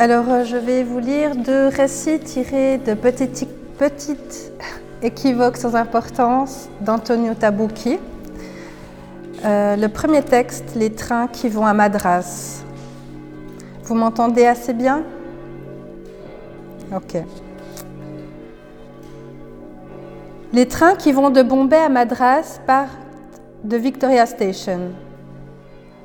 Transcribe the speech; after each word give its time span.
Alors, 0.00 0.26
euh, 0.30 0.44
je 0.44 0.56
vais 0.56 0.84
vous 0.84 1.00
lire 1.00 1.34
deux 1.34 1.66
récits 1.66 2.20
tirés 2.20 2.78
de 2.78 2.94
Petites, 2.94 4.52
équivoques 5.02 5.56
sans 5.56 5.74
importance 5.74 6.68
d'Antonio 6.80 7.34
Tabucchi. 7.34 7.98
Euh, 9.44 9.74
le 9.74 9.88
premier 9.88 10.22
texte, 10.22 10.76
Les 10.76 10.90
trains 10.90 11.26
qui 11.26 11.48
vont 11.48 11.66
à 11.66 11.74
Madras. 11.74 12.62
Vous 13.82 13.96
m'entendez 13.96 14.46
assez 14.46 14.72
bien? 14.72 15.02
Ok. 16.94 17.16
Les 20.52 20.68
trains 20.68 20.94
qui 20.94 21.10
vont 21.10 21.30
de 21.30 21.42
Bombay 21.42 21.76
à 21.76 21.88
Madras 21.88 22.60
partent 22.64 22.92
de 23.64 23.76
Victoria 23.76 24.26
Station. 24.26 24.92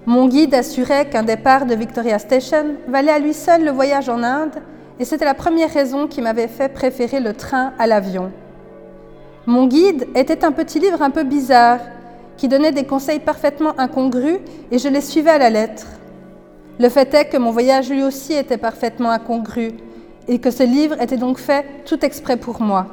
Mon 0.05 0.27
guide 0.27 0.53
assurait 0.53 1.09
qu'un 1.09 1.23
départ 1.23 1.65
de 1.65 1.75
Victoria 1.75 2.19
Station 2.19 2.75
valait 2.89 3.11
à 3.11 3.19
lui 3.19 3.33
seul 3.33 3.63
le 3.63 3.71
voyage 3.71 4.09
en 4.09 4.21
Inde 4.21 4.61
et 4.99 5.05
c'était 5.05 5.23
la 5.23 5.33
première 5.33 5.71
raison 5.71 6.07
qui 6.07 6.21
m'avait 6.21 6.49
fait 6.49 6.67
préférer 6.67 7.21
le 7.21 7.33
train 7.33 7.71
à 7.79 7.87
l'avion. 7.87 8.29
Mon 9.45 9.65
guide 9.65 10.07
était 10.13 10.43
un 10.43 10.51
petit 10.51 10.79
livre 10.79 11.01
un 11.01 11.09
peu 11.09 11.23
bizarre 11.23 11.79
qui 12.35 12.49
donnait 12.49 12.73
des 12.73 12.85
conseils 12.85 13.19
parfaitement 13.19 13.79
incongrus 13.79 14.39
et 14.71 14.77
je 14.77 14.89
les 14.89 14.99
suivais 14.99 15.31
à 15.31 15.37
la 15.37 15.49
lettre. 15.49 15.87
Le 16.79 16.89
fait 16.89 17.13
est 17.13 17.29
que 17.29 17.37
mon 17.37 17.51
voyage 17.51 17.89
lui 17.89 18.03
aussi 18.03 18.33
était 18.33 18.57
parfaitement 18.57 19.09
incongru 19.11 19.71
et 20.27 20.39
que 20.39 20.51
ce 20.51 20.63
livre 20.63 21.01
était 21.01 21.17
donc 21.17 21.37
fait 21.37 21.65
tout 21.85 22.03
exprès 22.03 22.35
pour 22.35 22.61
moi. 22.61 22.87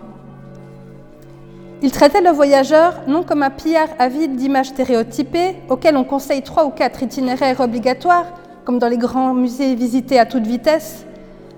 Il 1.82 1.92
traitait 1.92 2.20
le 2.20 2.30
voyageur 2.30 3.00
non 3.06 3.22
comme 3.22 3.42
un 3.42 3.48
pillard 3.48 3.88
avide 3.98 4.36
d'images 4.36 4.68
stéréotypées 4.68 5.56
auquel 5.70 5.96
on 5.96 6.04
conseille 6.04 6.42
trois 6.42 6.66
ou 6.66 6.70
quatre 6.70 7.02
itinéraires 7.02 7.60
obligatoires, 7.60 8.26
comme 8.66 8.78
dans 8.78 8.88
les 8.88 8.98
grands 8.98 9.32
musées 9.32 9.74
visités 9.74 10.18
à 10.18 10.26
toute 10.26 10.46
vitesse, 10.46 11.06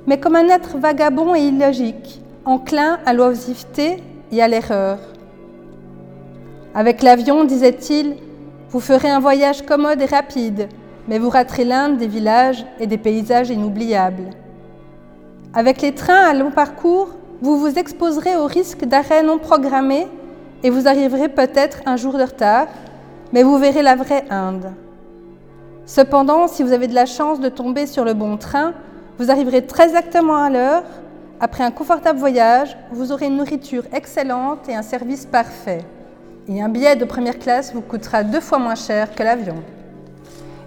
mais 0.06 0.20
comme 0.20 0.36
un 0.36 0.48
être 0.48 0.78
vagabond 0.78 1.34
et 1.34 1.40
illogique, 1.40 2.22
enclin 2.44 3.00
à 3.04 3.12
l'oisiveté 3.12 3.96
et 4.30 4.40
à 4.40 4.46
l'erreur. 4.46 4.98
Avec 6.74 7.02
l'avion, 7.02 7.44
disait-il, 7.44 8.16
vous 8.70 8.80
ferez 8.80 9.10
un 9.10 9.20
voyage 9.20 9.62
commode 9.66 10.00
et 10.00 10.06
rapide, 10.06 10.68
mais 11.08 11.18
vous 11.18 11.30
raterez 11.30 11.64
l'Inde 11.64 11.98
des 11.98 12.06
villages 12.06 12.64
et 12.78 12.86
des 12.86 12.96
paysages 12.96 13.50
inoubliables. 13.50 14.30
Avec 15.52 15.82
les 15.82 15.94
trains 15.94 16.24
à 16.24 16.32
long 16.32 16.52
parcours, 16.52 17.10
vous 17.42 17.58
vous 17.58 17.76
exposerez 17.76 18.36
au 18.36 18.46
risque 18.46 18.84
d'arrêt 18.84 19.24
non 19.24 19.38
programmé 19.38 20.06
et 20.62 20.70
vous 20.70 20.86
arriverez 20.86 21.28
peut-être 21.28 21.80
un 21.86 21.96
jour 21.96 22.12
de 22.12 22.22
retard, 22.22 22.68
mais 23.32 23.42
vous 23.42 23.58
verrez 23.58 23.82
la 23.82 23.96
vraie 23.96 24.24
Inde. 24.30 24.70
Cependant, 25.84 26.46
si 26.46 26.62
vous 26.62 26.70
avez 26.70 26.86
de 26.86 26.94
la 26.94 27.04
chance 27.04 27.40
de 27.40 27.48
tomber 27.48 27.86
sur 27.88 28.04
le 28.04 28.14
bon 28.14 28.36
train, 28.36 28.74
vous 29.18 29.32
arriverez 29.32 29.66
très 29.66 29.86
exactement 29.86 30.36
à 30.36 30.50
l'heure. 30.50 30.84
Après 31.40 31.64
un 31.64 31.72
confortable 31.72 32.20
voyage, 32.20 32.76
vous 32.92 33.10
aurez 33.10 33.26
une 33.26 33.38
nourriture 33.38 33.82
excellente 33.92 34.68
et 34.68 34.76
un 34.76 34.82
service 34.82 35.26
parfait. 35.26 35.84
Et 36.46 36.62
un 36.62 36.68
billet 36.68 36.94
de 36.94 37.04
première 37.04 37.40
classe 37.40 37.74
vous 37.74 37.80
coûtera 37.82 38.22
deux 38.22 38.40
fois 38.40 38.60
moins 38.60 38.76
cher 38.76 39.12
que 39.16 39.22
l'avion. 39.24 39.56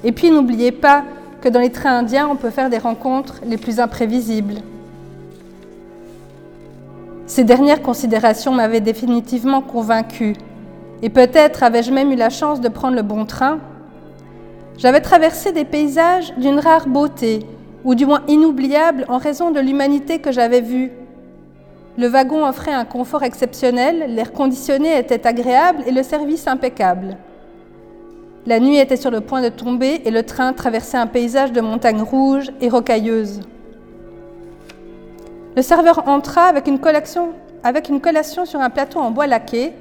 Et 0.03 0.12
puis 0.12 0.30
n'oubliez 0.30 0.73
pas 0.73 1.06
que 1.40 1.48
dans 1.48 1.62
les 1.62 1.72
trains 1.72 2.00
indiens, 2.00 2.28
on 2.30 2.36
peut 2.36 2.50
faire 2.50 2.70
des 2.70 2.80
rencontres 2.80 3.40
les 3.46 3.58
plus 3.58 3.80
imprévisibles. 3.80 4.56
Ces 7.28 7.44
dernières 7.44 7.81
considérations 7.81 8.52
m'avaient 8.52 8.81
définitivement 8.81 9.62
convaincue, 9.62 10.36
et 11.02 11.09
peut-être 11.09 11.64
avais-je 11.64 11.92
même 11.92 12.12
eu 12.12 12.16
la 12.16 12.30
chance 12.30 12.62
de 12.62 12.70
prendre 12.70 12.95
le 12.95 13.02
bon 13.02 13.26
train. 13.26 13.59
J'avais 14.78 15.02
traversé 15.02 15.52
des 15.52 15.66
paysages 15.66 16.34
d'une 16.38 16.59
rare 16.59 16.88
beauté, 16.88 17.40
ou 17.84 17.96
du 17.96 18.06
moins 18.06 18.22
inoubliable 18.28 19.06
en 19.08 19.18
raison 19.18 19.50
de 19.50 19.59
l'humanité 19.59 20.20
que 20.20 20.31
j'avais 20.31 20.62
vue. 20.62 20.92
Le 21.98 22.08
wagon 22.08 22.46
offrait 22.46 22.73
un 22.73 22.86
confort 22.86 23.23
exceptionnel, 23.23 24.14
l'air 24.14 24.31
conditionné 24.31 24.98
était 25.00 25.26
agréable 25.26 25.84
et 25.88 25.92
le 25.92 26.03
service 26.03 26.48
impeccable. 26.48 27.18
La 28.46 28.59
nuit 28.59 28.78
était 28.78 28.97
sur 28.97 29.09
le 29.09 29.22
point 29.22 29.42
de 29.42 29.50
tomber 29.50 30.02
et 30.06 30.12
le 30.12 30.22
train 30.22 30.53
traversait 30.53 30.97
un 30.97 31.07
paysage 31.07 31.52
de 31.52 31.62
montagnes 31.62 32.03
rouges 32.03 32.52
et 32.62 32.69
rocailleuses. 32.69 33.40
Le 35.56 35.62
serveur 35.62 36.08
entra 36.10 36.44
avec 36.44 36.68
une, 36.68 36.80
collation 36.80 38.46
sur 38.46 38.60
un 38.60 38.70
plateau 38.70 39.00
en 39.00 39.12
bois 39.12 39.26
laqué. 39.26 39.72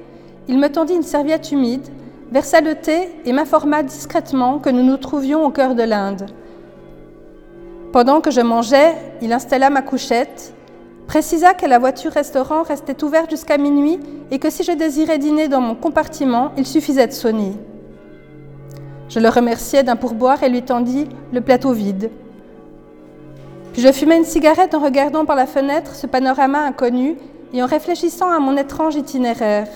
Il 0.47 0.57
me 0.57 0.69
tendit 0.69 0.93
une 0.93 1.03
serviette 1.03 1.51
humide, 1.51 1.85
versa 2.31 2.61
le 2.61 2.75
thé 2.75 3.09
et 3.25 3.33
m'informa 3.33 3.83
discrètement 3.83 4.59
que 4.59 4.69
nous 4.69 4.83
nous 4.83 4.95
trouvions 4.95 5.45
au 5.45 5.49
cœur 5.49 5.75
de 5.75 5.83
l'Inde. 5.83 6.27
Pendant 7.91 8.21
que 8.21 8.31
je 8.31 8.39
mangeais, 8.39 8.95
il 9.21 9.33
installa 9.33 9.69
ma 9.69 9.81
couchette, 9.81 10.53
précisa 11.07 11.53
que 11.53 11.65
la 11.65 11.77
voiture-restaurant 11.77 12.63
restait 12.63 13.03
ouverte 13.03 13.29
jusqu'à 13.29 13.57
minuit 13.57 13.99
et 14.31 14.39
que 14.39 14.49
si 14.49 14.63
je 14.63 14.71
désirais 14.71 15.17
dîner 15.17 15.49
dans 15.49 15.61
mon 15.61 15.75
compartiment, 15.75 16.51
il 16.57 16.65
suffisait 16.65 17.07
de 17.07 17.11
sonner. 17.11 17.51
Je 19.09 19.19
le 19.19 19.27
remerciai 19.27 19.83
d'un 19.83 19.97
pourboire 19.97 20.41
et 20.41 20.49
lui 20.49 20.61
tendis 20.61 21.07
le 21.33 21.41
plateau 21.41 21.73
vide. 21.73 22.11
Je 23.77 23.91
fumais 23.91 24.17
une 24.17 24.23
cigarette 24.23 24.73
en 24.73 24.79
regardant 24.79 25.25
par 25.25 25.35
la 25.35 25.45
fenêtre 25.45 25.95
ce 25.95 26.07
panorama 26.07 26.59
inconnu 26.59 27.17
et 27.51 27.61
en 27.61 27.65
réfléchissant 27.65 28.31
à 28.31 28.39
mon 28.39 28.55
étrange 28.55 28.95
itinéraire. 28.95 29.67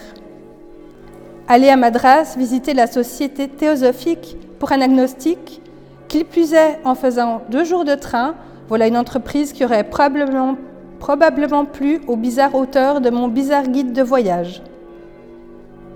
Aller 1.50 1.68
à 1.68 1.76
Madras, 1.76 2.36
visiter 2.38 2.74
la 2.74 2.88
société 2.88 3.50
théosophique 3.50 4.38
pour 4.58 4.72
un 4.72 4.80
agnostique, 4.80 5.62
qu'il 6.08 6.24
plus 6.24 6.54
est 6.54 6.80
en 6.86 6.96
faisant 6.96 7.42
deux 7.50 7.66
jours 7.66 7.84
de 7.84 7.96
train, 7.96 8.36
voilà 8.70 8.88
une 8.88 8.96
entreprise 8.96 9.52
qui 9.52 9.66
aurait 9.66 9.84
probablement, 9.84 10.56
probablement 11.00 11.66
plu 11.66 12.00
au 12.08 12.16
bizarre 12.16 12.56
auteur 12.56 13.02
de 13.02 13.10
mon 13.10 13.28
bizarre 13.28 13.68
guide 13.68 13.92
de 13.92 14.02
voyage. 14.02 14.62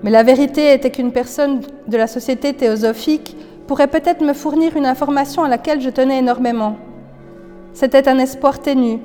Mais 0.03 0.11
la 0.11 0.23
vérité 0.23 0.73
était 0.73 0.91
qu'une 0.91 1.13
personne 1.13 1.61
de 1.87 1.97
la 1.97 2.07
société 2.07 2.53
théosophique 2.53 3.37
pourrait 3.65 3.87
peut-être 3.87 4.21
me 4.21 4.33
fournir 4.33 4.75
une 4.75 4.85
information 4.85 5.43
à 5.43 5.47
laquelle 5.47 5.79
je 5.79 5.89
tenais 5.89 6.19
énormément. 6.19 6.75
C'était 7.73 8.07
un 8.07 8.19
espoir 8.19 8.59
ténu, 8.59 8.99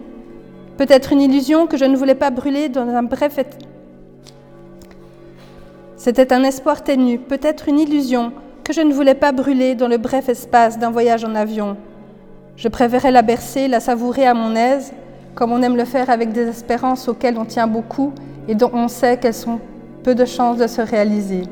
peut-être 0.77 1.13
une 1.13 1.21
illusion 1.21 1.67
que 1.67 1.77
je 1.77 1.85
ne 1.85 1.97
voulais 1.97 2.15
pas 2.15 2.31
brûler 2.31 2.69
dans 2.69 2.87
un 2.89 3.03
bref... 3.03 3.39
C'était 5.97 6.33
un 6.33 6.45
espoir 6.45 6.85
peut-être 6.85 7.69
une 7.69 7.81
illusion 7.81 8.33
que 8.63 8.73
je 8.73 8.83
ne 8.83 8.93
voulais 8.93 9.15
pas 9.15 9.33
brûler 9.33 9.75
dans 9.75 9.89
le 9.89 9.97
bref 9.97 10.29
espace 10.29 10.79
d'un 10.79 10.91
voyage 10.91 11.25
en 11.25 11.35
avion. 11.35 11.77
Je 12.57 12.69
préférais 12.69 13.11
la 13.11 13.23
bercer, 13.23 13.67
la 13.67 13.81
savourer 13.81 14.27
à 14.27 14.35
mon 14.35 14.55
aise, 14.55 14.93
comme 15.35 15.53
on 15.53 15.63
aime 15.63 15.77
le 15.77 15.85
faire 15.85 16.11
avec 16.11 16.33
des 16.33 16.47
espérances 16.49 17.09
auxquelles 17.09 17.39
on 17.39 17.45
tient 17.45 17.67
beaucoup 17.67 18.13
et 18.47 18.55
dont 18.55 18.71
on 18.75 18.89
sait 18.89 19.17
qu'elles 19.17 19.49
ont 19.49 19.59
peu 20.05 20.15
de 20.15 20.25
chances 20.25 20.59
de 20.59 20.67
se 20.67 20.83
réaliser. 20.83 21.43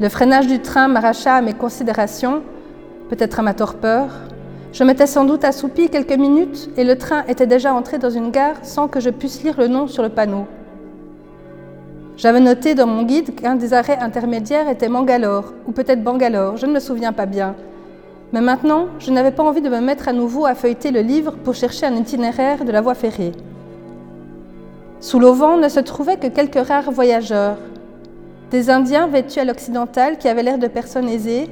Le 0.00 0.08
freinage 0.08 0.46
du 0.46 0.60
train 0.60 0.88
m'arracha 0.88 1.34
à 1.34 1.42
mes 1.42 1.54
considérations, 1.54 2.42
peut-être 3.08 3.40
à 3.40 3.42
ma 3.42 3.52
torpeur, 3.52 4.08
je 4.72 4.84
m'étais 4.84 5.06
sans 5.06 5.24
doute 5.24 5.44
assoupie 5.44 5.88
quelques 5.88 6.16
minutes 6.16 6.70
et 6.76 6.84
le 6.84 6.96
train 6.96 7.24
était 7.26 7.46
déjà 7.46 7.74
entré 7.74 7.98
dans 7.98 8.10
une 8.10 8.30
gare 8.30 8.56
sans 8.62 8.86
que 8.86 9.00
je 9.00 9.10
puisse 9.10 9.42
lire 9.42 9.58
le 9.58 9.66
nom 9.66 9.88
sur 9.88 10.02
le 10.02 10.08
panneau. 10.08 10.46
J'avais 12.16 12.40
noté 12.40 12.74
dans 12.74 12.86
mon 12.86 13.02
guide 13.02 13.34
qu'un 13.34 13.56
des 13.56 13.72
arrêts 13.72 13.98
intermédiaires 13.98 14.68
était 14.68 14.88
Mangalore, 14.88 15.54
ou 15.66 15.72
peut-être 15.72 16.04
Bangalore, 16.04 16.56
je 16.56 16.66
ne 16.66 16.72
me 16.72 16.78
souviens 16.78 17.12
pas 17.12 17.26
bien. 17.26 17.56
Mais 18.32 18.40
maintenant, 18.42 18.86
je 18.98 19.10
n'avais 19.10 19.32
pas 19.32 19.42
envie 19.42 19.62
de 19.62 19.68
me 19.68 19.80
mettre 19.80 20.06
à 20.06 20.12
nouveau 20.12 20.46
à 20.46 20.54
feuilleter 20.54 20.92
le 20.92 21.00
livre 21.00 21.32
pour 21.42 21.54
chercher 21.54 21.86
un 21.86 21.96
itinéraire 21.96 22.64
de 22.64 22.70
la 22.70 22.80
voie 22.80 22.94
ferrée. 22.94 23.32
Sous 25.00 25.18
l'auvent 25.18 25.58
ne 25.60 25.68
se 25.68 25.80
trouvaient 25.80 26.18
que 26.18 26.26
quelques 26.26 26.68
rares 26.68 26.92
voyageurs. 26.92 27.56
Des 28.50 28.68
Indiens 28.68 29.08
vêtus 29.08 29.40
à 29.40 29.44
l'occidental 29.44 30.18
qui 30.18 30.28
avaient 30.28 30.42
l'air 30.42 30.58
de 30.58 30.68
personnes 30.68 31.08
aisées, 31.08 31.48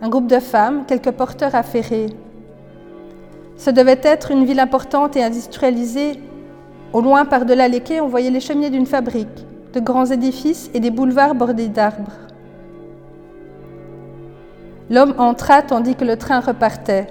un 0.00 0.08
groupe 0.08 0.28
de 0.28 0.38
femmes, 0.38 0.84
quelques 0.86 1.10
porteurs 1.10 1.54
affairés. 1.54 2.06
Ce 3.56 3.70
devait 3.70 4.00
être 4.02 4.30
une 4.30 4.44
ville 4.44 4.60
importante 4.60 5.16
et 5.16 5.22
industrialisée. 5.22 6.18
Au 6.92 7.00
loin, 7.00 7.24
par-delà 7.24 7.68
les 7.68 7.80
quais, 7.80 8.00
on 8.00 8.08
voyait 8.08 8.30
les 8.30 8.40
cheminées 8.40 8.70
d'une 8.70 8.86
fabrique, 8.86 9.46
de 9.72 9.80
grands 9.80 10.06
édifices 10.06 10.70
et 10.74 10.80
des 10.80 10.90
boulevards 10.90 11.34
bordés 11.34 11.68
d'arbres. 11.68 12.12
L'homme 14.90 15.14
entra 15.18 15.62
tandis 15.62 15.94
que 15.94 16.04
le 16.04 16.16
train 16.16 16.40
repartait. 16.40 17.06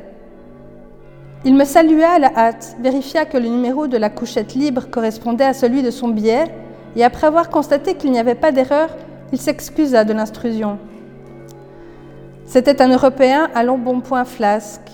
Il 1.44 1.56
me 1.56 1.66
salua 1.66 2.12
à 2.12 2.20
la 2.20 2.32
hâte, 2.36 2.76
vérifia 2.80 3.26
que 3.26 3.38
le 3.38 3.48
numéro 3.48 3.88
de 3.88 3.98
la 3.98 4.12
couchette 4.12 4.54
libre 4.54 4.88
correspondait 4.92 5.46
à 5.46 5.54
celui 5.54 5.82
de 5.82 5.90
son 5.90 6.10
billet, 6.10 6.44
et 6.96 7.04
après 7.04 7.26
avoir 7.26 7.50
constaté 7.50 7.96
qu'il 7.96 8.12
n'y 8.12 8.20
avait 8.20 8.36
pas 8.36 8.52
d'erreur, 8.52 8.90
il 9.32 9.40
s'excusa 9.40 10.04
de 10.04 10.14
l'intrusion. 10.14 10.78
C'était 12.46 12.82
un 12.82 12.90
Européen 12.90 13.50
à 13.56 13.64
long 13.64 13.78
bon 13.78 14.02
flasque. 14.26 14.91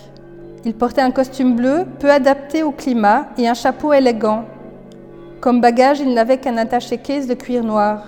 Il 0.67 0.73
portait 0.73 0.99
un 0.99 1.11
costume 1.11 1.55
bleu, 1.55 1.85
peu 1.97 2.11
adapté 2.11 2.61
au 2.61 2.71
climat, 2.71 3.27
et 3.37 3.47
un 3.47 3.53
chapeau 3.53 3.93
élégant. 3.93 4.43
Comme 5.39 5.61
bagage, 5.61 6.01
il 6.01 6.13
n'avait 6.13 6.39
qu'un 6.39 6.57
attaché-case 6.57 7.25
de 7.25 7.35
cuir 7.35 7.63
noir. 7.63 8.03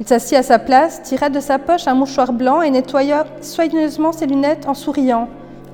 Il 0.00 0.08
s'assit 0.08 0.36
à 0.36 0.42
sa 0.42 0.58
place, 0.58 1.00
tira 1.04 1.28
de 1.28 1.38
sa 1.38 1.60
poche 1.60 1.86
un 1.86 1.94
mouchoir 1.94 2.32
blanc 2.32 2.60
et 2.60 2.70
nettoya 2.70 3.24
soigneusement 3.40 4.10
ses 4.10 4.26
lunettes 4.26 4.66
en 4.66 4.74
souriant, 4.74 5.28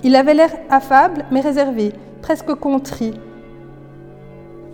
Il 0.05 0.17
avait 0.17 0.35
l'air 0.35 0.51
affable, 0.69 1.25
mais 1.31 1.41
réservé, 1.41 1.95
presque 2.21 2.53
contrit. 2.53 3.15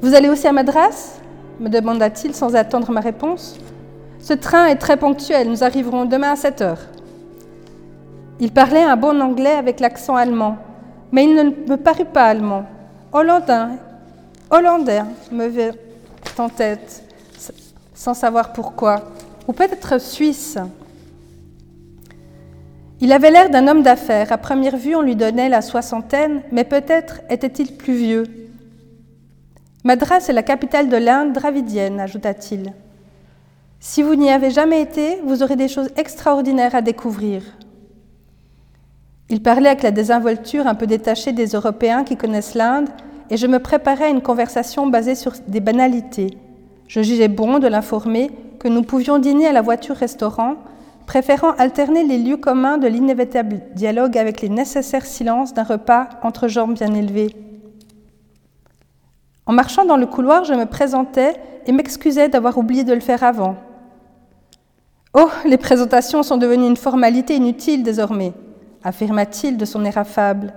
Vous 0.01 0.17
allez 0.17 0.29
aussi 0.29 0.49
à 0.49 0.53
Madras? 0.53 1.21
me 1.61 1.69
demanda-t-il 1.69 2.35
sans 2.35 2.57
attendre 2.57 2.91
ma 2.91 3.01
réponse. 3.01 3.61
Ce 4.19 4.33
train 4.33 4.67
est 4.67 4.75
très 4.75 4.97
ponctuel, 4.97 5.49
nous 5.49 5.63
arriverons 5.63 6.05
demain 6.05 6.33
à 6.33 6.37
7 6.37 6.63
heures. 6.63 6.98
Il 8.40 8.52
parlait 8.52 8.82
un 8.82 8.96
bon 8.96 9.20
anglais 9.20 9.55
avec 9.55 9.81
l'accent 9.81 10.14
allemand, 10.14 10.58
mais 11.11 11.25
il 11.25 11.35
ne 11.35 11.43
me 11.43 11.76
parut 11.76 12.05
pas 12.05 12.26
allemand. 12.26 12.64
Hollandais, 13.12 13.75
hollandais 14.50 15.02
me 15.32 15.49
vint 15.49 15.73
en 16.38 16.49
tête, 16.49 17.02
sans 17.94 18.14
savoir 18.14 18.52
pourquoi, 18.52 19.02
ou 19.49 19.52
peut-être 19.52 20.00
suisse. 20.00 20.56
Il 23.00 23.12
avait 23.12 23.31
l'air 23.31 23.50
d'un 23.50 23.67
homme 23.67 23.82
d'affaires. 23.82 24.32
À 24.32 24.38
première 24.38 24.76
vue, 24.76 24.94
on 24.94 25.02
lui 25.02 25.17
donnait 25.17 25.49
la 25.49 25.62
soixantaine, 25.62 26.43
mais 26.52 26.64
peut-être 26.64 27.20
était-il 27.31 27.76
plus 27.76 27.94
vieux. 27.94 28.25
Madras 29.85 30.26
est 30.29 30.32
la 30.32 30.43
capitale 30.43 30.88
de 30.88 30.96
l'Inde 30.96 31.32
dravidienne, 31.32 32.00
ajouta-t-il. 32.00 32.73
Si 33.81 34.02
vous 34.02 34.17
n'y 34.17 34.31
avez 34.31 34.50
jamais 34.50 34.82
été, 34.82 35.20
vous 35.25 35.43
aurez 35.43 35.56
des 35.56 35.69
choses 35.69 35.90
extraordinaires 35.96 36.75
à 36.75 36.82
découvrir. 36.82 37.43
Il 39.31 39.43
parlait 39.43 39.69
avec 39.69 39.83
la 39.83 39.91
désinvolture 39.91 40.67
un 40.67 40.75
peu 40.75 40.87
détachée 40.87 41.33
des 41.33 41.49
Européens 41.49 42.05
qui 42.05 42.17
connaissent 42.17 42.55
l'Inde, 42.55 42.89
et 43.31 43.37
je 43.37 43.47
me 43.47 43.59
préparais 43.59 44.07
à 44.07 44.09
une 44.09 44.23
conversation 44.23 44.87
basée 44.87 45.15
sur 45.15 45.33
des 45.47 45.61
banalités. 45.61 46.39
Je 46.87 47.03
jugeais 47.03 47.29
bon 47.29 47.59
de 47.59 47.67
l'informer 47.67 48.31
que 48.59 48.69
nous 48.69 48.83
pouvions 48.83 49.19
dîner 49.19 49.47
à 49.47 49.53
la 49.53 49.61
voiture-restaurant, 49.61 50.57
préférant 51.05 51.53
alterner 51.59 52.05
les 52.05 52.17
lieux 52.17 52.39
communs 52.39 52.79
de 52.79 52.89
l'inévitable 52.89 53.61
dialogue 53.75 54.17
avec 54.17 54.41
les 54.41 54.49
nécessaires 54.49 55.05
silences 55.05 55.53
d'un 55.53 55.63
repas 55.63 56.09
entre 56.23 56.49
jambes 56.49 56.75
bien 56.75 56.95
élevées. 56.95 57.37
En 59.45 59.53
marchant 59.53 59.85
dans 59.85 59.97
le 59.99 60.07
couloir, 60.07 60.45
je 60.45 60.55
me 60.55 60.65
présentais 60.65 61.35
et 61.67 61.73
m'excusais 61.73 62.31
d'avoir 62.31 62.57
oublié 62.57 62.85
de 62.85 62.95
le 62.95 63.01
faire 63.01 63.23
avant. 63.23 63.57
Oh, 65.13 65.29
les 65.45 65.59
présentations 65.59 66.23
sont 66.23 66.37
devenues 66.39 66.67
une 66.67 66.77
formalité 66.77 67.37
inutile 67.37 67.83
désormais 67.83 68.33
affirma-t-il 68.88 69.56
de 69.56 69.64
son 69.64 69.85
air 69.85 69.99
affable. 69.99 70.55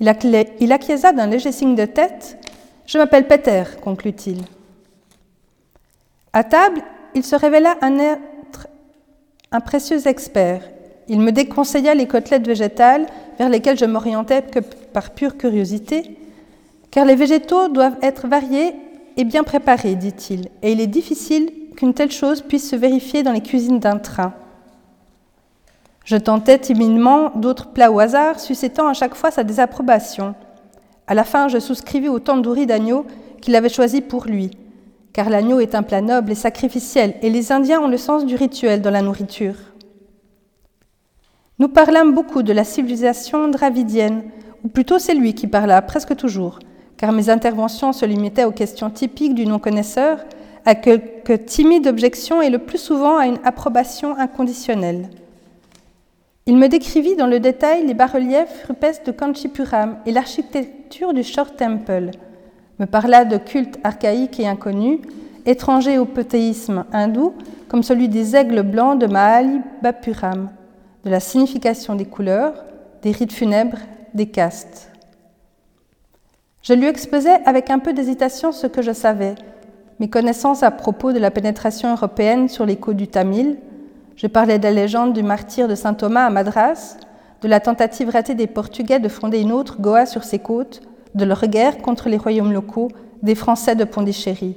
Il, 0.00 0.72
acquiesça 0.72 1.12
d'un 1.12 1.26
léger 1.26 1.52
signe 1.52 1.74
de 1.74 1.84
tête. 1.84 2.38
Je 2.86 2.98
m'appelle 2.98 3.26
Peter, 3.26 3.64
conclut-il. 3.82 4.42
À 6.32 6.44
table, 6.44 6.82
il 7.14 7.24
se 7.24 7.36
révéla 7.36 7.76
un 7.80 7.98
être, 7.98 8.68
un 9.50 9.60
précieux 9.60 10.06
expert. 10.06 10.62
Il 11.08 11.20
me 11.20 11.32
déconseilla 11.32 11.94
les 11.94 12.06
côtelettes 12.06 12.46
végétales 12.46 13.06
vers 13.38 13.48
lesquelles 13.48 13.78
je 13.78 13.86
m'orientais 13.86 14.42
que 14.42 14.60
par 14.60 15.10
pure 15.10 15.36
curiosité, 15.36 16.18
car 16.90 17.04
les 17.04 17.16
végétaux 17.16 17.68
doivent 17.68 17.98
être 18.02 18.26
variés 18.28 18.74
et 19.16 19.24
bien 19.24 19.42
préparés, 19.42 19.94
dit-il, 19.94 20.48
et 20.62 20.72
il 20.72 20.80
est 20.80 20.86
difficile 20.86 21.50
qu'une 21.76 21.94
telle 21.94 22.10
chose 22.10 22.42
puisse 22.42 22.68
se 22.68 22.76
vérifier 22.76 23.22
dans 23.22 23.32
les 23.32 23.40
cuisines 23.40 23.80
d'un 23.80 23.98
train. 23.98 24.34
Je 26.08 26.16
tentais 26.16 26.58
timidement 26.58 27.32
d'autres 27.34 27.66
plats 27.66 27.92
au 27.92 28.00
hasard, 28.00 28.40
suscitant 28.40 28.88
à 28.88 28.94
chaque 28.94 29.14
fois 29.14 29.30
sa 29.30 29.44
désapprobation. 29.44 30.34
À 31.06 31.12
la 31.12 31.22
fin, 31.22 31.48
je 31.48 31.58
souscrivis 31.58 32.08
au 32.08 32.18
tandoori 32.18 32.64
d'agneau 32.64 33.04
qu'il 33.42 33.54
avait 33.54 33.68
choisi 33.68 34.00
pour 34.00 34.24
lui, 34.24 34.52
car 35.12 35.28
l'agneau 35.28 35.60
est 35.60 35.74
un 35.74 35.82
plat 35.82 36.00
noble 36.00 36.32
et 36.32 36.34
sacrificiel, 36.34 37.16
et 37.20 37.28
les 37.28 37.52
Indiens 37.52 37.82
ont 37.82 37.88
le 37.88 37.98
sens 37.98 38.24
du 38.24 38.36
rituel 38.36 38.80
dans 38.80 38.90
la 38.90 39.02
nourriture. 39.02 39.56
Nous 41.58 41.68
parlâmes 41.68 42.14
beaucoup 42.14 42.42
de 42.42 42.54
la 42.54 42.64
civilisation 42.64 43.48
dravidienne, 43.48 44.22
ou 44.64 44.68
plutôt 44.68 44.98
c'est 44.98 45.12
lui 45.12 45.34
qui 45.34 45.46
parla 45.46 45.82
presque 45.82 46.16
toujours, 46.16 46.58
car 46.96 47.12
mes 47.12 47.28
interventions 47.28 47.92
se 47.92 48.06
limitaient 48.06 48.44
aux 48.44 48.52
questions 48.52 48.88
typiques 48.88 49.34
du 49.34 49.44
non-connaisseur, 49.44 50.24
à 50.64 50.74
quelques 50.74 51.44
timides 51.44 51.86
objections 51.86 52.40
et 52.40 52.48
le 52.48 52.60
plus 52.60 52.78
souvent 52.78 53.18
à 53.18 53.26
une 53.26 53.40
approbation 53.44 54.16
inconditionnelle. 54.16 55.10
Il 56.48 56.56
me 56.56 56.68
décrivit 56.68 57.14
dans 57.14 57.26
le 57.26 57.40
détail 57.40 57.86
les 57.86 57.92
bas-reliefs 57.92 58.64
rupestres 58.66 59.04
de 59.04 59.12
Kanchipuram 59.12 59.98
et 60.06 60.12
l'architecture 60.12 61.12
du 61.12 61.22
Short 61.22 61.54
Temple, 61.54 62.12
me 62.78 62.86
parla 62.86 63.26
de 63.26 63.36
cultes 63.36 63.78
archaïques 63.84 64.40
et 64.40 64.48
inconnus, 64.48 65.00
étrangers 65.44 65.98
au 65.98 66.06
potéisme 66.06 66.86
hindou, 66.90 67.34
comme 67.68 67.82
celui 67.82 68.08
des 68.08 68.34
aigles 68.34 68.62
blancs 68.62 68.98
de 68.98 69.06
Mahalibapuram, 69.06 70.48
de 71.04 71.10
la 71.10 71.20
signification 71.20 71.94
des 71.94 72.06
couleurs, 72.06 72.54
des 73.02 73.12
rites 73.12 73.34
funèbres, 73.34 73.80
des 74.14 74.30
castes. 74.30 74.90
Je 76.62 76.72
lui 76.72 76.86
exposais 76.86 77.44
avec 77.44 77.68
un 77.68 77.78
peu 77.78 77.92
d'hésitation 77.92 78.52
ce 78.52 78.66
que 78.66 78.80
je 78.80 78.92
savais, 78.92 79.34
mes 80.00 80.08
connaissances 80.08 80.62
à 80.62 80.70
propos 80.70 81.12
de 81.12 81.18
la 81.18 81.30
pénétration 81.30 81.92
européenne 81.92 82.48
sur 82.48 82.64
les 82.64 82.76
côtes 82.76 82.96
du 82.96 83.08
Tamil, 83.08 83.58
je 84.18 84.26
parlais 84.26 84.58
de 84.58 84.64
la 84.64 84.72
légende 84.72 85.12
du 85.12 85.22
martyr 85.22 85.68
de 85.68 85.76
saint 85.76 85.94
Thomas 85.94 86.26
à 86.26 86.30
Madras, 86.30 86.96
de 87.40 87.46
la 87.46 87.60
tentative 87.60 88.10
ratée 88.10 88.34
des 88.34 88.48
Portugais 88.48 88.98
de 88.98 89.08
fonder 89.08 89.38
une 89.38 89.52
autre 89.52 89.80
Goa 89.80 90.06
sur 90.06 90.24
ses 90.24 90.40
côtes, 90.40 90.82
de 91.14 91.24
leur 91.24 91.46
guerre 91.46 91.78
contre 91.78 92.08
les 92.08 92.16
royaumes 92.16 92.52
locaux, 92.52 92.88
des 93.22 93.36
Français 93.36 93.76
de 93.76 93.84
Pondichéry. 93.84 94.56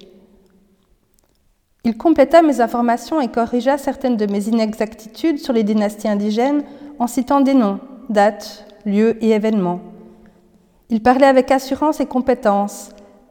Il 1.84 1.96
compléta 1.96 2.42
mes 2.42 2.60
informations 2.60 3.22
et 3.22 3.28
corrigea 3.28 3.78
certaines 3.78 4.18
de 4.18 4.26
mes 4.26 4.48
inexactitudes 4.48 5.38
sur 5.38 5.54
les 5.54 5.64
dynasties 5.64 6.10
indigènes 6.10 6.64
en 6.98 7.06
citant 7.06 7.42
des 7.42 7.54
noms, 7.54 7.80
dates, 8.10 8.66
lieux 8.84 9.24
et 9.24 9.30
événements. 9.30 9.82
Il 10.90 11.04
parlait 11.04 11.28
avec 11.28 11.52
assurance 11.52 12.00
et 12.00 12.08
compétence, 12.08 12.90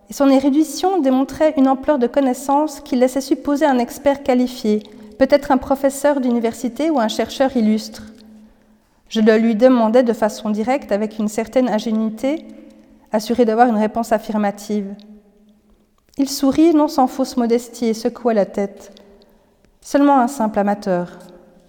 et 0.08 0.12
son 0.12 0.28
érudition 0.28 1.00
démontrait 1.00 1.54
une 1.56 1.68
ampleur 1.68 1.98
de 1.98 2.06
connaissances 2.06 2.80
qui 2.80 2.94
laissait 2.94 3.20
supposer 3.20 3.66
un 3.66 3.78
expert 3.78 4.22
qualifié, 4.22 4.84
peut-être 5.20 5.50
un 5.50 5.58
professeur 5.58 6.18
d'université 6.18 6.88
ou 6.88 6.98
un 6.98 7.08
chercheur 7.08 7.54
illustre. 7.54 8.04
Je 9.10 9.20
le 9.20 9.36
lui 9.36 9.54
demandais 9.54 10.02
de 10.02 10.14
façon 10.14 10.48
directe, 10.48 10.92
avec 10.92 11.18
une 11.18 11.28
certaine 11.28 11.68
ingénuité, 11.68 12.46
assuré 13.12 13.44
d'avoir 13.44 13.68
une 13.68 13.76
réponse 13.76 14.12
affirmative. 14.12 14.94
Il 16.16 16.26
sourit, 16.26 16.72
non 16.74 16.88
sans 16.88 17.06
fausse 17.06 17.36
modestie, 17.36 17.84
et 17.84 17.92
secoua 17.92 18.32
la 18.32 18.46
tête. 18.46 18.98
Seulement 19.82 20.18
un 20.18 20.26
simple 20.26 20.58
amateur, 20.58 21.18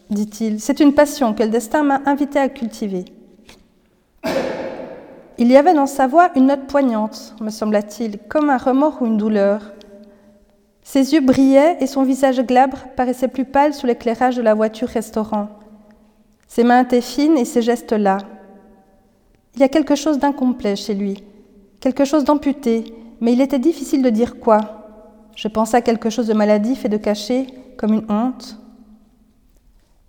dit-il. 0.10 0.62
C'est 0.62 0.80
une 0.80 0.94
passion 0.94 1.34
que 1.34 1.44
le 1.44 1.50
destin 1.50 1.84
m'a 1.84 2.00
invité 2.06 2.40
à 2.40 2.48
cultiver. 2.48 3.04
Il 5.38 5.52
y 5.52 5.58
avait 5.58 5.74
dans 5.74 5.88
sa 5.88 6.08
voix 6.08 6.30
une 6.38 6.46
note 6.46 6.68
poignante, 6.68 7.36
me 7.42 7.50
sembla-t-il, 7.50 8.18
comme 8.30 8.50
un 8.50 8.58
remords 8.58 9.02
ou 9.02 9.08
une 9.08 9.18
douleur. 9.18 9.74
Ses 10.84 11.14
yeux 11.14 11.22
brillaient 11.22 11.78
et 11.80 11.88
son 11.88 12.04
visage 12.04 12.42
glabre 12.42 12.80
paraissait 12.96 13.28
plus 13.28 13.46
pâle 13.46 13.74
sous 13.74 13.86
l'éclairage 13.86 14.36
de 14.36 14.42
la 14.42 14.54
voiture-restaurant. 14.54 15.48
Ses 16.48 16.64
mains 16.64 16.84
étaient 16.84 17.02
fines 17.02 17.38
et 17.38 17.46
ses 17.46 17.62
gestes 17.62 17.94
là. 17.94 18.18
Il 19.56 19.62
y 19.62 19.64
a 19.64 19.70
quelque 19.70 19.96
chose 19.96 20.20
d'incomplet 20.20 20.76
chez 20.76 20.94
lui, 20.94 21.24
quelque 21.80 22.06
chose 22.06 22.24
d'amputé, 22.24 22.94
mais 23.20 23.34
il 23.34 23.42
était 23.42 23.60
difficile 23.60 24.02
de 24.02 24.10
dire 24.10 24.40
quoi. 24.40 24.60
Je 25.36 25.48
pensais 25.48 25.78
à 25.78 25.82
quelque 25.82 26.10
chose 26.10 26.28
de 26.28 26.34
maladif 26.34 26.84
et 26.84 26.90
de 26.90 26.98
caché, 26.98 27.48
comme 27.78 27.94
une 27.94 28.12
honte. 28.12 28.58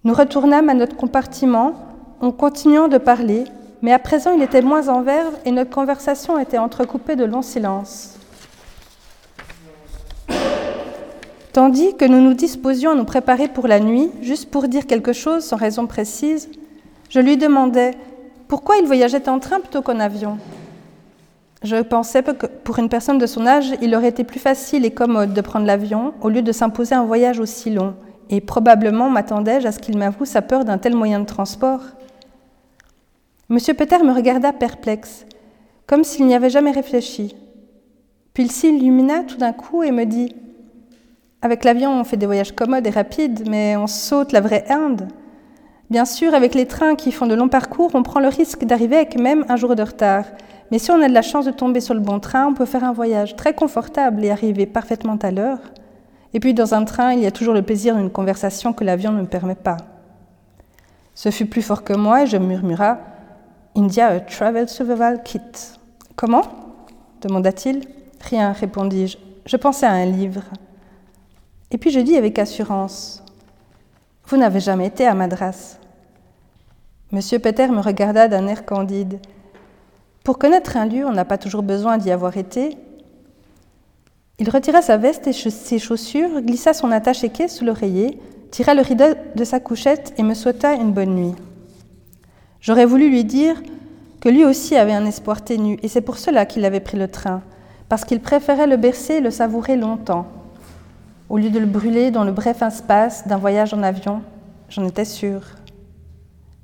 Nous 0.05 0.15
retournâmes 0.15 0.69
à 0.69 0.75
notre 0.75 0.97
compartiment 0.97 1.75
en 2.21 2.33
continuant 2.33 2.89
de 2.89 2.99
parler, 2.99 3.45
mais 3.83 3.93
à 3.93 3.99
présent 3.99 4.33
il 4.33 4.43
était 4.43 4.63
moins 4.63 4.89
en 4.89 5.03
verve 5.03 5.35
et 5.45 5.53
notre 5.53 5.71
conversation 5.71 6.39
était 6.39 6.59
entrecoupée 6.59 7.17
de 7.17 7.25
longs 7.25 7.43
silences. 7.43 8.19
Tandis 11.53 11.95
que 11.97 12.07
nous 12.07 12.21
nous 12.21 12.33
disposions 12.33 12.93
à 12.93 12.95
nous 12.95 13.05
préparer 13.05 13.47
pour 13.47 13.69
la 13.69 13.79
nuit, 13.79 14.11
juste 14.23 14.51
pour 14.51 14.69
dire 14.69 14.87
quelque 14.87 15.13
chose 15.13 15.45
sans 15.45 15.57
raison 15.57 15.87
précise, 15.87 16.49
je 17.11 17.21
lui 17.21 17.37
demandais 17.37 17.93
pourquoi 18.49 18.79
il 18.79 18.87
voyageait 18.87 19.29
en 19.29 19.39
train 19.39 19.61
plutôt 19.61 19.83
qu'en 19.83 20.01
avion? 20.01 20.39
Je 21.63 21.77
pensais 21.77 22.23
que 22.23 22.47
pour 22.47 22.79
une 22.79 22.89
personne 22.89 23.19
de 23.19 23.27
son 23.27 23.47
âge, 23.47 23.75
il 23.83 23.95
aurait 23.95 24.09
été 24.09 24.25
plus 24.25 24.41
facile 24.41 24.87
et 24.87 24.91
commode 24.91 25.35
de 25.35 25.41
prendre 25.43 25.67
l'avion 25.67 26.15
au 26.23 26.31
lieu 26.31 26.41
de 26.41 26.53
s'imposer 26.53 26.95
un 26.95 27.05
voyage 27.05 27.39
aussi 27.39 27.69
long, 27.71 27.95
et 28.31 28.41
probablement 28.41 29.11
m'attendais-je 29.11 29.69
à 29.69 29.73
ce 29.73 29.79
qu'il 29.79 29.99
m'avoue 29.99 30.25
sa 30.25 30.41
peur 30.41 30.65
d'un 30.65 30.79
tel 30.79 30.97
moyen 30.97 31.21
de 31.21 31.27
transport. 31.27 31.83
Monsieur 33.51 33.75
Peter 33.75 33.99
me 33.99 34.15
regarda 34.15 34.55
perplexe, 34.55 35.27
comme 35.87 36.03
s'il 36.03 36.27
n'y 36.27 36.35
avait 36.35 36.51
jamais 36.51 36.71
réfléchi. 36.71 37.37
Puis 38.33 38.45
il 38.45 38.51
s'illumina 38.51 39.25
tout 39.25 39.37
d'un 39.37 39.53
coup 39.53 39.83
et 39.83 39.91
me 39.91 40.07
dit 40.07 40.35
avec 41.43 41.65
l'avion, 41.65 42.01
on 42.01 42.05
fait 42.05 42.17
des 42.17 42.27
voyages 42.27 42.53
commodes 42.53 42.87
et 42.87 42.91
rapides, 42.91 43.49
mais 43.49 43.77
on 43.77 43.89
saute 43.89 44.31
la 44.31 44.41
vraie 44.41 44.65
Inde. 44.71 45.09
Bien 45.91 46.05
sûr, 46.05 46.35
avec 46.35 46.55
les 46.55 46.67
trains 46.67 46.95
qui 46.95 47.11
font 47.11 47.27
de 47.27 47.35
longs 47.35 47.49
parcours, 47.49 47.91
on 47.95 48.05
prend 48.05 48.21
le 48.21 48.29
risque 48.29 48.65
d'arriver 48.65 48.97
avec 48.97 49.19
même 49.19 49.45
un 49.49 49.57
jour 49.57 49.75
de 49.75 49.83
retard. 49.83 50.25
Mais 50.71 50.79
si 50.79 50.91
on 50.93 51.03
a 51.03 51.09
de 51.09 51.13
la 51.13 51.21
chance 51.21 51.45
de 51.45 51.51
tomber 51.51 51.81
sur 51.81 51.95
le 51.95 52.01
bon 52.01 52.21
train, 52.21 52.47
on 52.47 52.55
peut 52.55 52.65
faire 52.65 52.85
un 52.85 52.93
voyage 52.93 53.37
très 53.37 53.55
confortable 53.55 54.25
et 54.25 54.31
arriver 54.31 54.67
parfaitement 54.67 55.17
à 55.21 55.31
l'heure. 55.33 55.59
Et 56.33 56.41
puis 56.41 56.55
dans 56.55 56.75
un 56.75 56.85
train, 56.85 57.13
il 57.13 57.21
y 57.21 57.27
a 57.27 57.31
toujours 57.31 57.55
le 57.55 57.63
plaisir 57.63 57.97
d'une 57.97 58.09
conversation 58.09 58.73
que 58.73 58.85
l'avion 58.85 59.13
ne 59.13 59.27
permet 59.27 59.57
pas. 59.57 59.77
Ce 61.15 61.31
fut 61.31 61.47
plus 61.47 61.61
fort 61.61 61.85
que 61.85 61.93
moi 61.93 62.23
et 62.23 62.27
je 62.27 62.39
murmura 62.39 62.99
India 63.77 64.07
a 64.07 64.21
Travel 64.21 64.69
Survival 64.69 65.23
Kit. 65.23 65.41
Comment? 66.17 66.43
demanda-t-il. 67.21 67.83
Rien, 68.31 68.53
répondis-je. 68.53 69.19
Je 69.45 69.57
pensais 69.57 69.87
à 69.87 69.93
un 69.93 70.07
livre. 70.07 70.43
Et 71.73 71.79
puis 71.79 71.91
je 71.91 72.01
dis 72.01 72.19
avec 72.19 72.39
assurance 72.39 73.25
Vous 74.27 74.37
n'avez 74.37 74.61
jamais 74.61 74.87
été 74.87 75.07
à 75.07 75.15
Madras. 75.15 75.79
Monsieur 77.13 77.39
Peter 77.39 77.67
me 77.69 77.81
regarda 77.81 78.29
d'un 78.29 78.47
air 78.47 78.67
candide. 78.67 79.19
Pour 80.23 80.39
connaître 80.39 80.77
un 80.77 80.85
lieu, 80.85 81.07
on 81.07 81.13
n'a 81.13 81.25
pas 81.25 81.39
toujours 81.39 81.63
besoin 81.63 81.97
d'y 81.97 82.11
avoir 82.11 82.37
été. 82.37 82.77
Il 84.39 84.51
retira 84.51 84.83
sa 84.83 84.99
veste 84.99 85.27
et 85.27 85.33
ses 85.33 85.79
chaussures, 85.79 86.43
glissa 86.43 86.75
son 86.75 86.93
attache-équai 86.93 87.49
sous 87.49 87.65
l'oreiller, 87.65 88.19
tira 88.51 88.75
le 88.75 88.83
rideau 88.83 89.15
de 89.35 89.45
sa 89.45 89.59
couchette 89.59 90.13
et 90.19 90.23
me 90.23 90.35
souhaita 90.35 90.75
une 90.75 90.93
bonne 90.93 91.15
nuit. 91.15 91.35
J'aurais 92.61 92.87
voulu 92.87 93.09
lui 93.09 93.25
dire 93.25 93.63
que 94.21 94.29
lui 94.29 94.45
aussi 94.45 94.77
avait 94.77 94.93
un 94.93 95.07
espoir 95.07 95.43
ténu, 95.43 95.79
et 95.83 95.89
c'est 95.89 96.01
pour 96.03 96.19
cela 96.19 96.45
qu'il 96.45 96.67
avait 96.67 96.81
pris 96.81 96.99
le 96.99 97.09
train, 97.09 97.43
parce 97.89 98.05
qu'il 98.05 98.21
préférait 98.21 98.67
le 98.67 98.77
bercer 98.77 99.15
et 99.15 99.21
le 99.21 99.31
savourer 99.31 99.77
longtemps, 99.77 100.27
au 101.33 101.39
lieu 101.39 101.49
de 101.49 101.59
le 101.59 101.65
brûler 101.65 102.11
dans 102.11 102.25
le 102.25 102.31
bref 102.31 102.61
espace 102.61 103.27
d'un 103.27 103.39
voyage 103.39 103.73
en 103.73 103.83
avion, 103.83 104.21
j'en 104.69 104.87
étais 104.87 105.07
sûre. 105.07 105.41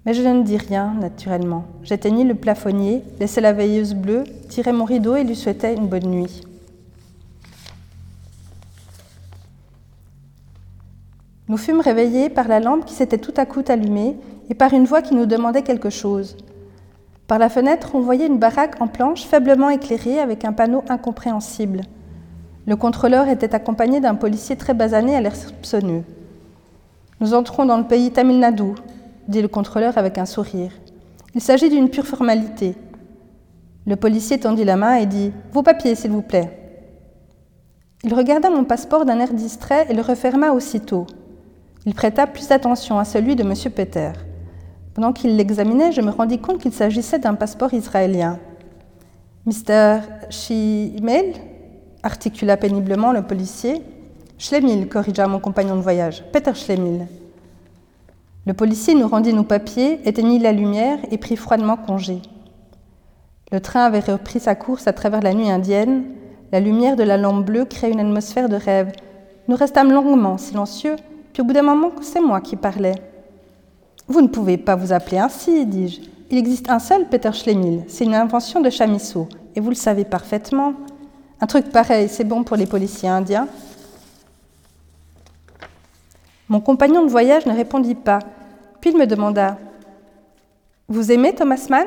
Mais 0.05 0.13
je 0.13 0.21
ne 0.21 0.43
dis 0.43 0.59
rien, 0.59 0.93
naturellement. 1.01 1.65
J'éteignis 1.83 2.25
le 2.25 2.35
plafonnier, 2.35 3.03
laissai 3.19 3.41
la 3.41 3.55
veilleuse 3.55 3.95
bleue, 3.95 4.25
tirai 4.51 4.73
mon 4.73 4.85
rideau 4.85 5.17
et 5.17 5.25
lui 5.25 5.37
souhaitai 5.37 5.73
une 5.73 5.87
bonne 5.87 6.11
nuit. 6.11 6.43
Nous 11.49 11.57
fûmes 11.57 11.81
réveillés 11.81 12.29
par 12.29 12.47
la 12.47 12.61
lampe 12.61 12.85
qui 12.85 12.93
s'était 12.93 13.17
tout 13.17 13.35
à 13.39 13.47
coup 13.47 13.65
allumée 13.69 14.19
et 14.51 14.55
par 14.55 14.75
une 14.75 14.85
voix 14.85 15.01
qui 15.01 15.15
nous 15.15 15.25
demandait 15.25 15.63
quelque 15.63 15.89
chose. 15.89 16.37
Par 17.27 17.39
la 17.39 17.49
fenêtre, 17.49 17.93
on 17.95 18.01
voyait 18.01 18.27
une 18.27 18.39
baraque 18.39 18.83
en 18.83 18.87
planche 18.87 19.25
faiblement 19.25 19.71
éclairée 19.71 20.21
avec 20.21 20.45
un 20.45 20.53
panneau 20.53 20.85
incompréhensible. 20.91 21.85
Le 22.69 22.77
contrôleur 22.77 23.29
était 23.29 23.55
accompagné 23.55 23.99
d'un 23.99 24.15
policier 24.15 24.55
très 24.55 24.75
basané 24.75 25.17
à 25.17 25.23
l'air 25.23 25.35
soupçonneux. 25.35 26.05
Nous 27.19 27.33
entrons 27.33 27.65
dans 27.65 27.79
le 27.79 27.85
pays 27.85 28.11
Tamil 28.11 28.39
Nadu, 28.39 28.75
dit 29.27 29.41
le 29.41 29.49
contrôleur 29.49 29.97
avec 29.97 30.19
un 30.19 30.27
sourire. 30.27 30.71
Il 31.35 31.41
s'agit 31.41 31.71
d'une 31.71 31.89
pure 31.89 32.07
formalité. 32.07 32.75
Le 33.87 33.97
policier 33.97 34.39
tendit 34.39 34.67
la 34.67 34.77
main 34.77 34.97
et 34.97 35.07
dit 35.07 35.33
Vos 35.51 35.63
papiers, 35.63 35.95
s'il 35.95 36.11
vous 36.11 36.21
plaît. 36.21 36.51
Il 38.05 38.13
regarda 38.13 38.51
mon 38.51 38.65
passeport 38.65 39.07
d'un 39.07 39.19
air 39.19 39.33
distrait 39.33 39.87
et 39.89 39.95
le 39.95 40.03
referma 40.03 40.51
aussitôt. 40.51 41.07
Il 41.87 41.95
prêta 41.95 42.27
plus 42.27 42.49
d'attention 42.49 42.99
à 42.99 43.07
celui 43.07 43.35
de 43.35 43.45
M. 43.45 43.55
Peter. 43.75 44.13
Pendant 44.93 45.15
qu'il 45.15 45.37
l'examinait, 45.37 45.93
je 45.93 46.03
me 46.03 46.11
rendis 46.11 46.39
compte 46.39 46.61
qu'il 46.61 46.75
s'agissait 46.75 47.19
d'un 47.19 47.35
passeport 47.35 47.73
israélien. 47.73 48.39
Mr. 49.47 50.01
Shimel? 50.29 51.48
Articula 52.03 52.57
péniblement 52.57 53.13
le 53.13 53.23
policier. 53.23 53.83
Schlemil, 54.39 54.89
corrigea 54.89 55.27
mon 55.27 55.41
compagnon 55.41 55.77
de 55.77 55.83
voyage. 55.83 56.25
Peter 56.33 56.55
Schlemil. 56.55 57.07
Le 58.47 58.55
policier 58.55 58.95
nous 58.95 59.09
rendit 59.09 59.35
nos 59.35 59.43
papiers, 59.43 60.01
éteignit 60.09 60.39
la 60.39 60.53
lumière 60.53 60.99
et 61.11 61.19
prit 61.19 61.37
froidement 61.37 61.77
congé. 61.77 62.23
Le 63.51 63.61
train 63.61 63.85
avait 63.85 64.01
repris 64.01 64.41
sa 64.41 64.55
course 64.55 64.87
à 64.87 64.93
travers 64.93 65.23
la 65.23 65.35
nuit 65.35 65.51
indienne. 65.51 66.05
La 66.53 66.61
lumière 66.61 66.97
de 66.97 67.03
la 67.03 67.17
lampe 67.17 67.45
bleue 67.45 67.65
créait 67.65 67.91
une 67.91 68.01
atmosphère 68.01 68.49
de 68.49 68.57
rêve. 68.57 68.93
Nous 69.49 69.57
restâmes 69.57 69.93
longuement 69.93 70.39
silencieux, 70.39 70.97
puis 71.33 71.43
au 71.43 71.45
bout 71.45 71.53
d'un 71.53 71.63
moment, 71.63 71.93
c'est 72.01 72.21
moi 72.21 72.41
qui 72.41 72.57
parlais. 72.57 72.95
Vous 74.07 74.23
ne 74.23 74.29
pouvez 74.29 74.57
pas 74.57 74.77
vous 74.77 74.93
appeler 74.93 75.19
ainsi, 75.19 75.67
dis-je. 75.67 76.01
Il 76.31 76.39
existe 76.39 76.71
un 76.71 76.79
seul 76.79 77.09
Peter 77.09 77.33
Schlemil, 77.33 77.85
c'est 77.89 78.05
une 78.05 78.15
invention 78.15 78.61
de 78.61 78.69
Chamisso, 78.69 79.29
et 79.55 79.61
vous 79.61 79.71
le 79.71 79.75
savez 79.75 80.05
parfaitement. 80.05 80.75
Un 81.41 81.47
truc 81.47 81.71
pareil, 81.71 82.09
c'est 82.09 82.25
bon 82.25 82.43
pour 82.43 82.57
les 82.57 82.67
policiers 82.67 83.09
indiens. 83.09 83.49
Mon 86.49 86.61
compagnon 86.61 87.05
de 87.05 87.11
voyage 87.11 87.47
ne 87.47 87.55
répondit 87.55 87.95
pas, 87.95 88.21
puis 88.81 88.91
il 88.91 88.97
me 88.97 89.07
demanda 89.07 89.59
Vous 90.89 91.13
aimez 91.13 91.35
Thomas 91.35 91.67
Mann 91.69 91.87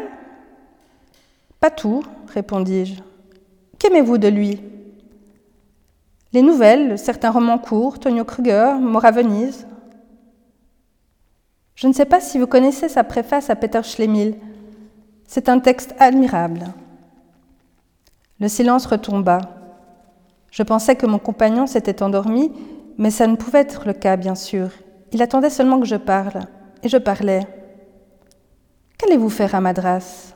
Pas 1.60 1.72
tout, 1.72 2.04
répondis-je. 2.34 3.02
Qu'aimez-vous 3.80 4.18
de 4.18 4.28
lui? 4.28 4.62
Les 6.34 6.42
nouvelles, 6.42 6.98
certains 6.98 7.32
romans 7.32 7.58
courts, 7.58 8.00
Tonio 8.00 8.24
Kruger, 8.24 8.76
Mora 8.80 9.12
Venise. 9.12 9.68
Je 11.76 11.88
ne 11.88 11.94
sais 11.94 12.06
pas 12.06 12.22
si 12.22 12.38
vous 12.38 12.48
connaissez 12.48 12.88
sa 12.88 13.04
préface 13.04 13.50
à 13.50 13.56
Peter 13.56 13.82
Schlemil. 13.84 14.36
C'est 15.28 15.50
un 15.50 15.60
texte 15.60 15.96
admirable. 16.00 16.68
Le 18.42 18.48
silence 18.48 18.88
retomba. 18.88 19.40
Je 20.50 20.64
pensais 20.64 20.96
que 20.96 21.06
mon 21.06 21.20
compagnon 21.20 21.68
s'était 21.68 22.02
endormi, 22.02 22.52
mais 22.98 23.12
ça 23.12 23.28
ne 23.28 23.36
pouvait 23.36 23.60
être 23.60 23.86
le 23.86 23.94
cas, 23.94 24.18
bien 24.18 24.34
sûr. 24.34 24.72
Il 25.12 25.22
attendait 25.22 25.52
seulement 25.52 25.80
que 25.80 25.86
je 25.86 25.96
parle, 25.96 26.40
et 26.82 26.90
je 26.90 26.98
parlais. 26.98 27.48
Qu'allez-vous 28.98 29.30
faire 29.30 29.54
à 29.54 29.62
Madras? 29.62 30.34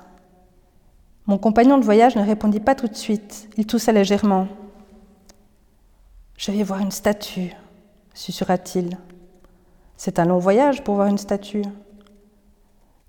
Mon 1.26 1.40
compagnon 1.40 1.80
de 1.80 1.84
voyage 1.84 2.16
ne 2.16 2.24
répondit 2.24 2.60
pas 2.60 2.76
tout 2.76 2.88
de 2.88 2.96
suite. 2.96 3.50
Il 3.58 3.66
toussa 3.66 3.92
légèrement. 3.92 4.48
Je 6.38 6.52
vais 6.52 6.62
voir 6.62 6.82
une 6.82 6.92
statue, 6.92 7.56
susurra-t-il. 8.14 9.00
C'est 9.98 10.20
un 10.20 10.26
long 10.26 10.38
voyage 10.38 10.84
pour 10.84 10.94
voir 10.94 11.08
une 11.08 11.18
statue. 11.18 11.64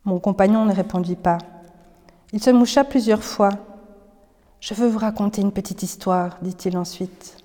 Mon 0.06 0.20
compagnon 0.20 0.64
ne 0.64 0.72
répondit 0.72 1.16
pas. 1.16 1.36
Il 2.32 2.42
se 2.42 2.48
moucha 2.48 2.82
plusieurs 2.82 3.22
fois. 3.22 3.50
Je 4.60 4.74
veux 4.74 4.88
vous 4.88 4.98
raconter 4.98 5.42
une 5.42 5.52
petite 5.52 5.82
histoire, 5.82 6.38
dit-il 6.42 6.76
ensuite. 6.76 7.36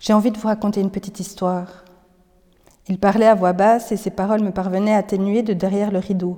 J'ai 0.00 0.12
envie 0.12 0.30
de 0.30 0.38
vous 0.38 0.48
raconter 0.48 0.80
une 0.80 0.90
petite 0.90 1.20
histoire. 1.20 1.84
Il 2.88 2.98
parlait 2.98 3.26
à 3.26 3.34
voix 3.34 3.52
basse 3.52 3.92
et 3.92 3.96
ses 3.96 4.10
paroles 4.10 4.42
me 4.42 4.50
parvenaient 4.50 4.94
atténuées 4.94 5.42
de 5.42 5.52
derrière 5.52 5.90
le 5.90 5.98
rideau. 5.98 6.36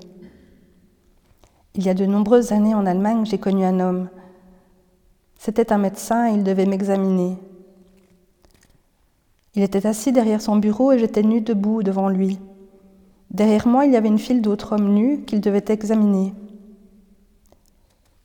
Il 1.74 1.84
y 1.84 1.88
a 1.88 1.94
de 1.94 2.06
nombreuses 2.06 2.52
années 2.52 2.74
en 2.74 2.86
Allemagne, 2.86 3.26
j'ai 3.26 3.38
connu 3.38 3.64
un 3.64 3.80
homme. 3.80 4.08
C'était 5.38 5.72
un 5.72 5.78
médecin 5.78 6.28
et 6.28 6.34
il 6.34 6.44
devait 6.44 6.66
m'examiner. 6.66 7.36
Il 9.54 9.62
était 9.62 9.86
assis 9.86 10.12
derrière 10.12 10.40
son 10.40 10.56
bureau 10.56 10.92
et 10.92 10.98
j'étais 10.98 11.22
nue 11.22 11.40
debout 11.40 11.82
devant 11.82 12.08
lui. 12.08 12.38
Derrière 13.30 13.66
moi, 13.66 13.86
il 13.86 13.92
y 13.92 13.96
avait 13.96 14.08
une 14.08 14.18
file 14.18 14.40
d'autres 14.40 14.72
hommes 14.72 14.94
nus 14.94 15.24
qu'il 15.24 15.40
devait 15.40 15.64
examiner. 15.68 16.32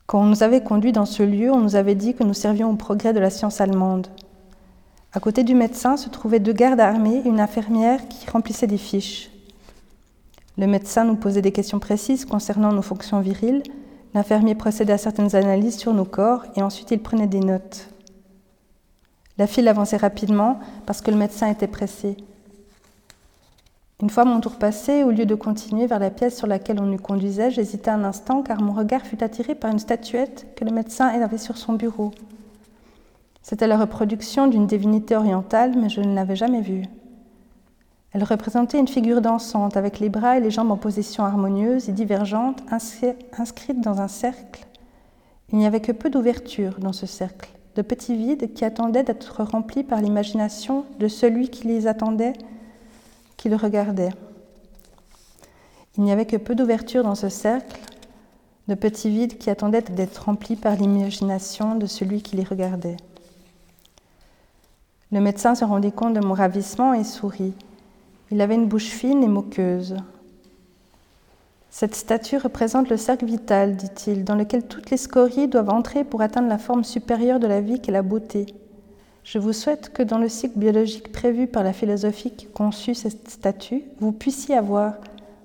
Quand 0.05 0.21
on 0.21 0.25
nous 0.25 0.43
avait 0.43 0.61
conduits 0.61 0.91
dans 0.91 1.05
ce 1.05 1.23
lieu, 1.23 1.51
on 1.51 1.59
nous 1.59 1.75
avait 1.75 1.95
dit 1.95 2.13
que 2.13 2.23
nous 2.23 2.33
servions 2.33 2.69
au 2.69 2.75
progrès 2.75 3.13
de 3.13 3.19
la 3.19 3.29
science 3.29 3.61
allemande. 3.61 4.07
À 5.13 5.19
côté 5.19 5.43
du 5.43 5.55
médecin 5.55 5.95
se 5.95 6.09
trouvaient 6.09 6.39
deux 6.39 6.53
gardes 6.53 6.79
armés 6.79 7.21
et 7.23 7.29
une 7.29 7.39
infirmière 7.39 8.07
qui 8.07 8.29
remplissaient 8.29 8.67
des 8.67 8.77
fiches. 8.77 9.29
Le 10.57 10.67
médecin 10.67 11.03
nous 11.03 11.15
posait 11.15 11.41
des 11.41 11.51
questions 11.51 11.79
précises 11.79 12.25
concernant 12.25 12.71
nos 12.71 12.81
fonctions 12.81 13.21
viriles, 13.21 13.63
l'infirmier 14.13 14.55
procédait 14.55 14.93
à 14.93 14.97
certaines 14.97 15.35
analyses 15.35 15.77
sur 15.77 15.93
nos 15.93 16.05
corps 16.05 16.43
et 16.55 16.61
ensuite 16.61 16.91
il 16.91 16.99
prenait 17.01 17.27
des 17.27 17.39
notes. 17.39 17.89
La 19.37 19.47
file 19.47 19.67
avançait 19.67 19.97
rapidement 19.97 20.59
parce 20.85 21.01
que 21.01 21.09
le 21.09 21.17
médecin 21.17 21.49
était 21.49 21.67
pressé. 21.67 22.17
Une 24.03 24.09
fois 24.09 24.25
mon 24.25 24.41
tour 24.41 24.57
passé, 24.57 25.05
au 25.05 25.11
lieu 25.11 25.25
de 25.25 25.33
continuer 25.33 25.87
vers 25.87 25.97
la 25.97 26.09
pièce 26.09 26.35
sur 26.35 26.45
laquelle 26.45 26.81
on 26.81 26.85
nous 26.85 26.97
conduisait, 26.97 27.51
j'hésitai 27.51 27.89
un 27.89 28.03
instant 28.03 28.41
car 28.41 28.61
mon 28.61 28.73
regard 28.73 29.03
fut 29.03 29.23
attiré 29.23 29.55
par 29.55 29.71
une 29.71 29.79
statuette 29.79 30.45
que 30.57 30.65
le 30.65 30.71
médecin 30.71 31.07
avait 31.07 31.37
sur 31.37 31.55
son 31.55 31.71
bureau. 31.71 32.11
C'était 33.41 33.65
la 33.65 33.77
reproduction 33.77 34.47
d'une 34.47 34.67
divinité 34.67 35.15
orientale, 35.15 35.71
mais 35.77 35.87
je 35.87 36.01
ne 36.01 36.13
l'avais 36.13 36.35
jamais 36.35 36.59
vue. 36.59 36.83
Elle 38.11 38.25
représentait 38.25 38.77
une 38.77 38.89
figure 38.89 39.21
dansante 39.21 39.77
avec 39.77 40.01
les 40.01 40.09
bras 40.09 40.37
et 40.37 40.41
les 40.41 40.51
jambes 40.51 40.71
en 40.71 40.77
position 40.77 41.23
harmonieuse 41.23 41.87
et 41.87 41.93
divergente, 41.93 42.61
inscrite 42.69 43.79
dans 43.79 44.01
un 44.01 44.09
cercle. 44.09 44.65
Il 45.53 45.59
n'y 45.59 45.65
avait 45.65 45.79
que 45.79 45.93
peu 45.93 46.09
d'ouvertures 46.09 46.77
dans 46.77 46.91
ce 46.91 47.05
cercle 47.05 47.53
de 47.77 47.81
petits 47.81 48.17
vides 48.17 48.53
qui 48.53 48.65
attendaient 48.65 49.03
d'être 49.03 49.43
remplis 49.43 49.83
par 49.83 50.01
l'imagination 50.01 50.83
de 50.99 51.07
celui 51.07 51.49
qui 51.49 51.67
les 51.67 51.87
attendait, 51.87 52.33
qui 53.37 53.49
le 53.49 53.55
regardait. 53.55 54.11
Il 55.97 56.03
n'y 56.03 56.11
avait 56.11 56.25
que 56.25 56.37
peu 56.37 56.55
d'ouverture 56.55 57.03
dans 57.03 57.15
ce 57.15 57.29
cercle, 57.29 57.79
de 58.67 58.75
petits 58.75 59.09
vides 59.09 59.37
qui 59.37 59.49
attendaient 59.49 59.81
d'être 59.81 60.25
remplis 60.25 60.55
par 60.55 60.75
l'imagination 60.75 61.75
de 61.75 61.85
celui 61.85 62.21
qui 62.21 62.35
les 62.35 62.43
regardait. 62.43 62.97
Le 65.11 65.19
médecin 65.19 65.53
se 65.53 65.65
rendit 65.65 65.91
compte 65.91 66.13
de 66.13 66.25
mon 66.25 66.33
ravissement 66.33 66.93
et 66.93 67.03
sourit. 67.03 67.53
Il 68.31 68.41
avait 68.41 68.55
une 68.55 68.67
bouche 68.67 68.87
fine 68.87 69.23
et 69.23 69.27
moqueuse. 69.27 69.95
Cette 71.69 71.95
statue 71.95 72.37
représente 72.37 72.89
le 72.89 72.97
cercle 72.97 73.25
vital, 73.25 73.75
dit-il, 73.75 74.23
dans 74.23 74.35
lequel 74.35 74.67
toutes 74.67 74.89
les 74.89 74.97
scories 74.97 75.47
doivent 75.47 75.69
entrer 75.69 76.03
pour 76.03 76.21
atteindre 76.21 76.47
la 76.47 76.57
forme 76.57 76.83
supérieure 76.83 77.39
de 77.39 77.47
la 77.47 77.61
vie 77.61 77.79
qu'est 77.79 77.91
la 77.91 78.01
beauté. 78.01 78.47
Je 79.23 79.39
vous 79.39 79.53
souhaite 79.53 79.93
que 79.93 80.03
dans 80.03 80.17
le 80.17 80.27
cycle 80.27 80.59
biologique 80.59 81.11
prévu 81.11 81.47
par 81.47 81.63
la 81.63 81.73
philosophie 81.73 82.31
qui 82.31 82.45
conçut 82.47 82.93
cette 82.93 83.29
statue, 83.29 83.83
vous 83.99 84.11
puissiez 84.11 84.55
avoir, 84.55 84.95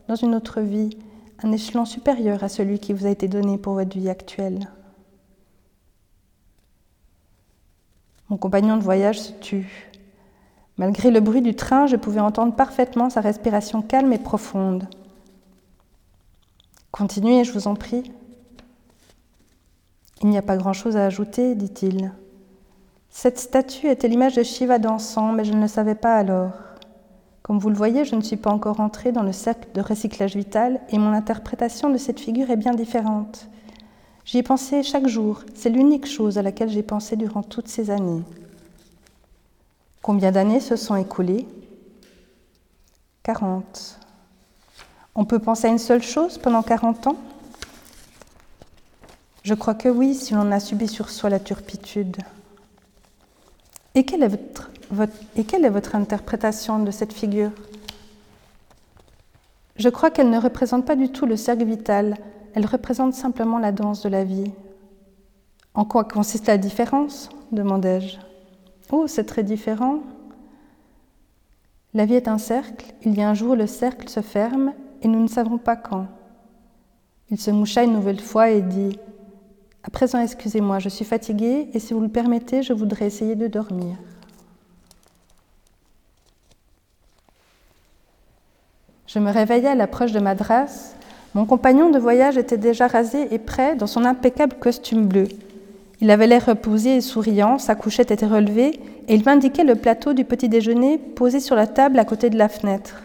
dans 0.09 0.17
une 0.17 0.35
autre 0.35 0.61
vie, 0.61 0.97
un 1.43 1.53
échelon 1.53 1.85
supérieur 1.85 2.43
à 2.43 2.49
celui 2.49 2.81
qui 2.81 2.93
vous 2.93 3.07
a 3.07 3.11
été 3.11 3.29
donné 3.29 3.57
pour 3.57 3.75
votre 3.75 3.97
vie 3.97 4.11
actuelle. 4.11 4.69
Mon 8.29 8.37
compagnon 8.37 8.77
de 8.77 8.83
voyage 8.83 9.21
se 9.21 9.33
tut. 9.33 9.91
Malgré 10.77 11.11
le 11.11 11.21
bruit 11.21 11.41
du 11.41 11.55
train, 11.55 11.87
je 11.87 11.97
pouvais 11.97 12.21
entendre 12.21 12.55
parfaitement 12.55 13.11
sa 13.11 13.21
respiration 13.21 13.81
calme 13.81 14.13
et 14.13 14.19
profonde. 14.19 14.89
Continuez, 16.91 17.45
je 17.45 17.53
vous 17.53 17.69
en 17.69 17.75
prie. 17.75 18.13
Il 20.23 20.29
n'y 20.29 20.39
a 20.39 20.43
pas 20.43 20.57
grand-chose 20.57 20.97
à 20.97 21.07
ajouter, 21.07 21.55
dit-il. 21.55 22.13
Cette 23.11 23.39
statue 23.39 23.89
était 23.89 24.09
l'image 24.09 24.37
de 24.37 24.43
Shiva 24.43 24.79
dansant, 24.79 25.33
mais 25.33 25.45
je 25.45 25.53
ne 25.53 25.63
le 25.63 25.69
savais 25.69 25.95
pas 25.95 26.17
alors. 26.17 26.53
Comme 27.43 27.59
vous 27.59 27.71
le 27.71 27.77
voyez, 27.77 28.05
je 28.05 28.15
ne 28.15 28.21
suis 28.21 28.37
pas 28.37 28.51
encore 28.51 28.81
entrée 28.81 29.11
dans 29.11 29.23
le 29.23 29.33
cercle 29.33 29.69
de 29.75 29.81
recyclage 29.81 30.37
vital 30.37 30.81
et 30.91 30.99
mon 30.99 31.13
interprétation 31.13 31.89
de 31.89 31.97
cette 31.97 32.21
figure 32.21 32.51
est 32.51 32.57
bien 32.57 32.75
différente. 32.75 33.49
J'y 34.27 34.39
ai 34.39 34.43
pensé 34.43 34.83
chaque 34.83 35.07
jour, 35.07 35.43
c'est 35.55 35.71
l'unique 35.71 36.07
chose 36.07 36.37
à 36.37 36.43
laquelle 36.43 36.69
j'ai 36.69 36.83
pensé 36.83 37.17
durant 37.17 37.43
toutes 37.43 37.69
ces 37.69 37.91
années. 37.91 38.23
Combien 40.03 40.31
d'années 40.31 40.61
se 40.61 40.77
sont 40.77 40.97
écoulées? 40.97 41.49
40. 43.23 43.99
On 45.15 45.25
peut 45.25 45.39
penser 45.39 45.67
à 45.67 45.71
une 45.71 45.79
seule 45.79 46.03
chose 46.03 46.37
pendant 46.37 46.63
40 46.63 47.07
ans? 47.07 47.17
Je 49.43 49.55
crois 49.55 49.75
que 49.75 49.89
oui, 49.89 50.15
si 50.15 50.35
l'on 50.35 50.53
a 50.53 50.61
subi 50.61 50.87
sur 50.87 51.09
soi 51.09 51.31
la 51.31 51.41
turpitude. 51.41 52.19
Et 53.99 54.05
quelle 54.05 54.23
est 54.23 55.71
votre, 55.71 55.97
interprétation 55.97 56.79
de 56.79 56.93
cette 56.93 57.13
figure? 57.13 57.51
Je 59.75 59.89
crois 59.89 60.13
qu'elle 60.13 60.31
ne 60.31 60.39
représente 60.39 60.87
pas 60.87 60.95
du 60.95 61.09
tout 61.11 61.27
le 61.27 61.37
cercle 61.37 61.65
vital, 61.65 62.17
elle 62.55 62.65
représente 62.65 63.15
simplement 63.15 63.59
la 63.59 63.73
danse 63.73 64.05
de 64.05 64.09
la 64.09 64.23
vie. 64.23 64.53
En 65.75 65.85
quoi 65.85 66.05
consiste 66.05 66.47
la 66.47 66.59
différence? 66.59 67.29
demandai-je. 67.51 68.19
Oh, 68.93 69.09
c'est 69.09 69.25
très 69.25 69.43
différent. 69.43 69.99
La 71.93 72.07
vie 72.07 72.15
est 72.15 72.29
un 72.29 72.39
cercle, 72.39 72.95
il 73.03 73.19
y 73.19 73.21
a 73.21 73.29
un 73.29 73.35
jour 73.35 73.57
le 73.57 73.67
cercle 73.67 74.09
se 74.09 74.21
ferme 74.21 74.75
et 75.03 75.09
nous 75.09 75.21
ne 75.21 75.29
savons 75.29 75.59
pas 75.59 75.75
quand. 75.75 76.07
Il 77.33 77.41
se 77.41 77.51
moucha 77.51 77.83
une 77.83 77.95
nouvelle 77.95 78.21
fois 78.21 78.51
et 78.51 78.63
dit 78.63 78.97
À 79.85 79.91
présent, 79.91 80.21
excusez-moi, 80.21 80.79
je 80.79 80.89
suis 80.89 81.05
fatiguée 81.05 81.69
et 81.73 81.79
si 81.79 81.95
vous 81.95 82.01
le 82.01 82.09
permettez, 82.09 82.63
je 82.63 82.73
voudrais 82.73 83.07
essayer 83.07 83.37
de 83.37 83.47
dormir. 83.47 83.97
Je 89.07 89.19
me 89.19 89.31
réveillai 89.31 89.69
à 89.69 89.75
l'approche 89.75 90.13
de 90.13 90.21
Madras. 90.21 90.95
Mon 91.35 91.47
compagnon 91.47 91.91
de 91.91 91.99
voyage 91.99 92.37
était 92.37 92.59
déjà 92.59 92.87
rasé 92.87 93.33
et 93.33 93.39
prêt 93.39 93.75
dans 93.75 93.87
son 93.87 94.05
impeccable 94.05 94.57
costume 94.59 95.07
bleu. 95.07 95.29
Il 96.01 96.11
avait 96.11 96.27
l'air 96.27 96.47
reposé 96.47 96.97
et 96.97 97.01
souriant, 97.01 97.59
sa 97.59 97.75
couchette 97.75 98.11
était 98.11 98.27
relevée 98.27 98.81
et 99.09 99.15
il 99.15 99.25
m'indiquait 99.25 99.65
le 99.65 99.75
plateau 99.75 100.13
du 100.13 100.25
petit 100.25 100.49
déjeuner 100.49 100.99
posé 100.99 101.41
sur 101.41 101.57
la 101.57 101.67
table 101.67 101.99
à 101.99 102.05
côté 102.05 102.29
de 102.31 102.37
la 102.37 102.49
fenêtre. 102.49 103.03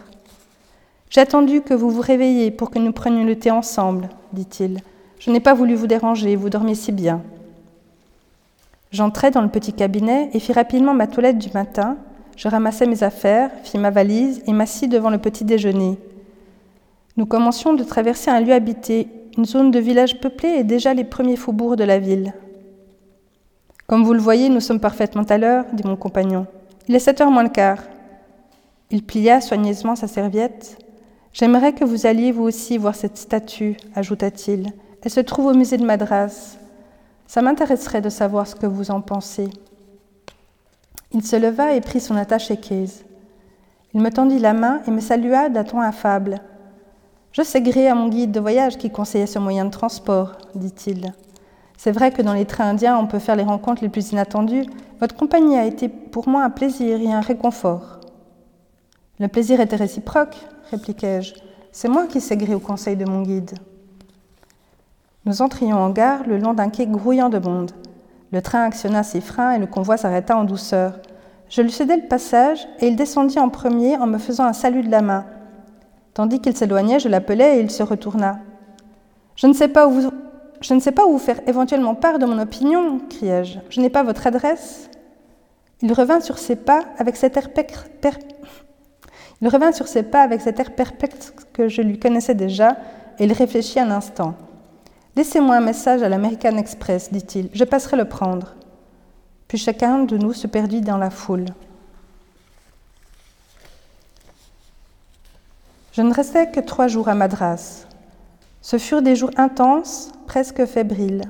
J'ai 1.08 1.22
attendu 1.22 1.62
que 1.62 1.74
vous 1.74 1.90
vous 1.90 2.00
réveilliez 2.00 2.50
pour 2.50 2.70
que 2.70 2.78
nous 2.78 2.92
prenions 2.92 3.24
le 3.24 3.36
thé 3.36 3.50
ensemble, 3.50 4.10
dit-il. 4.32 4.80
Je 5.24 5.30
n'ai 5.30 5.40
pas 5.40 5.54
voulu 5.54 5.74
vous 5.74 5.86
déranger, 5.86 6.36
vous 6.36 6.50
dormiez 6.50 6.74
si 6.74 6.92
bien. 6.92 7.22
J'entrai 8.92 9.30
dans 9.30 9.40
le 9.40 9.48
petit 9.48 9.72
cabinet 9.72 10.28
et 10.34 10.38
fis 10.38 10.52
rapidement 10.52 10.92
ma 10.92 11.06
toilette 11.06 11.38
du 11.38 11.48
matin. 11.54 11.96
Je 12.36 12.46
ramassai 12.46 12.86
mes 12.86 13.02
affaires, 13.02 13.50
fis 13.62 13.78
ma 13.78 13.88
valise 13.88 14.42
et 14.46 14.52
m'assis 14.52 14.86
devant 14.86 15.08
le 15.08 15.16
petit 15.16 15.46
déjeuner. 15.46 15.98
Nous 17.16 17.24
commencions 17.24 17.72
de 17.72 17.82
traverser 17.84 18.30
un 18.30 18.40
lieu 18.40 18.52
habité, 18.52 19.08
une 19.38 19.46
zone 19.46 19.70
de 19.70 19.78
village 19.78 20.20
peuplé 20.20 20.50
et 20.58 20.62
déjà 20.62 20.92
les 20.92 21.04
premiers 21.04 21.36
faubourgs 21.36 21.76
de 21.76 21.84
la 21.84 21.98
ville. 21.98 22.34
Comme 23.86 24.04
vous 24.04 24.12
le 24.12 24.20
voyez, 24.20 24.50
nous 24.50 24.60
sommes 24.60 24.80
parfaitement 24.80 25.22
à 25.22 25.38
l'heure, 25.38 25.64
dit 25.72 25.86
mon 25.86 25.96
compagnon. 25.96 26.46
Il 26.86 26.94
est 26.94 26.98
sept 26.98 27.22
heures 27.22 27.30
moins 27.30 27.44
le 27.44 27.48
quart. 27.48 27.82
Il 28.90 29.02
plia 29.02 29.40
soigneusement 29.40 29.96
sa 29.96 30.06
serviette. 30.06 30.76
J'aimerais 31.32 31.72
que 31.72 31.86
vous 31.86 32.04
alliez 32.04 32.30
vous 32.30 32.42
aussi 32.42 32.76
voir 32.76 32.94
cette 32.94 33.16
statue, 33.16 33.78
ajouta-t-il. 33.94 34.70
Elle 35.04 35.10
se 35.10 35.20
trouve 35.20 35.46
au 35.46 35.54
musée 35.54 35.76
de 35.76 35.84
Madras. 35.84 36.56
Ça 37.26 37.42
m'intéresserait 37.42 38.00
de 38.00 38.08
savoir 38.08 38.46
ce 38.46 38.54
que 38.54 38.66
vous 38.66 38.90
en 38.90 39.02
pensez. 39.02 39.50
Il 41.12 41.24
se 41.24 41.36
leva 41.36 41.74
et 41.74 41.82
prit 41.82 42.00
son 42.00 42.16
attache 42.16 42.50
case. 42.60 43.04
Il 43.92 44.00
me 44.00 44.10
tendit 44.10 44.38
la 44.38 44.54
main 44.54 44.80
et 44.86 44.90
me 44.90 45.00
salua 45.00 45.50
d'un 45.50 45.62
ton 45.62 45.80
affable. 45.80 46.40
Je 47.32 47.42
sais 47.42 47.60
gré 47.60 47.86
à 47.86 47.94
mon 47.94 48.08
guide 48.08 48.32
de 48.32 48.40
voyage 48.40 48.78
qui 48.78 48.90
conseillait 48.90 49.26
ce 49.26 49.38
moyen 49.38 49.66
de 49.66 49.70
transport, 49.70 50.38
dit-il. 50.54 51.12
C'est 51.76 51.92
vrai 51.92 52.10
que 52.10 52.22
dans 52.22 52.32
les 52.32 52.46
trains 52.46 52.70
indiens, 52.70 52.96
on 52.96 53.06
peut 53.06 53.18
faire 53.18 53.36
les 53.36 53.42
rencontres 53.42 53.82
les 53.82 53.90
plus 53.90 54.12
inattendues. 54.12 54.64
Votre 55.00 55.16
compagnie 55.16 55.58
a 55.58 55.66
été 55.66 55.88
pour 55.88 56.28
moi 56.28 56.44
un 56.44 56.50
plaisir 56.50 56.98
et 57.00 57.12
un 57.12 57.20
réconfort. 57.20 58.00
Le 59.20 59.28
plaisir 59.28 59.60
était 59.60 59.76
réciproque, 59.76 60.36
répliquai-je. 60.70 61.34
C'est 61.72 61.88
moi 61.88 62.06
qui 62.06 62.22
sais 62.22 62.36
gré 62.36 62.54
au 62.54 62.60
conseil 62.60 62.96
de 62.96 63.04
mon 63.04 63.22
guide. 63.22 63.58
Nous 65.26 65.40
entrions 65.40 65.78
en 65.78 65.90
gare 65.90 66.26
le 66.26 66.36
long 66.36 66.52
d'un 66.52 66.68
quai 66.68 66.86
grouillant 66.86 67.30
de 67.30 67.38
monde. 67.38 67.72
Le 68.32 68.42
train 68.42 68.64
actionna 68.64 69.02
ses 69.02 69.20
freins 69.20 69.52
et 69.52 69.58
le 69.58 69.66
convoi 69.66 69.96
s'arrêta 69.96 70.36
en 70.36 70.44
douceur. 70.44 70.98
Je 71.48 71.62
lui 71.62 71.72
cédai 71.72 71.96
le 71.96 72.08
passage 72.08 72.66
et 72.80 72.88
il 72.88 72.96
descendit 72.96 73.38
en 73.38 73.48
premier 73.48 73.96
en 73.96 74.06
me 74.06 74.18
faisant 74.18 74.44
un 74.44 74.52
salut 74.52 74.82
de 74.82 74.90
la 74.90 75.02
main. 75.02 75.24
Tandis 76.12 76.40
qu'il 76.40 76.56
s'éloignait, 76.56 76.98
je 76.98 77.08
l'appelai 77.08 77.56
et 77.56 77.60
il 77.60 77.70
se 77.70 77.82
retourna. 77.82 78.40
Je 79.36 79.46
ne 79.46 79.52
sais 79.52 79.68
pas 79.68 79.86
où 79.86 79.92
vous, 79.92 80.10
je 80.60 80.74
ne 80.74 80.80
sais 80.80 80.92
pas 80.92 81.06
où 81.06 81.12
vous 81.12 81.18
faire 81.18 81.40
éventuellement 81.46 81.94
part 81.94 82.18
de 82.18 82.26
mon 82.26 82.38
opinion, 82.38 83.00
criai-je. 83.08 83.58
Je, 83.70 83.80
n'ai 83.80 83.90
pas 83.90 84.02
votre 84.02 84.26
adresse. 84.26 84.90
Il 85.80 85.92
revint 85.92 86.20
sur 86.20 86.38
ses 86.38 86.56
pas 86.56 86.84
avec 86.98 87.16
cet 87.16 87.36
air 87.36 87.48
il 89.40 89.48
revint 89.48 89.72
sur 89.72 89.88
ses 89.88 90.02
pas 90.02 90.22
avec 90.22 90.40
cet 90.40 90.60
air 90.60 90.74
perplexe 90.74 91.32
que 91.52 91.68
je 91.68 91.82
lui 91.82 91.98
connaissais 91.98 92.34
déjà, 92.34 92.76
et 93.18 93.24
il 93.24 93.32
réfléchit 93.32 93.80
un 93.80 93.90
instant. 93.90 94.34
Laissez-moi 95.16 95.54
un 95.54 95.60
message 95.60 96.02
à 96.02 96.08
l'American 96.08 96.56
Express, 96.56 97.12
dit-il, 97.12 97.48
je 97.52 97.62
passerai 97.62 97.96
le 97.96 98.04
prendre. 98.04 98.54
Puis 99.46 99.58
chacun 99.58 100.00
de 100.00 100.16
nous 100.16 100.32
se 100.32 100.48
perdit 100.48 100.80
dans 100.80 100.98
la 100.98 101.10
foule. 101.10 101.46
Je 105.92 106.02
ne 106.02 106.12
restais 106.12 106.50
que 106.50 106.58
trois 106.58 106.88
jours 106.88 107.08
à 107.08 107.14
Madras. 107.14 107.86
Ce 108.60 108.76
furent 108.78 109.02
des 109.02 109.14
jours 109.14 109.30
intenses, 109.36 110.10
presque 110.26 110.64
fébriles. 110.64 111.22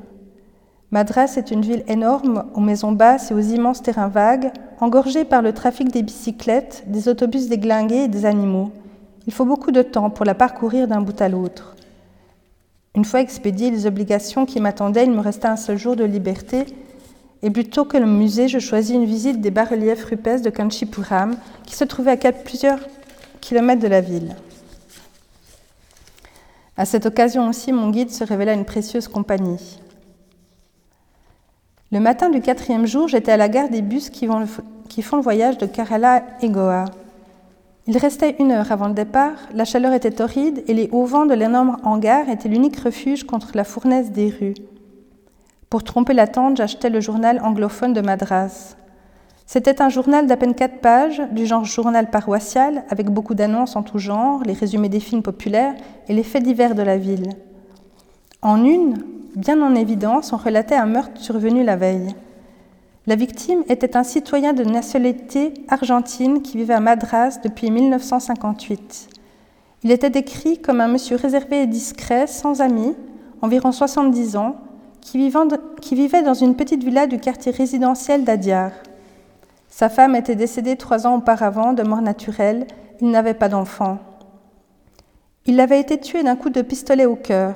Madras 0.91 1.35
est 1.37 1.51
une 1.51 1.61
ville 1.61 1.85
énorme, 1.87 2.47
aux 2.55 2.61
maisons 2.61 2.93
basses 2.93 3.31
et 3.31 3.35
aux 3.35 3.41
immenses 3.41 3.83
terrains 3.83 4.09
vagues, 4.09 4.51
engorgée 4.81 5.27
par 5.27 5.43
le 5.43 5.53
trafic 5.53 5.93
des 5.93 6.03
bicyclettes, 6.03 6.85
des 6.87 7.09
autobus 7.09 7.49
déglingués 7.49 8.05
et 8.05 8.09
des 8.09 8.25
animaux. 8.25 8.73
Il 9.27 9.35
faut 9.35 9.45
beaucoup 9.45 9.73
de 9.73 9.83
temps 9.83 10.09
pour 10.09 10.25
la 10.25 10.35
parcourir 10.35 10.89
d'un 10.89 11.03
bout 11.03 11.21
à 11.21 11.29
l'autre. 11.29 11.75
Une 12.95 13.05
fois 13.05 13.21
expédiées 13.21 13.71
les 13.71 13.87
obligations 13.87 14.47
qui 14.47 14.61
m'attendaient, 14.61 15.05
il 15.05 15.11
me 15.11 15.21
restait 15.21 15.49
un 15.49 15.57
seul 15.57 15.77
jour 15.77 15.97
de 15.97 16.05
liberté, 16.05 16.67
et 17.43 17.51
plutôt 17.51 17.85
que 17.85 17.97
le 17.97 18.07
musée, 18.07 18.49
je 18.49 18.59
choisis 18.59 18.95
une 18.95 19.05
visite 19.05 19.41
des 19.41 19.51
bas-reliefs 19.51 20.05
rupestres 20.05 20.45
de 20.45 20.51
Kanchipuram, 20.51 21.37
qui 21.67 21.75
se 21.75 21.85
trouvaient 21.85 22.25
à 22.25 22.33
plusieurs 22.33 22.79
kilomètres 23.41 23.83
de 23.83 23.89
la 23.89 24.01
ville. 24.01 24.37
À 26.77 26.85
cette 26.85 27.07
occasion 27.07 27.49
aussi, 27.49 27.73
mon 27.73 27.91
guide 27.91 28.11
se 28.11 28.25
révéla 28.25 28.55
une 28.55 28.65
précieuse 28.65 29.09
compagnie. 29.09 29.79
Le 31.93 32.01
matin 32.01 32.31
du 32.31 32.41
quatrième 32.41 32.87
jour, 32.87 33.09
j'étais 33.09 33.33
à 33.33 33.37
la 33.37 33.49
gare 33.49 33.69
des 33.69 33.83
bus 33.83 34.11
qui, 34.11 34.29
qui 34.89 35.03
font 35.03 35.17
le 35.17 35.23
voyage 35.23 35.59
de 35.59 35.67
Kerala 35.67 36.25
et 36.43 36.49
Goa. 36.49 36.87
Il 37.87 37.99
restait 37.99 38.37
une 38.39 38.51
heure 38.51 38.73
avant 38.73 38.89
le 38.89 38.95
départ, 38.95 39.37
la 39.53 39.67
chaleur 39.67 39.93
était 39.93 40.11
torride 40.11 40.65
et 40.69 40.73
les 40.73 40.89
hauts 40.91 41.05
vents 41.05 41.27
de 41.27 41.35
l'énorme 41.35 41.77
hangar 41.83 42.31
étaient 42.31 42.49
l'unique 42.49 42.81
refuge 42.81 43.25
contre 43.25 43.51
la 43.55 43.65
fournaise 43.65 44.11
des 44.11 44.31
rues. 44.31 44.55
Pour 45.69 45.85
tromper 45.85 46.15
l'attente, 46.15 46.57
j'achetais 46.57 46.89
le 46.89 47.01
journal 47.01 47.41
anglophone 47.43 47.93
de 47.93 48.01
Madras. 48.01 48.77
C'était 49.45 49.83
un 49.83 49.91
journal 49.91 50.27
d'à 50.27 50.39
peine 50.39 50.55
quatre 50.55 50.81
pages, 50.81 51.21
du 51.33 51.45
genre 51.45 51.67
journal 51.67 52.09
paroissial, 52.09 52.85
avec 52.89 53.11
beaucoup 53.11 53.35
d'annonces 53.35 53.77
en 53.77 53.83
tout 53.83 53.99
genre, 53.99 54.43
les 54.45 54.55
résumés 54.55 54.89
des 54.89 55.01
films 55.01 55.23
populaires 55.23 55.75
et 56.09 56.15
les 56.15 56.23
faits 56.23 56.43
divers 56.43 56.75
de 56.75 56.83
la 56.83 56.97
ville. 56.97 57.29
En 58.41 58.65
une, 58.65 59.05
bien 59.37 59.61
en 59.61 59.75
évidence, 59.75 60.33
on 60.33 60.39
relatait 60.39 60.75
un 60.75 60.87
meurtre 60.87 61.21
survenu 61.21 61.63
la 61.63 61.77
veille. 61.77 62.15
La 63.07 63.17
victime 63.17 63.65
était 63.69 63.99
un 63.99 64.03
citoyen 64.03 64.55
de 64.55 64.65
nationalité 64.65 65.53
argentine 65.69 66.41
qui 66.41 66.57
vivait 66.57 66.73
à 66.73 66.81
Madras 66.81 67.39
depuis 67.43 67.71
1958. 67.71 69.09
Il 69.83 69.91
était 69.91 70.09
décrit 70.09 70.59
comme 70.63 70.81
un 70.81 70.89
monsieur 70.89 71.17
réservé 71.17 71.63
et 71.63 71.67
discret, 71.67 72.27
sans 72.27 72.63
amis, 72.63 72.95
environ 73.43 73.73
70 73.73 74.37
ans, 74.37 74.57
qui, 75.03 75.19
vivait 75.19 76.23
dans 76.23 76.33
une 76.33 76.57
petite 76.57 76.83
villa 76.83 77.07
du 77.07 77.19
quartier 77.21 77.53
résidentiel 77.53 78.25
d'Adiar. 78.25 78.71
Sa 79.69 79.91
femme 79.91 80.17
était 80.17 80.35
décédée 80.35 80.77
trois 80.77 81.07
ans 81.07 81.17
auparavant 81.17 81.75
de 81.75 81.83
mort 81.83 82.01
naturelle, 82.01 82.67
il 83.03 83.11
n'avait 83.11 83.35
pas 83.35 83.51
d'enfant. 83.51 83.99
Il 85.45 85.61
avait 85.61 85.81
été 85.81 86.01
tué 86.01 86.23
d'un 86.23 86.37
coup 86.37 86.49
de 86.49 86.63
pistolet 86.63 87.05
au 87.05 87.17
cœur. 87.17 87.55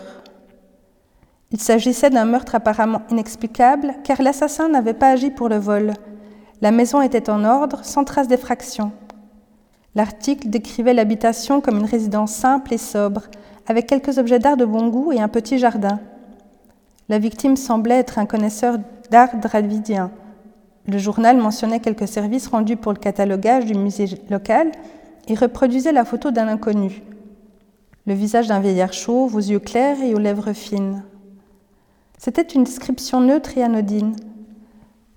Il 1.51 1.61
s'agissait 1.61 2.11
d'un 2.11 2.27
meurtre 2.27 2.55
apparemment 2.55 3.03
inexplicable, 3.11 3.95
car 4.05 4.21
l'assassin 4.21 4.69
n'avait 4.69 4.93
pas 4.93 5.09
agi 5.09 5.31
pour 5.31 5.49
le 5.49 5.57
vol. 5.57 5.95
La 6.61 6.71
maison 6.71 7.01
était 7.01 7.31
en 7.31 7.45
ordre, 7.45 7.85
sans 7.85 8.05
trace 8.05 8.29
d'effraction. 8.29 8.93
L'article 9.95 10.51
décrivait 10.51 10.93
l'habitation 10.93 11.63
comme 11.63 11.79
une 11.79 11.87
résidence 11.87 12.33
simple 12.33 12.75
et 12.75 12.79
sobre, 12.79 13.23
avec 13.67 13.87
quelques 13.87 14.19
objets 14.19 14.39
d'art 14.39 14.59
de 14.59 14.67
bon 14.67 14.89
goût 14.89 15.11
et 15.13 15.21
un 15.21 15.29
petit 15.29 15.59
jardin. 15.59 16.01
La 17.09 17.19
victime 17.19 17.57
semblait 17.57 17.99
être 17.99 18.19
un 18.19 18.27
connaisseur 18.27 18.77
d'art 19.11 19.35
dravidien. 19.41 20.11
Le 20.87 20.99
journal 20.99 21.39
mentionnait 21.39 21.81
quelques 21.81 22.09
services 22.09 22.49
rendus 22.49 22.77
pour 22.77 22.93
le 22.93 22.99
catalogage 22.99 23.65
du 23.65 23.75
musée 23.75 24.21
local 24.29 24.71
et 25.27 25.35
reproduisait 25.35 25.93
la 25.93 26.05
photo 26.05 26.31
d'un 26.31 26.49
inconnu. 26.49 27.03
Le 28.07 28.13
visage 28.13 28.49
d'un 28.49 28.61
vieillard 28.61 28.93
chauve, 28.93 29.35
aux 29.35 29.39
yeux 29.39 29.59
clairs 29.59 30.03
et 30.03 30.15
aux 30.15 30.19
lèvres 30.19 30.53
fines. 30.53 31.03
C'était 32.19 32.43
une 32.43 32.65
description 32.65 33.21
neutre 33.21 33.57
et 33.57 33.63
anodine. 33.63 34.17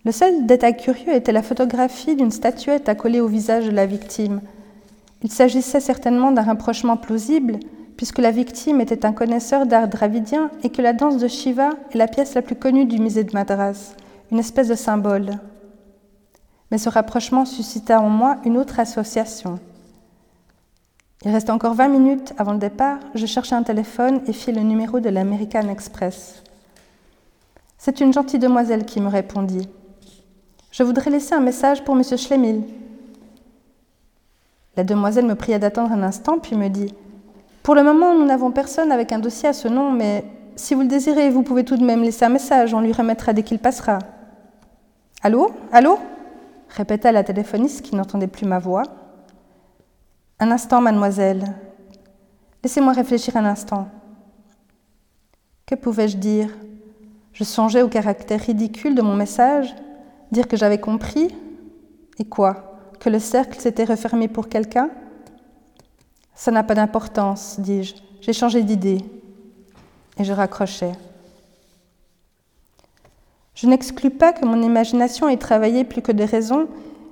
Le 0.05 0.11
seul 0.11 0.45
détail 0.45 0.77
curieux 0.77 1.13
était 1.13 1.31
la 1.31 1.41
photographie 1.41 2.15
d'une 2.15 2.31
statuette 2.31 2.89
accolée 2.89 3.19
au 3.19 3.27
visage 3.27 3.65
de 3.65 3.71
la 3.71 3.87
victime. 3.87 4.41
Il 5.23 5.31
s'agissait 5.31 5.79
certainement 5.79 6.31
d'un 6.31 6.43
rapprochement 6.43 6.97
plausible, 6.97 7.59
puisque 7.97 8.19
la 8.19 8.31
victime 8.31 8.81
était 8.81 9.05
un 9.05 9.13
connaisseur 9.13 9.65
d'art 9.65 9.87
dravidien 9.87 10.51
et 10.63 10.69
que 10.69 10.81
la 10.81 10.93
danse 10.93 11.17
de 11.17 11.27
Shiva 11.27 11.69
est 11.91 11.97
la 11.97 12.07
pièce 12.07 12.35
la 12.35 12.41
plus 12.43 12.55
connue 12.55 12.85
du 12.85 12.99
musée 12.99 13.23
de 13.23 13.33
Madras, 13.33 13.95
une 14.31 14.39
espèce 14.39 14.67
de 14.67 14.75
symbole. 14.75 15.31
Mais 16.69 16.77
ce 16.77 16.89
rapprochement 16.89 17.45
suscita 17.45 17.99
en 17.99 18.09
moi 18.09 18.37
une 18.45 18.57
autre 18.57 18.79
association. 18.79 19.59
Il 21.23 21.31
restait 21.31 21.51
encore 21.51 21.75
20 21.75 21.87
minutes 21.89 22.33
avant 22.37 22.53
le 22.53 22.59
départ, 22.59 22.97
je 23.13 23.25
cherchais 23.25 23.55
un 23.55 23.63
téléphone 23.63 24.21
et 24.25 24.33
fis 24.33 24.51
le 24.51 24.61
numéro 24.61 24.99
de 24.99 25.09
l'American 25.09 25.69
Express. 25.69 26.43
C'est 27.83 27.99
une 27.99 28.13
gentille 28.13 28.37
demoiselle 28.37 28.85
qui 28.85 29.01
me 29.01 29.07
répondit. 29.07 29.67
Je 30.69 30.83
voudrais 30.83 31.09
laisser 31.09 31.33
un 31.33 31.39
message 31.39 31.83
pour 31.83 31.95
M. 31.95 32.03
Schlemil. 32.03 32.61
La 34.77 34.83
demoiselle 34.83 35.25
me 35.25 35.33
pria 35.33 35.57
d'attendre 35.57 35.91
un 35.91 36.03
instant, 36.03 36.37
puis 36.37 36.55
me 36.55 36.67
dit 36.67 36.93
Pour 37.63 37.73
le 37.73 37.81
moment, 37.81 38.13
nous 38.13 38.23
n'avons 38.23 38.51
personne 38.51 38.91
avec 38.91 39.11
un 39.11 39.17
dossier 39.17 39.49
à 39.49 39.53
ce 39.53 39.67
nom, 39.67 39.91
mais 39.91 40.23
si 40.55 40.75
vous 40.75 40.81
le 40.81 40.87
désirez, 40.87 41.31
vous 41.31 41.41
pouvez 41.41 41.63
tout 41.63 41.75
de 41.75 41.83
même 41.83 42.03
laisser 42.03 42.23
un 42.23 42.29
message, 42.29 42.71
on 42.75 42.81
lui 42.81 42.93
remettra 42.93 43.33
dès 43.33 43.41
qu'il 43.41 43.57
passera. 43.57 43.97
Allô? 45.23 45.49
Allô? 45.71 45.97
répéta 46.69 47.11
la 47.11 47.23
téléphoniste 47.23 47.81
qui 47.81 47.95
n'entendait 47.95 48.27
plus 48.27 48.45
ma 48.45 48.59
voix. 48.59 48.83
Un 50.39 50.51
instant, 50.51 50.81
mademoiselle. 50.81 51.45
Laissez-moi 52.63 52.93
réfléchir 52.93 53.37
un 53.37 53.45
instant. 53.45 53.87
Que 55.65 55.73
pouvais-je 55.73 56.17
dire? 56.17 56.49
Je 57.33 57.43
songeais 57.43 57.81
au 57.81 57.87
caractère 57.87 58.41
ridicule 58.41 58.95
de 58.95 59.01
mon 59.01 59.15
message, 59.15 59.73
dire 60.31 60.47
que 60.47 60.57
j'avais 60.57 60.79
compris, 60.79 61.29
et 62.19 62.25
quoi? 62.25 62.79
Que 62.99 63.09
le 63.09 63.19
cercle 63.19 63.59
s'était 63.59 63.85
refermé 63.85 64.27
pour 64.27 64.49
quelqu'un? 64.49 64.89
Ça 66.35 66.51
n'a 66.51 66.63
pas 66.63 66.75
d'importance, 66.75 67.59
dis-je. 67.59 67.95
J'ai 68.21 68.33
changé 68.33 68.63
d'idée. 68.63 68.99
Et 70.17 70.23
je 70.23 70.33
raccrochais. 70.33 70.91
Je 73.55 73.67
n'exclus 73.67 74.09
pas 74.09 74.33
que 74.33 74.45
mon 74.45 74.61
imagination 74.61 75.29
ait 75.29 75.37
travaillé 75.37 75.83
plus 75.83 76.01
que 76.01 76.11
des 76.11 76.25
raisons, 76.25 76.67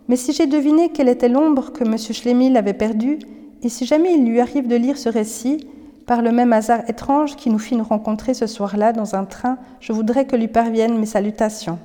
mais 0.08 0.16
si 0.16 0.34
j'ai 0.34 0.48
deviné 0.48 0.90
quelle 0.90 1.10
était 1.10 1.30
l'ombre 1.30 1.72
que 1.72 1.84
M. 1.84 1.98
Schlemil 1.98 2.58
avait 2.58 2.74
perdue, 2.74 3.20
et 3.62 3.70
si 3.70 3.86
jamais 3.86 4.14
il 4.14 4.26
lui 4.26 4.40
arrive 4.40 4.68
de 4.68 4.76
lire 4.76 4.98
ce 4.98 5.10
récit, 5.10 5.68
par 6.10 6.24
le 6.24 6.32
même 6.32 6.54
hasard 6.54 6.90
étrange 6.90 7.36
qui 7.36 7.52
nous 7.52 7.60
fit 7.60 7.76
nous 7.76 7.84
rencontrer 7.84 8.34
ce 8.34 8.48
soir-là 8.48 8.94
dans 8.94 9.14
un 9.14 9.26
train, 9.26 9.60
je 9.80 9.94
voudrais 9.94 10.26
que 10.26 10.36
lui 10.36 10.48
parviennent 10.48 10.98
mes 10.98 11.06
salutations 11.06 11.78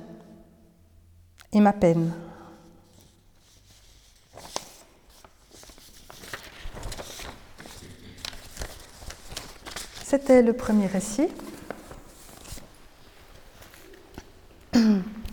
et 1.53 1.59
ma 1.59 1.73
peine. 1.73 2.11
C'était 10.03 10.41
le 10.41 10.53
premier 10.53 10.87
récit. 10.87 11.27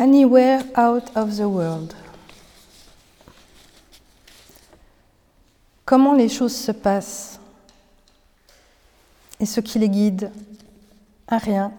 Anywhere 0.00 0.60
out 0.76 1.10
of 1.16 1.36
the 1.36 1.40
world. 1.40 1.92
Comment 5.84 6.12
les 6.12 6.28
choses 6.28 6.54
se 6.54 6.70
passent 6.70 7.40
et 9.40 9.44
ce 9.44 9.58
qui 9.58 9.80
les 9.80 9.88
guide 9.88 10.30
Un 11.26 11.38
rien. 11.38 11.72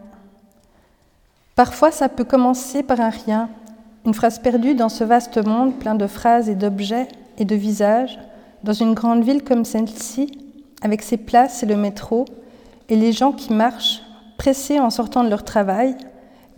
Parfois, 1.56 1.92
ça 1.92 2.10
peut 2.10 2.26
commencer 2.26 2.84
par 2.84 3.00
un 3.00 3.10
rien, 3.10 3.50
une 4.06 4.14
phrase 4.14 4.40
perdue 4.40 4.76
dans 4.76 4.90
ce 4.90 5.06
vaste 5.06 5.38
monde 5.38 5.80
plein 5.80 5.96
de 5.96 6.06
phrases 6.06 6.50
et 6.50 6.56
d'objets 6.56 7.08
et 7.38 7.46
de 7.46 7.56
visages, 7.56 8.20
dans 8.64 8.74
une 8.74 8.96
grande 8.96 9.24
ville 9.24 9.46
comme 9.46 9.64
celle-ci, 9.64 10.30
avec 10.82 11.04
ses 11.04 11.16
places 11.16 11.64
et 11.64 11.68
le 11.68 11.78
métro, 11.78 12.26
et 12.90 12.98
les 12.98 13.14
gens 13.14 13.32
qui 13.32 13.54
marchent, 13.54 14.02
pressés 14.38 14.78
en 14.78 14.90
sortant 14.90 15.24
de 15.24 15.30
leur 15.30 15.46
travail, 15.46 15.96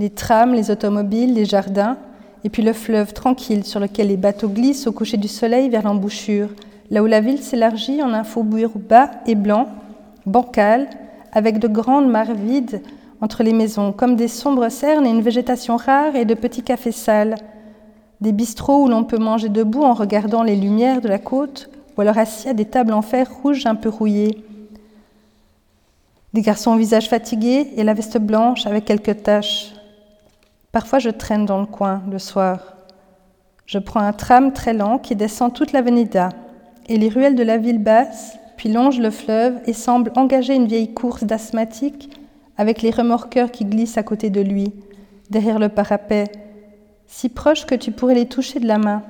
les 0.02 0.10
trams, 0.10 0.56
les 0.56 0.72
automobiles, 0.72 1.36
les 1.36 1.46
jardins, 1.46 1.96
et 2.44 2.50
puis 2.50 2.64
le 2.64 2.74
fleuve 2.74 3.14
tranquille 3.14 3.64
sur 3.64 3.80
lequel 3.80 4.08
les 4.08 4.18
bateaux 4.18 4.50
glissent 4.50 4.88
au 4.88 4.92
coucher 4.92 5.18
du 5.18 5.28
soleil 5.28 5.70
vers 5.70 5.84
l'embouchure, 5.84 6.50
là 6.90 7.04
où 7.04 7.06
la 7.06 7.22
ville 7.22 7.44
s'élargit 7.44 8.02
en 8.02 8.12
un 8.12 8.24
faubourg 8.24 8.72
bas 8.76 9.12
et 9.28 9.36
blanc, 9.36 9.68
bancal, 10.26 10.90
avec 11.32 11.60
de 11.60 11.68
grandes 11.68 12.10
mares 12.10 12.34
vides 12.34 12.82
entre 13.22 13.44
les 13.44 13.54
maisons, 13.54 13.92
comme 13.92 14.16
des 14.16 14.28
sombres 14.28 14.70
cernes 14.70 15.06
et 15.06 15.12
une 15.12 15.22
végétation 15.22 15.78
rare 15.78 16.16
et 16.16 16.26
de 16.26 16.34
petits 16.34 16.64
cafés 16.64 16.92
sales, 16.92 17.36
des 18.22 18.32
bistrots 18.32 18.86
où 18.86 18.88
l'on 18.88 19.04
peut 19.04 19.20
manger 19.20 19.50
debout 19.50 19.84
en 19.84 19.94
regardant 19.94 20.42
les 20.42 20.56
lumières 20.56 21.02
de 21.02 21.10
la 21.10 21.20
côte, 21.20 21.70
ou 21.96 22.02
alors 22.02 22.18
assis 22.18 22.50
à 22.50 22.56
des 22.56 22.66
tables 22.66 22.94
en 22.94 23.04
fer 23.04 23.28
rouges 23.44 23.68
un 23.68 23.76
peu 23.76 23.90
rouillées. 23.90 24.44
Des 26.34 26.42
garçons 26.42 26.72
au 26.72 26.78
visage 26.78 27.08
fatigué 27.08 27.68
et 27.76 27.84
la 27.84 27.94
veste 27.94 28.18
blanche 28.18 28.66
avec 28.66 28.86
quelques 28.86 29.22
taches. 29.22 29.74
Parfois, 30.71 30.99
je 30.99 31.10
traîne 31.10 31.45
dans 31.45 31.60
le 31.60 31.65
coin 31.65 32.01
le 32.10 32.19
soir. 32.19 32.60
Je 33.65 33.79
prends 33.79 33.99
un 33.99 34.13
tram 34.13 34.53
très 34.53 34.73
lent 34.73 34.97
qui 34.97 35.15
descend 35.15 35.53
toute 35.53 35.71
l'avenida 35.71 36.29
et 36.88 36.97
les 36.97 37.10
ruelles 37.10 37.36
de 37.36 37.43
la 37.43 37.57
ville 37.57 37.81
basse, 37.81 38.38
puis 38.57 38.71
longe 38.71 38.99
le 38.99 39.12
fleuve 39.12 39.60
et 39.65 39.73
semble 39.73 40.12
engager 40.15 40.55
une 40.55 40.67
vieille 40.67 40.93
course 40.93 41.23
d'asthmatique 41.23 42.10
avec 42.57 42.81
les 42.81 42.91
remorqueurs 42.91 43.51
qui 43.51 43.65
glissent 43.65 43.97
à 43.97 44.03
côté 44.03 44.29
de 44.29 44.41
lui, 44.41 44.73
derrière 45.29 45.57
le 45.57 45.69
parapet, 45.69 46.31
si 47.07 47.29
proches 47.29 47.65
que 47.65 47.75
tu 47.75 47.91
pourrais 47.91 48.15
les 48.15 48.27
toucher 48.27 48.60
de 48.60 48.67
la 48.67 48.77
main. 48.77 49.03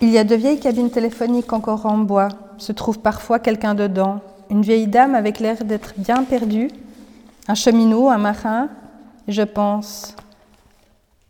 Il 0.00 0.10
y 0.10 0.18
a 0.18 0.24
de 0.24 0.34
vieilles 0.34 0.60
cabines 0.60 0.90
téléphoniques 0.90 1.52
encore 1.52 1.86
en 1.86 1.98
bois. 1.98 2.28
Se 2.58 2.72
trouve 2.72 2.98
parfois 2.98 3.38
quelqu'un 3.38 3.74
dedans, 3.74 4.20
une 4.50 4.62
vieille 4.62 4.86
dame 4.86 5.14
avec 5.14 5.40
l'air 5.40 5.64
d'être 5.64 5.94
bien 5.96 6.24
perdue, 6.24 6.68
un 7.48 7.54
cheminot, 7.54 8.08
un 8.08 8.18
marin, 8.18 8.68
et 9.28 9.32
je 9.32 9.42
pense, 9.42 10.16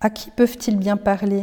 à 0.00 0.10
qui 0.10 0.30
peuvent-ils 0.30 0.76
bien 0.76 0.96
parler? 0.96 1.42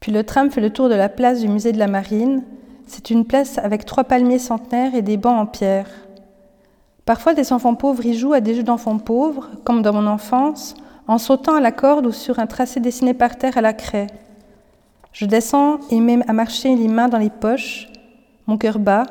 Puis 0.00 0.12
le 0.12 0.24
tram 0.24 0.50
fait 0.50 0.60
le 0.60 0.70
tour 0.70 0.88
de 0.88 0.94
la 0.94 1.08
place 1.08 1.40
du 1.40 1.48
musée 1.48 1.72
de 1.72 1.78
la 1.78 1.88
Marine. 1.88 2.42
C'est 2.86 3.10
une 3.10 3.24
place 3.24 3.58
avec 3.58 3.84
trois 3.84 4.04
palmiers 4.04 4.38
centenaires 4.38 4.94
et 4.94 5.02
des 5.02 5.16
bancs 5.16 5.38
en 5.38 5.46
pierre. 5.46 5.88
Parfois, 7.04 7.34
des 7.34 7.52
enfants 7.52 7.74
pauvres 7.74 8.04
y 8.06 8.14
jouent 8.14 8.32
à 8.32 8.40
des 8.40 8.54
jeux 8.54 8.62
d'enfants 8.62 8.98
pauvres, 8.98 9.50
comme 9.64 9.82
dans 9.82 9.92
mon 9.92 10.06
enfance, 10.06 10.74
en 11.08 11.18
sautant 11.18 11.54
à 11.54 11.60
la 11.60 11.72
corde 11.72 12.06
ou 12.06 12.12
sur 12.12 12.38
un 12.38 12.46
tracé 12.46 12.80
dessiné 12.80 13.14
par 13.14 13.36
terre 13.36 13.56
à 13.58 13.60
la 13.60 13.72
craie. 13.72 14.08
Je 15.12 15.24
descends 15.24 15.78
et 15.90 16.00
mets 16.00 16.18
à 16.28 16.32
marcher 16.32 16.74
les 16.76 16.88
mains 16.88 17.08
dans 17.08 17.18
les 17.18 17.30
poches, 17.30 17.88
mon 18.46 18.58
cœur 18.58 18.78
bat. 18.78 19.04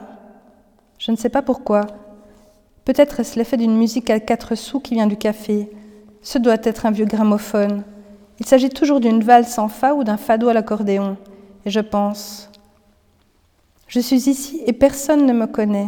Je 0.98 1.12
ne 1.12 1.18
sais 1.18 1.30
pas 1.30 1.42
pourquoi. 1.42 1.88
Peut-être 2.86 3.20
est-ce 3.20 3.38
l'effet 3.38 3.58
d'une 3.58 3.76
musique 3.76 4.12
à 4.12 4.20
quatre 4.20 4.54
sous 4.56 4.80
qui 4.80 4.94
vient 4.94 5.08
du 5.08 5.18
café. 5.18 5.70
Ce 6.22 6.38
doit 6.38 6.58
être 6.64 6.86
un 6.86 6.92
vieux 6.92 7.06
gramophone. 7.06 7.84
Il 8.40 8.46
s'agit 8.46 8.70
toujours 8.70 9.00
d'une 9.00 9.24
valse 9.24 9.58
en 9.58 9.68
fa 9.68 9.96
ou 9.96 10.04
d'un 10.04 10.18
fado 10.18 10.48
à 10.48 10.54
l'accordéon. 10.54 11.18
et 11.66 11.72
je 11.72 11.80
pense, 11.80 12.50
je 13.88 14.00
suis 14.00 14.30
ici 14.30 14.62
et 14.68 14.74
personne 14.74 15.26
ne 15.26 15.34
me 15.34 15.48
connaît. 15.48 15.88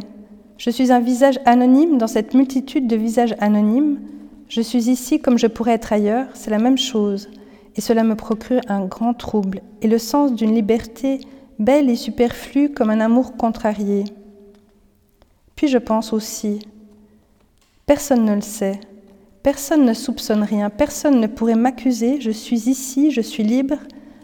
Je 0.58 0.72
suis 0.72 0.92
un 0.92 1.00
visage 1.00 1.40
anonyme 1.46 2.00
dans 2.00 2.08
cette 2.08 2.34
multitude 2.34 2.88
de 2.88 2.96
visages 2.96 3.36
anonymes. 3.40 4.00
Je 4.50 4.62
suis 4.62 4.90
ici 4.90 5.20
comme 5.20 5.38
je 5.38 5.48
pourrais 5.48 5.74
être 5.74 5.94
ailleurs, 5.94 6.28
c'est 6.34 6.52
la 6.52 6.58
même 6.58 6.78
chose. 6.78 7.30
Et 7.76 7.82
cela 7.82 8.04
me 8.04 8.16
procure 8.16 8.62
un 8.70 8.86
grand 8.86 9.14
trouble 9.14 9.62
et 9.84 9.88
le 9.88 10.00
sens 10.00 10.34
d'une 10.34 10.56
liberté 10.56 11.20
belle 11.60 11.90
et 11.90 11.96
superflue 11.96 12.72
comme 12.72 12.90
un 12.90 13.02
amour 13.02 13.38
contrarié. 13.38 14.06
Puis 15.56 15.68
je 15.68 15.78
pense 15.78 16.14
aussi, 16.14 16.60
personne 17.88 18.26
ne 18.26 18.36
le 18.36 18.42
sait, 18.42 18.80
personne 19.42 19.86
ne 19.86 19.94
soupçonne 19.94 20.44
rien, 20.44 20.70
personne 20.70 21.22
ne 21.22 21.28
pourrait 21.28 21.56
m'accuser, 21.56 22.20
je 22.20 22.32
suis 22.32 22.70
ici, 22.70 23.12
je 23.12 23.22
suis 23.22 23.44
libre, 23.44 23.78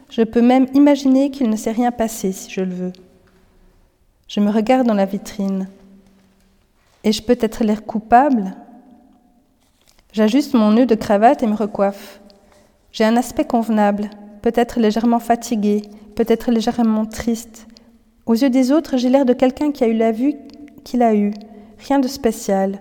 je 0.09 0.21
peux 0.21 0.41
même 0.41 0.67
imaginer 0.73 1.31
qu'il 1.31 1.49
ne 1.49 1.55
s'est 1.55 1.71
rien 1.71 1.91
passé 1.91 2.33
si 2.33 2.51
je 2.51 2.61
le 2.61 2.73
veux. 2.73 2.93
Je 4.27 4.41
me 4.41 4.51
regarde 4.51 4.85
dans 4.85 4.93
la 4.93 5.05
vitrine. 5.05 5.69
Et 7.05 7.11
je 7.11 7.23
peux 7.23 7.37
être 7.39 7.63
l'air 7.63 7.85
coupable? 7.85 8.53
J'ajuste 10.11 10.53
mon 10.53 10.71
nœud 10.71 10.85
de 10.85 10.95
cravate 10.95 11.41
et 11.41 11.47
me 11.47 11.55
recoiffe. 11.55 12.19
J'ai 12.91 13.05
un 13.05 13.15
aspect 13.15 13.45
convenable, 13.45 14.09
peut-être 14.41 14.79
légèrement 14.79 15.19
fatigué, 15.19 15.83
peut-être 16.15 16.51
légèrement 16.51 17.05
triste. 17.05 17.67
Aux 18.25 18.35
yeux 18.35 18.49
des 18.49 18.73
autres, 18.73 18.97
j'ai 18.97 19.09
l'air 19.09 19.25
de 19.25 19.33
quelqu'un 19.33 19.71
qui 19.71 19.83
a 19.83 19.87
eu 19.87 19.97
la 19.97 20.11
vue 20.11 20.35
qu'il 20.83 21.01
a 21.01 21.15
eue. 21.15 21.33
Rien 21.87 21.99
de 21.99 22.07
spécial. 22.09 22.77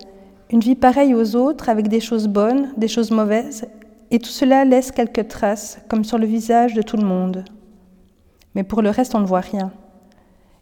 Une 0.52 0.60
vie 0.60 0.74
pareille 0.74 1.14
aux 1.14 1.34
autres, 1.34 1.70
avec 1.70 1.88
des 1.88 2.00
choses 2.00 2.28
bonnes, 2.28 2.74
des 2.76 2.88
choses 2.88 3.10
mauvaises, 3.10 3.66
et 4.10 4.18
tout 4.18 4.28
cela 4.28 4.66
laisse 4.66 4.92
quelques 4.92 5.26
traces, 5.28 5.80
comme 5.88 6.04
sur 6.04 6.18
le 6.18 6.26
visage 6.26 6.74
de 6.74 6.82
tout 6.82 6.98
le 6.98 7.06
monde. 7.06 7.44
Mais 8.54 8.62
pour 8.62 8.82
le 8.82 8.90
reste, 8.90 9.14
on 9.14 9.20
ne 9.20 9.26
voit 9.26 9.40
rien. 9.40 9.72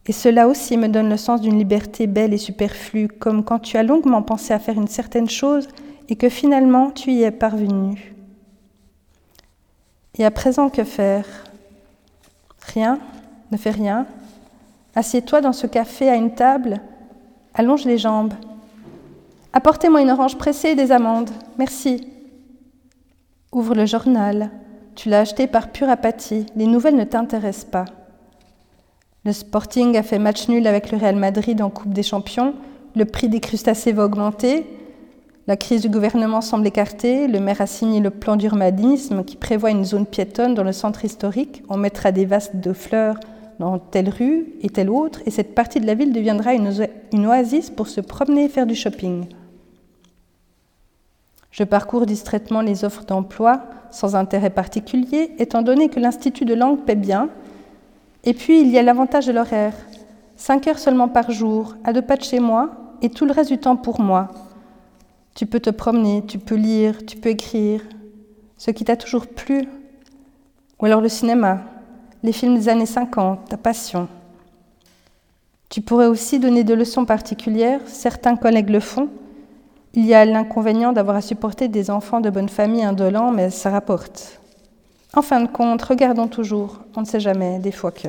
Et 0.07 0.13
cela 0.13 0.47
aussi 0.47 0.77
me 0.77 0.87
donne 0.87 1.09
le 1.09 1.17
sens 1.17 1.41
d'une 1.41 1.59
liberté 1.59 2.07
belle 2.07 2.33
et 2.33 2.39
superflue, 2.39 3.09
comme 3.09 3.45
quand 3.45 3.59
tu 3.59 3.77
as 3.77 3.83
longuement 3.83 4.23
pensé 4.23 4.55
à 4.55 4.61
faire 4.61 4.77
une 4.77 4.89
certaine 4.89 5.29
chose 5.29 5.69
et 6.09 6.15
que 6.15 6.29
finalement 6.29 6.91
tu 6.91 7.11
y 7.11 7.23
es 7.23 7.31
parvenu. 7.33 8.15
Et 10.19 10.25
à 10.25 10.31
présent, 10.31 10.71
que 10.71 10.85
faire? 10.85 11.27
Rien, 12.61 12.99
ne 13.51 13.57
fais 13.57 13.71
rien. 13.71 14.07
Assieds-toi 14.95 15.41
dans 15.41 15.53
ce 15.53 15.67
café 15.67 16.09
à 16.09 16.15
une 16.15 16.35
table, 16.35 16.81
allonge 17.55 17.85
les 17.85 17.99
jambes. 17.99 18.35
Apportez-moi 19.53 20.01
une 20.01 20.11
orange 20.11 20.39
pressée 20.39 20.69
et 20.69 20.75
des 20.77 20.93
amandes, 20.93 21.31
merci. 21.59 22.07
Ouvre 23.53 23.75
le 23.75 23.85
journal. 23.85 24.51
Tu 24.95 25.09
l'as 25.09 25.21
acheté 25.21 25.49
par 25.49 25.73
pure 25.73 25.89
apathie. 25.89 26.47
Les 26.55 26.67
nouvelles 26.67 26.95
ne 26.95 27.03
t'intéressent 27.03 27.69
pas. 27.69 27.85
Le 29.25 29.33
Sporting 29.33 29.97
a 29.97 30.05
fait 30.05 30.21
match 30.21 30.49
nul 30.49 30.69
avec 30.69 30.93
le 30.93 30.99
Real 30.99 31.17
Madrid 31.17 31.61
en 31.63 31.69
Coupe 31.69 31.93
des 31.93 32.05
Champions. 32.05 32.55
Le 32.95 33.05
prix 33.05 33.29
des 33.29 33.41
crustacés 33.41 33.91
va 33.91 34.05
augmenter. 34.05 34.67
La 35.49 35.57
crise 35.57 35.83
du 35.83 35.89
gouvernement 35.89 36.43
semble 36.43 36.69
écartée. 36.69 37.27
Le 37.27 37.41
maire 37.41 37.61
a 37.61 37.67
signé 37.67 37.99
le 37.99 38.11
plan 38.11 38.37
d'urbanisme 38.37 39.25
qui 39.25 39.35
prévoit 39.35 39.73
une 39.73 39.85
zone 39.85 40.07
piétonne 40.07 40.55
dans 40.55 40.63
le 40.63 40.73
centre 40.73 41.05
historique. 41.05 41.65
On 41.69 41.77
mettra 41.77 42.13
des 42.13 42.25
vases 42.25 42.53
de 42.55 42.73
fleurs 42.73 43.19
dans 43.59 43.81
telle 43.81 44.11
rue 44.11 44.47
et 44.63 44.71
telle 44.71 44.91
autre. 44.91 45.23
Et 45.27 45.33
cette 45.33 45.57
partie 45.57 45.81
de 45.81 45.87
la 45.87 45.95
ville 45.95 46.13
deviendra 46.13 46.55
une 46.55 47.27
oasis 47.27 47.69
pour 47.71 47.89
se 47.89 48.01
promener 48.01 48.45
et 48.45 48.49
faire 48.49 48.67
du 48.67 48.77
shopping. 48.77 49.27
Je 51.51 51.65
parcours 51.65 52.07
distraitement 52.07 52.61
les 52.61 52.85
offres 52.85 53.05
d'emploi 53.05 53.63
sans 53.91 54.15
intérêt 54.15 54.51
particulier, 54.51 55.33
étant 55.39 55.63
donné 55.63 55.89
que 55.89 55.99
l'Institut 55.99 56.45
de 56.45 56.55
langue 56.55 56.85
paie 56.85 56.95
bien 56.95 57.29
et 58.25 58.35
puis, 58.35 58.61
il 58.61 58.69
y 58.69 58.79
a 58.79 58.83
l'avantage 58.83 59.27
de 59.27 59.33
l'horaire. 59.33 59.75
Cinq 60.37 60.67
heures 60.67 60.79
seulement 60.79 61.09
par 61.09 61.31
jour, 61.31 61.77
à 61.85 61.93
deux 61.93 62.03
pas 62.03 62.17
de 62.17 62.23
chez 62.23 62.41
moi, 62.41 62.71
et 63.03 63.09
tout 63.09 63.25
le 63.25 63.33
reste 63.33 63.51
du 63.51 63.59
temps 63.59 63.77
pour 63.77 64.01
moi. 64.01 64.29
Tu 65.35 65.47
peux 65.47 65.61
te 65.61 65.71
promener, 65.71 66.25
tu 66.27 66.39
peux 66.39 66.55
lire, 66.55 67.07
tu 67.07 67.17
peux 67.17 67.31
écrire. 67.31 67.83
Ce 68.59 68.71
qui 68.71 68.85
t'a 68.85 68.97
toujours 68.97 69.27
plu. 69.27 69.67
Ou 70.81 70.87
alors 70.87 71.01
le 71.01 71.09
cinéma, 71.09 71.63
les 72.23 72.33
films 72.33 72.57
des 72.57 72.69
années 72.69 72.87
50, 72.87 73.49
ta 73.49 73.57
passion. 73.57 74.09
Tu 75.71 75.81
pourrais 75.81 76.07
aussi 76.07 76.39
donner 76.39 76.65
des 76.65 76.77
leçons 76.77 77.07
particulières, 77.07 77.81
certains 77.87 78.37
collègues 78.37 78.71
le 78.71 78.81
font. 78.81 79.09
Il 79.95 80.07
y 80.07 80.15
a 80.15 80.25
l'inconvénient 80.25 80.93
d'avoir 80.93 81.17
à 81.17 81.21
supporter 81.21 81.67
des 81.67 81.91
enfants 81.91 82.21
de 82.21 82.31
bonne 82.31 82.49
famille 82.49 82.85
indolents, 82.85 83.33
mais 83.33 83.51
ça 83.51 83.71
rapporte. 83.71 84.41
En 85.15 85.23
fin 85.23 85.41
de 85.41 85.49
compte, 85.49 85.83
regardons 85.83 86.29
toujours, 86.29 86.79
on 86.95 87.01
ne 87.01 87.07
sait 87.07 87.19
jamais, 87.19 87.59
des 87.59 87.73
fois 87.73 87.91
que. 87.91 88.09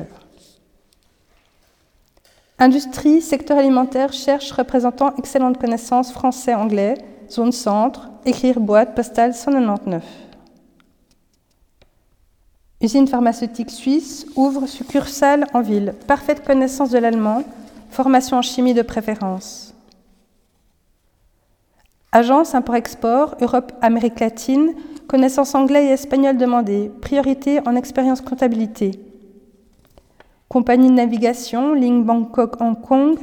Industrie, 2.60 3.20
secteur 3.20 3.58
alimentaire, 3.58 4.12
cherche 4.12 4.52
représentant 4.52 5.16
excellente 5.16 5.58
connaissance 5.58 6.12
français-anglais, 6.12 6.94
zone 7.28 7.50
centre, 7.50 8.08
écrire 8.24 8.60
boîte 8.60 8.94
postale 8.94 9.34
199. 9.34 10.04
Usine 12.80 13.08
pharmaceutique 13.08 13.70
suisse 13.70 14.26
ouvre 14.36 14.66
succursale 14.66 15.46
en 15.54 15.60
ville, 15.60 15.94
parfaite 16.06 16.44
connaissance 16.44 16.90
de 16.90 16.98
l'allemand, 16.98 17.42
formation 17.90 18.36
en 18.36 18.42
chimie 18.42 18.74
de 18.74 18.82
préférence. 18.82 19.71
Agence 22.14 22.54
import-export, 22.54 23.36
Europe-Amérique 23.40 24.20
latine, 24.20 24.74
Connaissance 25.08 25.54
anglais 25.54 25.86
et 25.86 25.90
espagnol 25.90 26.36
demandée. 26.36 26.90
Priorité 27.00 27.60
en 27.66 27.74
expérience 27.74 28.20
comptabilité. 28.20 28.92
Compagnie 30.48 30.88
de 30.88 30.94
navigation, 30.94 31.74
ligne 31.74 32.04
Bangkok-Hong 32.04 32.80
Kong, 32.80 33.18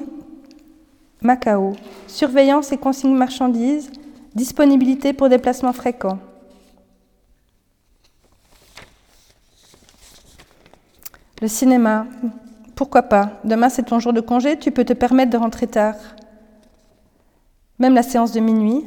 Macao. 1.21 1.73
Surveillance 2.07 2.71
et 2.71 2.77
consigne 2.77 3.15
marchandises. 3.15 3.91
Disponibilité 4.35 5.13
pour 5.13 5.29
déplacements 5.29 5.73
fréquents. 5.73 6.19
Le 11.41 11.47
cinéma, 11.47 12.05
pourquoi 12.75 13.03
pas? 13.03 13.31
Demain 13.43 13.69
c'est 13.69 13.83
ton 13.83 13.99
jour 13.99 14.13
de 14.13 14.21
congé, 14.21 14.57
tu 14.57 14.71
peux 14.71 14.83
te 14.83 14.93
permettre 14.93 15.31
de 15.31 15.37
rentrer 15.37 15.67
tard. 15.67 15.95
Même 17.79 17.95
la 17.95 18.03
séance 18.03 18.31
de 18.31 18.39
minuit, 18.39 18.85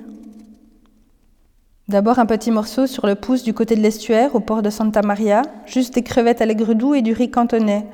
D'abord 1.88 2.20
un 2.20 2.26
petit 2.26 2.50
morceau 2.52 2.86
sur 2.86 3.06
le 3.06 3.16
pouce 3.16 3.42
du 3.42 3.52
côté 3.52 3.74
de 3.74 3.80
l'estuaire, 3.80 4.34
au 4.36 4.40
port 4.40 4.62
de 4.62 4.70
Santa 4.70 5.02
Maria, 5.02 5.42
juste 5.66 5.94
des 5.94 6.02
crevettes 6.02 6.40
à 6.40 6.46
l'aigre-doux 6.46 6.94
et 6.94 7.02
du 7.02 7.12
riz 7.12 7.30
cantonais. 7.30 7.84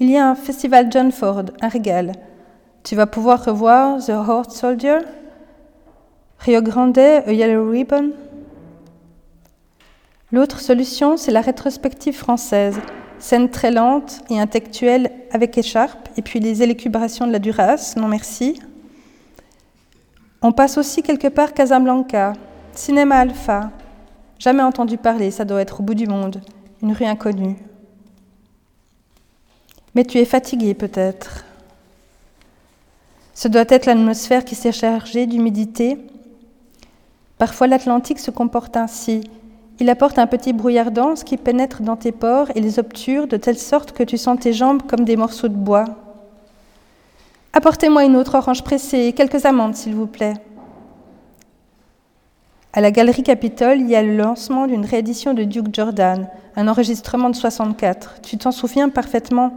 Il 0.00 0.10
y 0.10 0.16
a 0.16 0.28
un 0.28 0.34
festival 0.34 0.88
John 0.90 1.12
Ford, 1.12 1.44
un 1.60 1.68
régal. 1.68 2.12
Tu 2.82 2.96
vas 2.96 3.06
pouvoir 3.06 3.44
revoir 3.44 4.04
The 4.04 4.10
Horse 4.10 4.56
Soldier, 4.56 4.98
Rio 6.38 6.62
Grande, 6.62 6.98
A 6.98 7.30
Yellow 7.30 7.70
Ribbon. 7.70 8.12
L'autre 10.32 10.58
solution, 10.58 11.16
c'est 11.16 11.30
la 11.30 11.42
rétrospective 11.42 12.16
française, 12.16 12.80
scène 13.18 13.50
très 13.50 13.70
lente 13.70 14.22
et 14.28 14.40
intellectuelle 14.40 15.12
avec 15.30 15.56
écharpe, 15.56 16.08
et 16.16 16.22
puis 16.22 16.40
les 16.40 16.62
élucubrations 16.62 17.26
de 17.26 17.32
la 17.32 17.38
Duras, 17.38 17.94
non 17.96 18.08
merci. 18.08 18.60
On 20.42 20.52
passe 20.52 20.76
aussi 20.78 21.02
quelque 21.02 21.28
part 21.28 21.54
Casablanca, 21.54 22.34
Cinéma 22.72 23.16
Alpha. 23.16 23.70
Jamais 24.38 24.62
entendu 24.62 24.98
parler, 24.98 25.30
ça 25.30 25.44
doit 25.44 25.62
être 25.62 25.80
au 25.80 25.82
bout 25.82 25.94
du 25.94 26.06
monde, 26.06 26.42
une 26.82 26.92
rue 26.92 27.06
inconnue. 27.06 27.56
Mais 29.94 30.04
tu 30.04 30.18
es 30.18 30.26
fatigué 30.26 30.74
peut-être. 30.74 31.44
Ce 33.32 33.48
doit 33.48 33.64
être 33.68 33.86
l'atmosphère 33.86 34.44
qui 34.44 34.54
s'est 34.54 34.72
chargée 34.72 35.26
d'humidité. 35.26 35.98
Parfois 37.38 37.66
l'Atlantique 37.66 38.18
se 38.18 38.30
comporte 38.30 38.76
ainsi. 38.76 39.22
Il 39.78 39.90
apporte 39.90 40.18
un 40.18 40.26
petit 40.26 40.52
brouillard 40.52 40.90
dense 40.90 41.24
qui 41.24 41.36
pénètre 41.36 41.82
dans 41.82 41.96
tes 41.96 42.12
pores 42.12 42.50
et 42.54 42.60
les 42.60 42.78
obture 42.78 43.26
de 43.26 43.36
telle 43.36 43.58
sorte 43.58 43.92
que 43.92 44.02
tu 44.02 44.16
sens 44.16 44.38
tes 44.40 44.52
jambes 44.52 44.82
comme 44.86 45.04
des 45.04 45.16
morceaux 45.16 45.48
de 45.48 45.54
bois. 45.54 45.84
Apportez-moi 47.56 48.04
une 48.04 48.16
autre 48.16 48.34
orange 48.34 48.62
pressée 48.62 49.06
et 49.06 49.12
quelques 49.14 49.46
amandes, 49.46 49.74
s'il 49.74 49.94
vous 49.94 50.06
plaît. 50.06 50.34
À 52.74 52.82
la 52.82 52.90
Galerie 52.90 53.22
Capitole, 53.22 53.80
il 53.80 53.88
y 53.88 53.96
a 53.96 54.02
le 54.02 54.14
lancement 54.14 54.66
d'une 54.66 54.84
réédition 54.84 55.32
de 55.32 55.42
Duke 55.42 55.74
Jordan, 55.74 56.28
un 56.54 56.68
enregistrement 56.68 57.30
de 57.30 57.34
64. 57.34 58.16
Tu 58.20 58.36
t'en 58.36 58.50
souviens 58.50 58.90
parfaitement? 58.90 59.54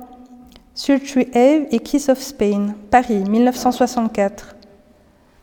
Sultry 0.75 1.27
Ave 1.33 1.65
et 1.71 1.79
Kiss 1.79 2.07
of 2.07 2.21
Spain, 2.21 2.67
Paris, 2.89 3.21
1964. 3.29 4.55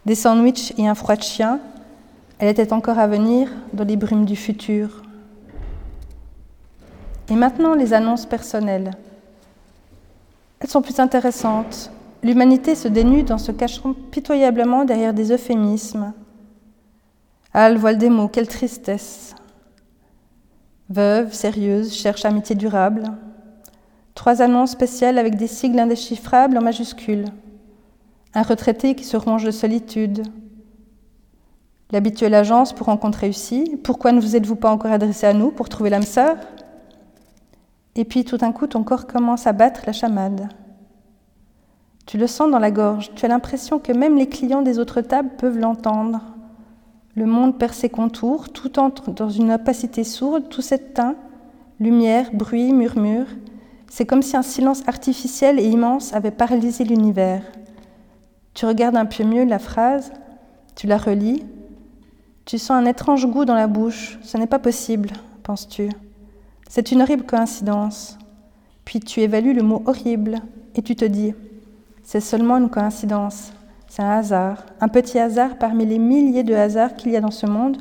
Des 0.06 0.14
sandwichs 0.14 0.72
et 0.78 0.88
un 0.88 0.94
froid 0.94 1.16
de 1.16 1.22
chien, 1.22 1.60
elle 2.38 2.48
était 2.48 2.72
encore 2.72 2.98
à 2.98 3.06
venir 3.06 3.50
dans 3.74 3.84
les 3.84 3.98
brumes 3.98 4.24
du 4.24 4.34
futur. 4.34 5.02
Et 7.28 7.34
maintenant, 7.34 7.74
les 7.74 7.92
annonces 7.92 8.24
personnelles. 8.24 8.92
Elles 10.60 10.70
sont 10.70 10.80
plus 10.80 10.98
intéressantes. 10.98 11.90
L'humanité 12.22 12.74
se 12.74 12.88
dénude 12.88 13.32
en 13.32 13.38
se 13.38 13.52
cachant 13.52 13.94
pitoyablement 14.10 14.84
derrière 14.84 15.14
des 15.14 15.32
euphémismes. 15.32 16.12
Ah, 17.52 17.70
le 17.70 17.94
des 17.94 18.10
mots, 18.10 18.28
quelle 18.28 18.48
tristesse. 18.48 19.34
Veuve, 20.88 21.32
sérieuse, 21.32 21.92
cherche 21.92 22.24
amitié 22.24 22.54
durable. 22.54 23.04
Trois 24.14 24.42
annonces 24.42 24.70
spéciales 24.70 25.18
avec 25.18 25.36
des 25.36 25.46
sigles 25.46 25.78
indéchiffrables 25.78 26.58
en 26.58 26.62
majuscules. 26.62 27.26
Un 28.34 28.42
retraité 28.42 28.94
qui 28.94 29.04
se 29.04 29.16
ronge 29.16 29.44
de 29.44 29.50
solitude. 29.50 30.22
L'habituelle 31.92 32.34
agence 32.34 32.72
pour 32.72 32.86
rencontre 32.86 33.20
réussie. 33.20 33.78
Pourquoi 33.84 34.12
ne 34.12 34.20
vous 34.20 34.36
êtes-vous 34.36 34.56
pas 34.56 34.70
encore 34.70 34.90
adressé 34.90 35.26
à 35.26 35.32
nous 35.32 35.50
pour 35.50 35.68
trouver 35.68 35.90
l'âme 35.90 36.02
sœur? 36.02 36.36
Et 37.94 38.04
puis 38.04 38.24
tout 38.24 38.36
d'un 38.36 38.52
coup, 38.52 38.66
ton 38.66 38.82
corps 38.82 39.06
commence 39.06 39.46
à 39.46 39.52
battre 39.52 39.82
la 39.86 39.92
chamade. 39.92 40.48
Tu 42.06 42.18
le 42.18 42.28
sens 42.28 42.50
dans 42.50 42.60
la 42.60 42.70
gorge. 42.70 43.10
Tu 43.14 43.24
as 43.24 43.28
l'impression 43.28 43.78
que 43.80 43.92
même 43.92 44.16
les 44.16 44.28
clients 44.28 44.62
des 44.62 44.78
autres 44.78 45.00
tables 45.00 45.30
peuvent 45.36 45.58
l'entendre. 45.58 46.20
Le 47.16 47.26
monde 47.26 47.58
perd 47.58 47.74
ses 47.74 47.88
contours, 47.88 48.50
tout 48.50 48.78
entre 48.78 49.10
dans 49.10 49.28
une 49.28 49.52
opacité 49.52 50.04
sourde, 50.04 50.48
tout 50.48 50.62
s'éteint. 50.62 51.16
Lumière, 51.80 52.30
bruit, 52.32 52.72
murmure. 52.72 53.26
C'est 53.88 54.06
comme 54.06 54.22
si 54.22 54.36
un 54.36 54.42
silence 54.42 54.86
artificiel 54.86 55.58
et 55.58 55.68
immense 55.68 56.12
avait 56.14 56.30
paralysé 56.30 56.84
l'univers. 56.84 57.42
Tu 58.54 58.66
regardes 58.66 58.96
un 58.96 59.06
peu 59.06 59.24
mieux 59.24 59.44
la 59.44 59.58
phrase, 59.58 60.12
tu 60.76 60.86
la 60.86 60.98
relis, 60.98 61.44
tu 62.44 62.58
sens 62.58 62.70
un 62.70 62.86
étrange 62.86 63.26
goût 63.26 63.44
dans 63.44 63.54
la 63.54 63.66
bouche. 63.66 64.18
Ce 64.22 64.38
n'est 64.38 64.46
pas 64.46 64.58
possible, 64.58 65.10
penses-tu. 65.42 65.88
C'est 66.68 66.92
une 66.92 67.02
horrible 67.02 67.24
coïncidence. 67.24 68.18
Puis 68.84 69.00
tu 69.00 69.20
évalues 69.20 69.52
le 69.52 69.62
mot 69.62 69.82
horrible 69.86 70.38
et 70.74 70.82
tu 70.82 70.94
te 70.94 71.04
dis, 71.04 71.34
c'est 72.06 72.20
seulement 72.20 72.56
une 72.56 72.70
coïncidence, 72.70 73.52
c'est 73.88 74.00
un 74.00 74.10
hasard, 74.10 74.64
un 74.80 74.86
petit 74.86 75.18
hasard 75.18 75.58
parmi 75.58 75.84
les 75.84 75.98
milliers 75.98 76.44
de 76.44 76.54
hasards 76.54 76.94
qu'il 76.94 77.10
y 77.10 77.16
a 77.16 77.20
dans 77.20 77.32
ce 77.32 77.46
monde, 77.46 77.78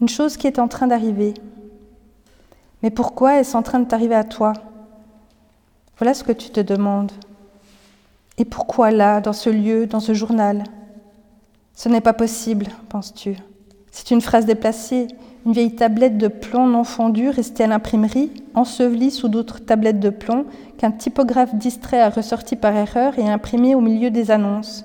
une 0.00 0.08
chose 0.08 0.38
qui 0.38 0.46
est 0.46 0.58
en 0.58 0.66
train 0.66 0.86
d'arriver. 0.86 1.34
Mais 2.82 2.88
pourquoi 2.88 3.38
est-ce 3.38 3.54
en 3.54 3.62
train 3.62 3.78
de 3.78 3.84
t'arriver 3.84 4.14
à 4.14 4.24
toi? 4.24 4.54
Voilà 5.98 6.14
ce 6.14 6.24
que 6.24 6.32
tu 6.32 6.48
te 6.48 6.60
demandes. 6.60 7.12
Et 8.38 8.46
pourquoi 8.46 8.90
là, 8.90 9.20
dans 9.20 9.34
ce 9.34 9.50
lieu, 9.50 9.86
dans 9.86 10.00
ce 10.00 10.14
journal? 10.14 10.64
Ce 11.74 11.90
n'est 11.90 12.00
pas 12.00 12.14
possible, 12.14 12.66
penses-tu. 12.88 13.36
C'est 13.90 14.10
une 14.10 14.22
phrase 14.22 14.46
déplacée, 14.46 15.08
une 15.46 15.52
vieille 15.52 15.74
tablette 15.74 16.18
de 16.18 16.28
plomb 16.28 16.66
non 16.66 16.84
fondue 16.84 17.30
restée 17.30 17.64
à 17.64 17.66
l'imprimerie, 17.66 18.30
ensevelie 18.54 19.10
sous 19.10 19.28
d'autres 19.28 19.60
tablettes 19.60 20.00
de 20.00 20.10
plomb 20.10 20.44
qu'un 20.78 20.90
typographe 20.90 21.54
distrait 21.54 22.00
a 22.00 22.10
ressorti 22.10 22.56
par 22.56 22.74
erreur 22.76 23.18
et 23.18 23.28
imprimé 23.28 23.74
au 23.74 23.80
milieu 23.80 24.10
des 24.10 24.30
annonces. 24.30 24.84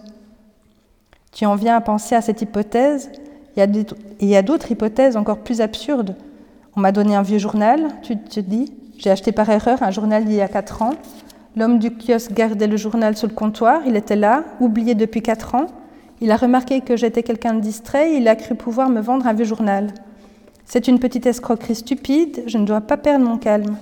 Tu 1.32 1.46
en 1.46 1.56
viens 1.56 1.76
à 1.76 1.82
penser 1.82 2.16
à 2.16 2.22
cette 2.22 2.42
hypothèse, 2.42 3.12
il 3.58 3.96
y 4.22 4.36
a 4.36 4.42
d'autres 4.42 4.72
hypothèses 4.72 5.18
encore 5.18 5.40
plus 5.40 5.60
absurdes. 5.62 6.16
On 6.78 6.82
m'a 6.82 6.92
donné 6.92 7.16
un 7.16 7.22
vieux 7.22 7.38
journal, 7.38 7.88
tu 8.02 8.18
te 8.18 8.40
dis, 8.40 8.72
j'ai 8.98 9.12
acheté 9.12 9.32
par 9.32 9.50
erreur 9.50 9.84
un 9.84 9.92
journal 9.92 10.24
d'il 10.24 10.36
y 10.36 10.42
a 10.42 10.48
4 10.48 10.82
ans. 10.82 10.94
L'homme 11.58 11.80
du 11.80 11.92
kiosque 11.92 12.34
gardait 12.34 12.68
le 12.68 12.78
journal 12.78 13.16
sur 13.18 13.28
le 13.28 13.34
comptoir, 13.34 13.82
il 13.86 13.96
était 13.96 14.16
là, 14.16 14.44
oublié 14.60 14.96
depuis 14.96 15.22
4 15.22 15.56
ans. 15.56 15.68
Il 16.22 16.32
a 16.32 16.38
remarqué 16.38 16.82
que 16.82 16.96
j'étais 16.96 17.24
quelqu'un 17.24 17.54
de 17.54 17.60
distrait 17.60 18.14
et 18.14 18.18
il 18.18 18.28
a 18.30 18.36
cru 18.36 18.56
pouvoir 18.56 18.90
me 18.90 19.02
vendre 19.02 19.28
un 19.28 19.34
vieux 19.34 19.46
journal. 19.46 19.88
C'est 20.66 20.88
une 20.88 21.00
petite 21.00 21.28
escroquerie 21.28 21.76
stupide, 21.76 22.44
je 22.48 22.58
ne 22.58 22.66
dois 22.66 22.82
pas 22.82 22.98
perdre 22.98 23.26
mon 23.26 23.38
calme. 23.38 23.78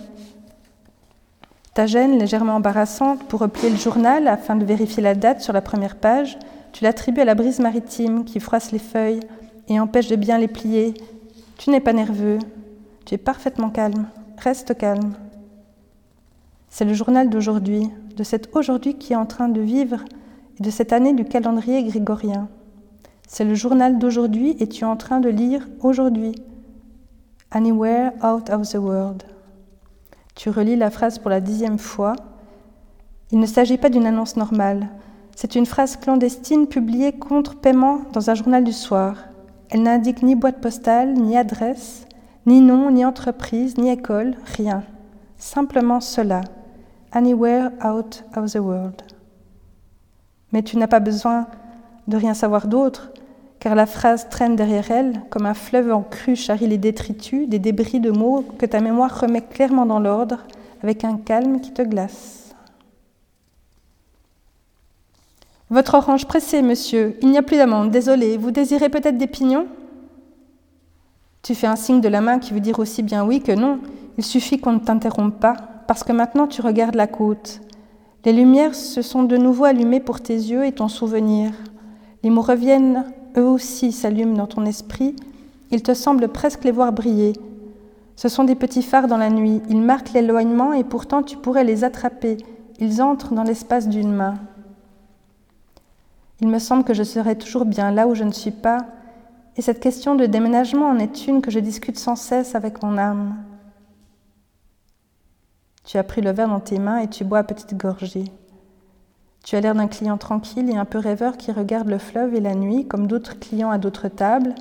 Ta 1.73 1.87
gêne 1.87 2.19
légèrement 2.19 2.55
embarrassante 2.55 3.23
pour 3.23 3.39
replier 3.39 3.69
le 3.69 3.77
journal 3.77 4.27
afin 4.27 4.55
de 4.55 4.65
vérifier 4.65 5.01
la 5.01 5.15
date 5.15 5.41
sur 5.41 5.53
la 5.53 5.61
première 5.61 5.95
page, 5.95 6.37
tu 6.71 6.83
l'attribues 6.83 7.21
à 7.21 7.25
la 7.25 7.35
brise 7.35 7.59
maritime 7.59 8.25
qui 8.25 8.39
froisse 8.39 8.71
les 8.71 8.79
feuilles 8.79 9.21
et 9.69 9.79
empêche 9.79 10.07
de 10.07 10.15
bien 10.15 10.37
les 10.37 10.47
plier. 10.47 10.93
Tu 11.57 11.69
n'es 11.69 11.79
pas 11.79 11.93
nerveux, 11.93 12.39
tu 13.05 13.15
es 13.15 13.17
parfaitement 13.17 13.69
calme. 13.69 14.05
Reste 14.37 14.77
calme. 14.77 15.13
C'est 16.69 16.85
le 16.85 16.93
journal 16.93 17.29
d'aujourd'hui, 17.29 17.89
de 18.17 18.23
cet 18.23 18.55
aujourd'hui 18.55 18.95
qui 18.95 19.13
est 19.13 19.15
en 19.15 19.25
train 19.25 19.47
de 19.47 19.61
vivre 19.61 20.03
et 20.59 20.63
de 20.63 20.69
cette 20.69 20.91
année 20.91 21.13
du 21.13 21.23
calendrier 21.23 21.83
grégorien. 21.83 22.49
C'est 23.27 23.45
le 23.45 23.55
journal 23.55 23.99
d'aujourd'hui 23.99 24.55
et 24.59 24.67
tu 24.67 24.83
es 24.83 24.87
en 24.87 24.97
train 24.97 25.19
de 25.19 25.29
lire 25.29 25.67
aujourd'hui. 25.81 26.35
Anywhere 27.55 28.13
out 28.23 28.49
of 28.49 28.67
the 28.71 28.77
world. 28.77 29.21
Tu 30.33 30.49
relis 30.49 30.75
la 30.75 30.89
phrase 30.89 31.19
pour 31.19 31.29
la 31.29 31.39
dixième 31.39 31.77
fois. 31.77 32.15
Il 33.31 33.39
ne 33.39 33.45
s'agit 33.45 33.77
pas 33.77 33.89
d'une 33.89 34.07
annonce 34.07 34.37
normale. 34.37 34.89
C'est 35.35 35.53
une 35.53 35.67
phrase 35.67 35.95
clandestine 35.95 36.65
publiée 36.65 37.11
contre 37.11 37.55
paiement 37.55 38.01
dans 38.11 38.31
un 38.31 38.33
journal 38.33 38.63
du 38.63 38.73
soir. 38.73 39.17
Elle 39.69 39.83
n'indique 39.83 40.23
ni 40.23 40.33
boîte 40.33 40.61
postale, 40.61 41.13
ni 41.13 41.37
adresse. 41.37 42.07
Ni 42.47 42.59
nom, 42.59 42.89
ni 42.89 43.05
entreprise, 43.05 43.77
ni 43.77 43.91
école, 43.91 44.35
rien. 44.57 44.83
Simplement 45.37 46.01
cela. 46.01 46.41
Anywhere 47.11 47.69
out 47.85 48.23
of 48.35 48.51
the 48.51 48.57
world. 48.57 48.99
Mais 50.51 50.63
tu 50.63 50.77
n'as 50.77 50.87
pas 50.87 50.99
besoin 50.99 51.45
de 52.07 52.17
rien 52.17 52.33
savoir 52.33 52.67
d'autre, 52.67 53.11
car 53.63 53.76
la 53.76 53.86
phrase 53.86 54.28
traîne 54.28 54.58
derrière 54.58 54.91
elle, 54.91 55.21
comme 55.30 55.45
un 55.45 55.54
fleuve 55.54 55.93
en 55.93 56.02
crue 56.02 56.36
charrie 56.36 56.67
les 56.67 56.78
détritus, 56.78 57.47
des 57.47 57.60
débris 57.60 58.02
de 58.02 58.12
mots 58.12 58.43
que 58.60 58.65
ta 58.65 58.82
mémoire 58.82 59.21
remet 59.21 59.39
clairement 59.39 59.86
dans 59.86 60.02
l'ordre, 60.02 60.39
avec 60.84 61.06
un 61.06 61.15
calme 61.15 61.62
qui 61.62 61.71
te 61.71 61.82
glace. 61.82 62.54
Votre 65.69 65.93
orange 65.93 66.26
pressée, 66.26 66.62
monsieur. 66.62 67.17
Il 67.21 67.30
n'y 67.30 67.38
a 67.38 67.41
plus 67.41 67.56
d'amande, 67.56 67.89
désolé. 67.89 68.36
Vous 68.36 68.52
désirez 68.52 68.89
peut-être 68.89 69.17
des 69.17 69.28
pignons? 69.28 69.67
Tu 71.41 71.56
fais 71.56 71.67
un 71.67 71.78
signe 71.78 72.02
de 72.02 72.10
la 72.10 72.19
main 72.19 72.39
qui 72.39 72.54
veut 72.54 72.60
dire 72.60 72.80
aussi 72.80 73.02
bien 73.02 73.23
oui 73.23 73.39
que 73.39 73.54
non. 73.54 73.80
Il 74.17 74.26
suffit 74.26 74.60
qu'on 74.60 74.73
ne 74.73 74.80
t'interrompe 74.80 75.39
pas, 75.39 75.56
parce 75.88 76.04
que 76.04 76.12
maintenant 76.12 76.47
tu 76.47 76.60
regardes 76.60 76.95
la 76.95 77.08
côte. 77.08 77.62
Les 78.26 78.34
lumières 78.34 78.76
se 78.76 79.02
sont 79.02 79.23
de 79.23 79.38
nouveau 79.38 79.63
allumées 79.63 80.02
pour 80.02 80.19
tes 80.19 80.36
yeux 80.36 80.65
et 80.65 80.73
ton 80.73 80.89
souvenir. 80.89 81.54
Les 82.23 82.30
mots 82.30 82.41
reviennent, 82.41 83.06
eux 83.37 83.47
aussi 83.47 83.91
s'allument 83.91 84.35
dans 84.35 84.47
ton 84.47 84.65
esprit. 84.65 85.15
Il 85.71 85.83
te 85.83 85.93
semble 85.93 86.27
presque 86.27 86.63
les 86.63 86.71
voir 86.71 86.93
briller. 86.93 87.33
Ce 88.15 88.29
sont 88.29 88.43
des 88.43 88.55
petits 88.55 88.83
phares 88.83 89.07
dans 89.07 89.17
la 89.17 89.29
nuit. 89.29 89.61
Ils 89.69 89.81
marquent 89.81 90.13
l'éloignement 90.13 90.73
et 90.73 90.83
pourtant 90.83 91.23
tu 91.23 91.37
pourrais 91.37 91.63
les 91.63 91.83
attraper. 91.83 92.37
Ils 92.79 93.01
entrent 93.01 93.33
dans 93.33 93.43
l'espace 93.43 93.87
d'une 93.87 94.11
main. 94.11 94.35
Il 96.41 96.47
me 96.47 96.59
semble 96.59 96.83
que 96.83 96.93
je 96.93 97.03
serai 97.03 97.37
toujours 97.37 97.65
bien 97.65 97.91
là 97.91 98.07
où 98.07 98.15
je 98.15 98.23
ne 98.23 98.31
suis 98.31 98.51
pas, 98.51 98.85
et 99.55 99.61
cette 99.61 99.79
question 99.79 100.15
de 100.15 100.25
déménagement 100.25 100.87
en 100.87 100.99
est 100.99 101.27
une 101.27 101.41
que 101.41 101.51
je 101.51 101.59
discute 101.59 101.97
sans 101.97 102.15
cesse 102.15 102.55
avec 102.55 102.81
mon 102.83 102.97
âme. 102.97 103.35
Tu 105.85 105.97
as 105.97 106.03
pris 106.03 106.21
le 106.21 106.31
verre 106.31 106.49
dans 106.49 106.59
tes 106.59 106.79
mains 106.79 106.97
et 106.97 107.07
tu 107.07 107.23
bois 107.23 107.39
à 107.39 107.43
petite 107.43 107.77
gorgée. 107.77 108.25
Tu 109.43 109.56
as 109.58 109.62
l'air 109.62 109.75
d'un 109.75 109.88
client 109.88 110.17
tranquille 110.17 110.69
et 110.69 110.77
un 110.77 110.86
peu 110.86 110.97
rêveur 110.97 111.38
qui 111.38 111.51
regarde 111.51 111.89
le 111.89 111.97
fleuve 111.97 112.34
et 112.34 112.39
la 112.39 112.56
nuit, 112.56 112.88
comme 112.88 113.08
d'autres 113.08 113.39
clients 113.39 113.71
à 113.71 113.77
d'autres 113.77 114.08
tables. 114.08 114.56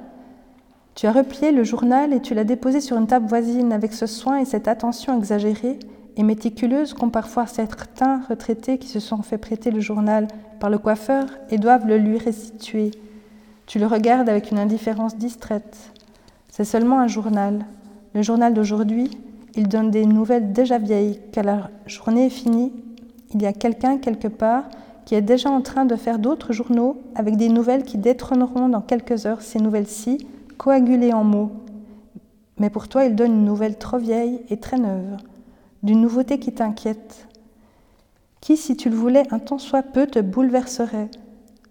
Tu 0.95 1.07
as 1.07 1.13
replié 1.13 1.53
le 1.53 1.65
journal 1.65 2.13
et 2.13 2.21
tu 2.21 2.35
l'as 2.35 2.45
déposé 2.45 2.81
sur 2.81 2.99
une 2.99 3.07
table 3.07 3.27
voisine 3.27 3.73
avec 3.73 3.93
ce 3.93 4.07
soin 4.07 4.39
et 4.39 4.45
cette 4.45 4.69
attention 4.69 5.17
exagérée 5.17 5.79
et 6.17 6.23
méticuleuse 6.23 6.95
qu'ont 6.95 7.11
parfois 7.11 7.47
certains 7.47 8.21
retraités 8.29 8.79
qui 8.79 8.89
se 8.89 9.01
sont 9.01 9.23
fait 9.23 9.39
prêter 9.39 9.71
le 9.71 9.81
journal 9.81 10.29
par 10.61 10.69
le 10.69 10.79
coiffeur 10.79 11.27
et 11.51 11.59
doivent 11.59 11.87
le 11.87 11.97
lui 11.97 12.19
restituer. 12.19 12.91
Tu 13.67 13.79
le 13.79 13.87
regardes 13.87 14.29
avec 14.29 14.51
une 14.51 14.59
indifférence 14.59 15.17
distraite. 15.17 15.93
C'est 16.51 16.65
seulement 16.65 17.01
un 17.01 17.07
journal. 17.07 17.65
Le 18.15 18.21
journal 18.23 18.53
d'aujourd'hui, 18.53 19.11
il 19.55 19.69
donne 19.69 19.91
des 19.91 20.05
nouvelles 20.05 20.53
déjà 20.53 20.79
vieilles, 20.79 21.21
car 21.33 21.45
la 21.45 21.71
journée 21.87 22.27
est 22.27 22.31
finie. 22.31 22.73
Il 23.35 23.43
y 23.43 23.47
a 23.47 23.53
quelqu'un 23.53 23.99
quelque 23.99 24.29
part 24.29 24.65
qui 25.05 25.15
est 25.15 25.23
déjà 25.23 25.51
en 25.51 25.63
train 25.63 25.85
de 25.85 25.97
faire 25.97 26.19
d'autres 26.19 26.53
journaux 26.53 27.01
avec 27.15 27.37
des 27.37 27.49
nouvelles 27.49 27.85
qui 27.85 27.99
détrôneront 27.99 28.69
dans 28.69 28.81
quelques 28.81 29.27
heures 29.27 29.43
ces 29.43 29.59
nouvelles-ci, 29.59 30.27
coagulées 30.59 31.13
en 31.13 31.25
mots. 31.25 31.51
Mais 32.59 32.71
pour 32.71 32.89
toi, 32.89 33.05
il 33.05 33.17
donne 33.17 33.33
une 33.33 33.45
nouvelle 33.45 33.79
trop 33.79 33.99
vieille 33.99 34.43
et 34.49 34.59
très 34.59 34.79
neuve, 34.79 35.17
d'une 35.83 36.01
nouveauté 36.01 36.39
qui 36.39 36.53
t'inquiète, 36.53 37.27
qui, 38.41 38.57
si 38.57 38.77
tu 38.77 38.91
le 38.91 38.97
voulais 38.97 39.25
un 39.31 39.39
tant 39.39 39.59
soit 39.59 39.83
peu, 39.83 40.07
te 40.07 40.19
bouleverserait, 40.19 41.11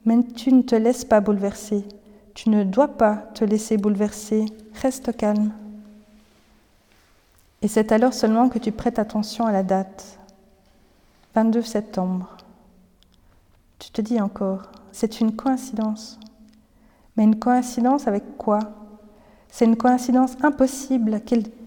mais 0.05 0.23
tu 0.23 0.53
ne 0.53 0.61
te 0.61 0.75
laisses 0.75 1.05
pas 1.05 1.21
bouleverser. 1.21 1.85
Tu 2.33 2.49
ne 2.49 2.63
dois 2.63 2.87
pas 2.87 3.17
te 3.33 3.43
laisser 3.43 3.77
bouleverser. 3.77 4.45
Reste 4.81 5.15
calme. 5.15 5.51
Et 7.61 7.67
c'est 7.67 7.91
alors 7.91 8.13
seulement 8.13 8.49
que 8.49 8.57
tu 8.57 8.71
prêtes 8.71 8.99
attention 8.99 9.45
à 9.45 9.51
la 9.51 9.63
date. 9.63 10.17
22 11.33 11.61
septembre. 11.61 12.35
Tu 13.79 13.89
te 13.89 14.01
dis 14.01 14.19
encore, 14.19 14.63
c'est 14.91 15.21
une 15.21 15.33
coïncidence. 15.33 16.19
Mais 17.15 17.23
une 17.23 17.39
coïncidence 17.39 18.05
avec 18.05 18.37
quoi? 18.37 18.59
C'est 19.47 19.63
une 19.63 19.77
coïncidence 19.77 20.35
impossible, 20.43 21.21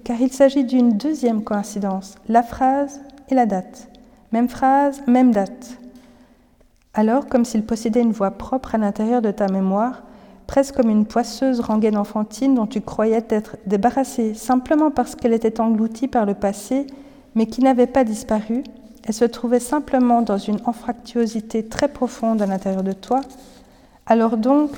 car 0.04 0.20
il 0.20 0.30
s'agit 0.30 0.64
d'une 0.64 0.98
deuxième 0.98 1.42
coïncidence, 1.42 2.16
la 2.28 2.42
phrase 2.42 3.00
et 3.30 3.34
la 3.34 3.46
date. 3.46 3.88
Même 4.32 4.50
phrase, 4.50 5.02
même 5.06 5.32
date. 5.32 5.78
Alors, 6.92 7.26
comme 7.26 7.46
s'il 7.46 7.64
possédait 7.64 8.02
une 8.02 8.12
voix 8.12 8.32
propre 8.32 8.74
à 8.74 8.78
l'intérieur 8.78 9.22
de 9.22 9.30
ta 9.30 9.48
mémoire, 9.48 10.02
presque 10.46 10.76
comme 10.76 10.90
une 10.90 11.06
poisseuse 11.06 11.60
rengaine 11.60 11.96
enfantine 11.96 12.54
dont 12.54 12.66
tu 12.66 12.82
croyais 12.82 13.22
t'être 13.22 13.56
débarrassée 13.64 14.34
simplement 14.34 14.90
parce 14.90 15.14
qu'elle 15.14 15.32
était 15.32 15.58
engloutie 15.58 16.08
par 16.08 16.26
le 16.26 16.34
passé, 16.34 16.86
mais 17.34 17.46
qui 17.46 17.62
n'avait 17.62 17.86
pas 17.86 18.04
disparu, 18.04 18.62
elle 19.06 19.14
se 19.14 19.24
trouvait 19.24 19.60
simplement 19.60 20.22
dans 20.22 20.38
une 20.38 20.60
anfractuosité 20.64 21.64
très 21.66 21.88
profonde 21.88 22.40
à 22.40 22.46
l'intérieur 22.46 22.82
de 22.82 22.92
toi, 22.92 23.20
alors 24.06 24.36
donc 24.36 24.70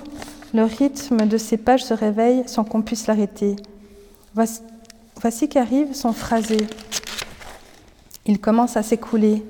le 0.55 0.65
rythme 0.65 1.27
de 1.27 1.39
ces 1.39 1.57
pages 1.57 1.85
se 1.85 1.95
réveille 1.95 2.43
sans 2.47 2.65
qu'on 2.65 2.83
puisse 2.83 3.07
l'arrêter. 3.07 3.57
Voici, 4.35 4.61
voici 5.21 5.49
qu'arrive 5.49 5.95
son 5.95 6.13
phrasé. 6.13 6.59
Il 8.27 8.41
commence 8.41 8.77
à 8.77 8.83
s'écouler. 8.83 9.45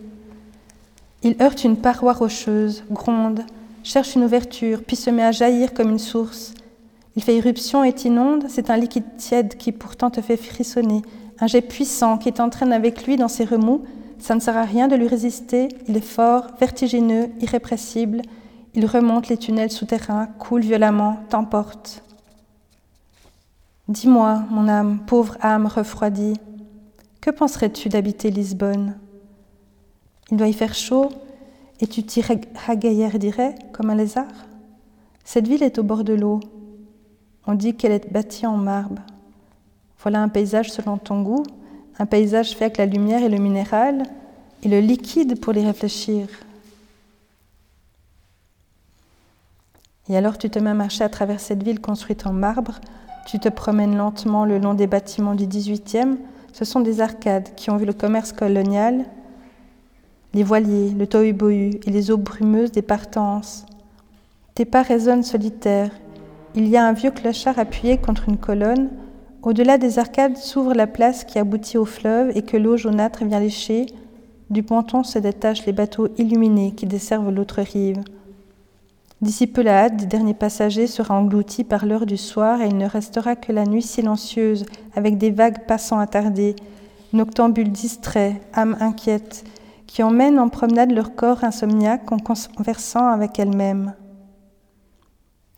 Il 1.22 1.40
heurte 1.40 1.64
une 1.64 1.76
paroi 1.76 2.12
rocheuse, 2.12 2.84
gronde, 2.90 3.40
cherche 3.82 4.14
une 4.14 4.24
ouverture, 4.24 4.82
puis 4.86 4.96
se 4.96 5.10
met 5.10 5.22
à 5.22 5.32
jaillir 5.32 5.72
comme 5.72 5.90
une 5.90 5.98
source. 5.98 6.54
Il 7.16 7.22
fait 7.22 7.36
irruption 7.36 7.82
et 7.84 7.92
t'inonde, 7.92 8.44
c'est 8.48 8.68
un 8.68 8.76
liquide 8.76 9.16
tiède 9.16 9.56
qui 9.56 9.72
pourtant 9.72 10.10
te 10.10 10.20
fait 10.20 10.36
frissonner, 10.36 11.02
un 11.40 11.46
jet 11.46 11.62
puissant 11.62 12.18
qui 12.18 12.32
t'entraîne 12.32 12.72
avec 12.72 13.06
lui 13.06 13.16
dans 13.16 13.28
ses 13.28 13.44
remous. 13.44 13.82
Ça 14.18 14.34
ne 14.34 14.40
sert 14.40 14.56
à 14.56 14.64
rien 14.64 14.88
de 14.88 14.96
lui 14.96 15.06
résister, 15.06 15.68
il 15.88 15.96
est 15.96 16.00
fort, 16.00 16.48
vertigineux, 16.58 17.30
irrépressible. 17.40 18.22
Il 18.74 18.86
remonte 18.86 19.28
les 19.28 19.36
tunnels 19.36 19.70
souterrains, 19.70 20.26
coule 20.38 20.62
violemment, 20.62 21.20
t'emporte. 21.28 22.02
Dis-moi, 23.88 24.42
mon 24.50 24.68
âme, 24.68 25.00
pauvre 25.06 25.36
âme 25.40 25.66
refroidie, 25.66 26.34
que 27.20 27.30
penserais-tu 27.30 27.88
d'habiter 27.88 28.30
Lisbonne? 28.30 28.96
Il 30.30 30.36
doit 30.36 30.48
y 30.48 30.52
faire 30.52 30.74
chaud, 30.74 31.10
et 31.80 31.86
tu 31.86 32.02
t'y 32.02 32.22
dirais, 33.16 33.54
comme 33.72 33.90
un 33.90 33.94
lézard 33.94 34.26
Cette 35.24 35.46
ville 35.46 35.62
est 35.62 35.78
au 35.78 35.82
bord 35.82 36.04
de 36.04 36.14
l'eau. 36.14 36.40
On 37.46 37.54
dit 37.54 37.74
qu'elle 37.74 37.92
est 37.92 38.12
bâtie 38.12 38.46
en 38.46 38.56
marbre. 38.56 39.02
Voilà 40.00 40.22
un 40.22 40.28
paysage 40.28 40.70
selon 40.70 40.98
ton 40.98 41.22
goût, 41.22 41.44
un 41.98 42.06
paysage 42.06 42.56
fait 42.56 42.66
avec 42.66 42.78
la 42.78 42.86
lumière 42.86 43.22
et 43.22 43.28
le 43.28 43.38
minéral, 43.38 44.02
et 44.62 44.68
le 44.68 44.80
liquide 44.80 45.40
pour 45.40 45.56
y 45.56 45.64
réfléchir. 45.64 46.28
Et 50.08 50.16
alors 50.16 50.38
tu 50.38 50.50
te 50.50 50.58
mets 50.58 50.70
à 50.70 50.74
marcher 50.74 51.04
à 51.04 51.08
travers 51.08 51.40
cette 51.40 51.62
ville 51.62 51.80
construite 51.80 52.26
en 52.26 52.32
marbre, 52.32 52.80
tu 53.26 53.38
te 53.40 53.48
promènes 53.48 53.96
lentement 53.96 54.44
le 54.44 54.58
long 54.58 54.74
des 54.74 54.86
bâtiments 54.86 55.34
du 55.34 55.46
18e, 55.46 56.16
ce 56.52 56.64
sont 56.64 56.80
des 56.80 57.00
arcades 57.00 57.54
qui 57.56 57.70
ont 57.70 57.76
vu 57.76 57.84
le 57.84 57.92
commerce 57.92 58.32
colonial, 58.32 59.04
les 60.32 60.42
voiliers, 60.42 60.90
le 60.90 61.06
tohu-bohu 61.06 61.80
et 61.84 61.90
les 61.90 62.10
eaux 62.10 62.18
brumeuses 62.18 62.72
des 62.72 62.82
partances. 62.82 63.66
Tes 64.54 64.64
pas 64.64 64.82
résonnent 64.82 65.22
solitaires. 65.22 65.90
Il 66.54 66.68
y 66.68 66.76
a 66.76 66.86
un 66.86 66.92
vieux 66.92 67.10
clochard 67.10 67.58
appuyé 67.58 67.98
contre 67.98 68.28
une 68.28 68.38
colonne. 68.38 68.88
Au-delà 69.46 69.78
des 69.78 70.00
arcades 70.00 70.36
s'ouvre 70.36 70.74
la 70.74 70.88
place 70.88 71.22
qui 71.22 71.38
aboutit 71.38 71.78
au 71.78 71.84
fleuve 71.84 72.36
et 72.36 72.42
que 72.42 72.56
l'eau 72.56 72.76
jaunâtre 72.76 73.24
vient 73.24 73.38
lécher. 73.38 73.86
Du 74.50 74.64
ponton 74.64 75.04
se 75.04 75.20
détachent 75.20 75.66
les 75.66 75.72
bateaux 75.72 76.08
illuminés 76.18 76.72
qui 76.72 76.84
desservent 76.84 77.30
l'autre 77.30 77.62
rive. 77.62 78.02
D'ici 79.20 79.46
peu 79.46 79.62
la 79.62 79.84
hâte 79.84 79.98
des 79.98 80.06
derniers 80.06 80.34
passagers 80.34 80.88
sera 80.88 81.14
engloutie 81.14 81.62
par 81.62 81.86
l'heure 81.86 82.06
du 82.06 82.16
soir 82.16 82.60
et 82.60 82.66
il 82.66 82.76
ne 82.76 82.88
restera 82.88 83.36
que 83.36 83.52
la 83.52 83.66
nuit 83.66 83.82
silencieuse 83.82 84.66
avec 84.96 85.16
des 85.16 85.30
vagues 85.30 85.64
passant 85.64 86.00
attardées, 86.00 86.56
noctambules 87.12 87.70
distraits, 87.70 88.42
âmes 88.52 88.76
inquiètes, 88.80 89.44
qui 89.86 90.02
emmènent 90.02 90.40
en 90.40 90.48
promenade 90.48 90.90
leur 90.90 91.14
corps 91.14 91.44
insomniaque 91.44 92.10
en 92.10 92.18
conversant 92.18 93.06
avec 93.06 93.38
elles-mêmes. 93.38 93.94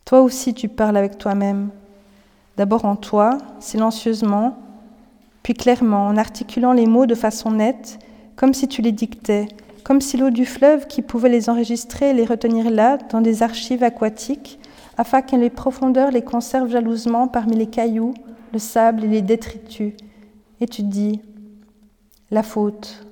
Toi 0.05 0.21
aussi 0.21 0.53
tu 0.53 0.69
parles 0.69 0.99
avec 0.99 1.17
toi-même, 1.17 1.71
d'abord 2.59 2.85
en 2.85 2.97
toi, 2.97 3.39
silencieusement, 3.61 4.59
puis 5.45 5.55
clairement, 5.55 6.09
en 6.09 6.17
articulant 6.17 6.73
les 6.73 6.87
mots 6.87 7.07
de 7.07 7.15
façon 7.15 7.53
nette, 7.53 8.01
comme 8.35 8.53
si 8.53 8.67
tu 8.67 8.83
les 8.83 8.93
dictais, 8.93 9.47
comme 9.85 10.01
si 10.01 10.17
l'eau 10.17 10.31
du 10.31 10.45
fleuve 10.45 10.89
qui 10.89 11.01
pouvait 11.01 11.29
les 11.29 11.49
enregistrer 11.49 12.13
les 12.13 12.25
retenir 12.25 12.71
là, 12.71 12.99
dans 13.11 13.21
des 13.21 13.45
archives 13.45 13.85
aquatiques, 13.85 14.59
afin 14.99 15.23
que 15.23 15.37
les 15.37 15.51
profondeurs 15.51 16.11
les 16.11 16.23
conservent 16.23 16.71
jalousement 16.71 17.29
parmi 17.29 17.57
les 17.57 17.69
cailloux, 17.69 18.13
le 18.53 18.59
sable 18.59 19.05
et 19.05 19.09
les 19.09 19.23
détritus. 19.23 19.95
Et 20.61 20.67
tu 20.67 20.83
dis, 20.83 21.21
la 22.33 22.43
faute. 22.43 23.07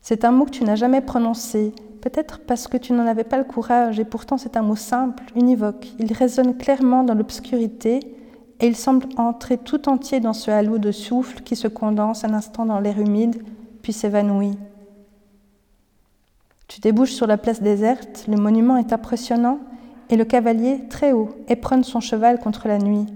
C'est 0.00 0.24
un 0.24 0.32
mot 0.32 0.46
que 0.46 0.50
tu 0.50 0.64
n'as 0.64 0.74
jamais 0.74 1.00
prononcé, 1.00 1.72
peut-être 2.00 2.40
parce 2.40 2.66
que 2.66 2.76
tu 2.76 2.92
n'en 2.92 3.06
avais 3.06 3.22
pas 3.22 3.38
le 3.38 3.44
courage, 3.44 4.00
et 4.00 4.04
pourtant 4.04 4.36
c'est 4.36 4.56
un 4.56 4.62
mot 4.62 4.74
simple, 4.74 5.22
univoque. 5.36 5.92
Il 6.00 6.12
résonne 6.12 6.56
clairement 6.56 7.04
dans 7.04 7.14
l'obscurité, 7.14 8.00
et 8.62 8.68
il 8.68 8.76
semble 8.76 9.08
entrer 9.16 9.58
tout 9.58 9.88
entier 9.88 10.20
dans 10.20 10.32
ce 10.32 10.50
halo 10.52 10.78
de 10.78 10.92
souffle 10.92 11.42
qui 11.42 11.56
se 11.56 11.66
condense 11.66 12.22
un 12.22 12.32
instant 12.32 12.64
dans 12.64 12.78
l'air 12.78 12.98
humide, 13.00 13.42
puis 13.82 13.92
s'évanouit. 13.92 14.56
Tu 16.68 16.80
débouches 16.80 17.12
sur 17.12 17.26
la 17.26 17.38
place 17.38 17.60
déserte, 17.60 18.24
le 18.28 18.36
monument 18.36 18.76
est 18.76 18.92
impressionnant 18.92 19.58
et 20.10 20.16
le 20.16 20.24
cavalier, 20.24 20.84
très 20.88 21.10
haut, 21.10 21.30
éprenne 21.48 21.82
son 21.82 21.98
cheval 21.98 22.38
contre 22.38 22.68
la 22.68 22.78
nuit. 22.78 23.06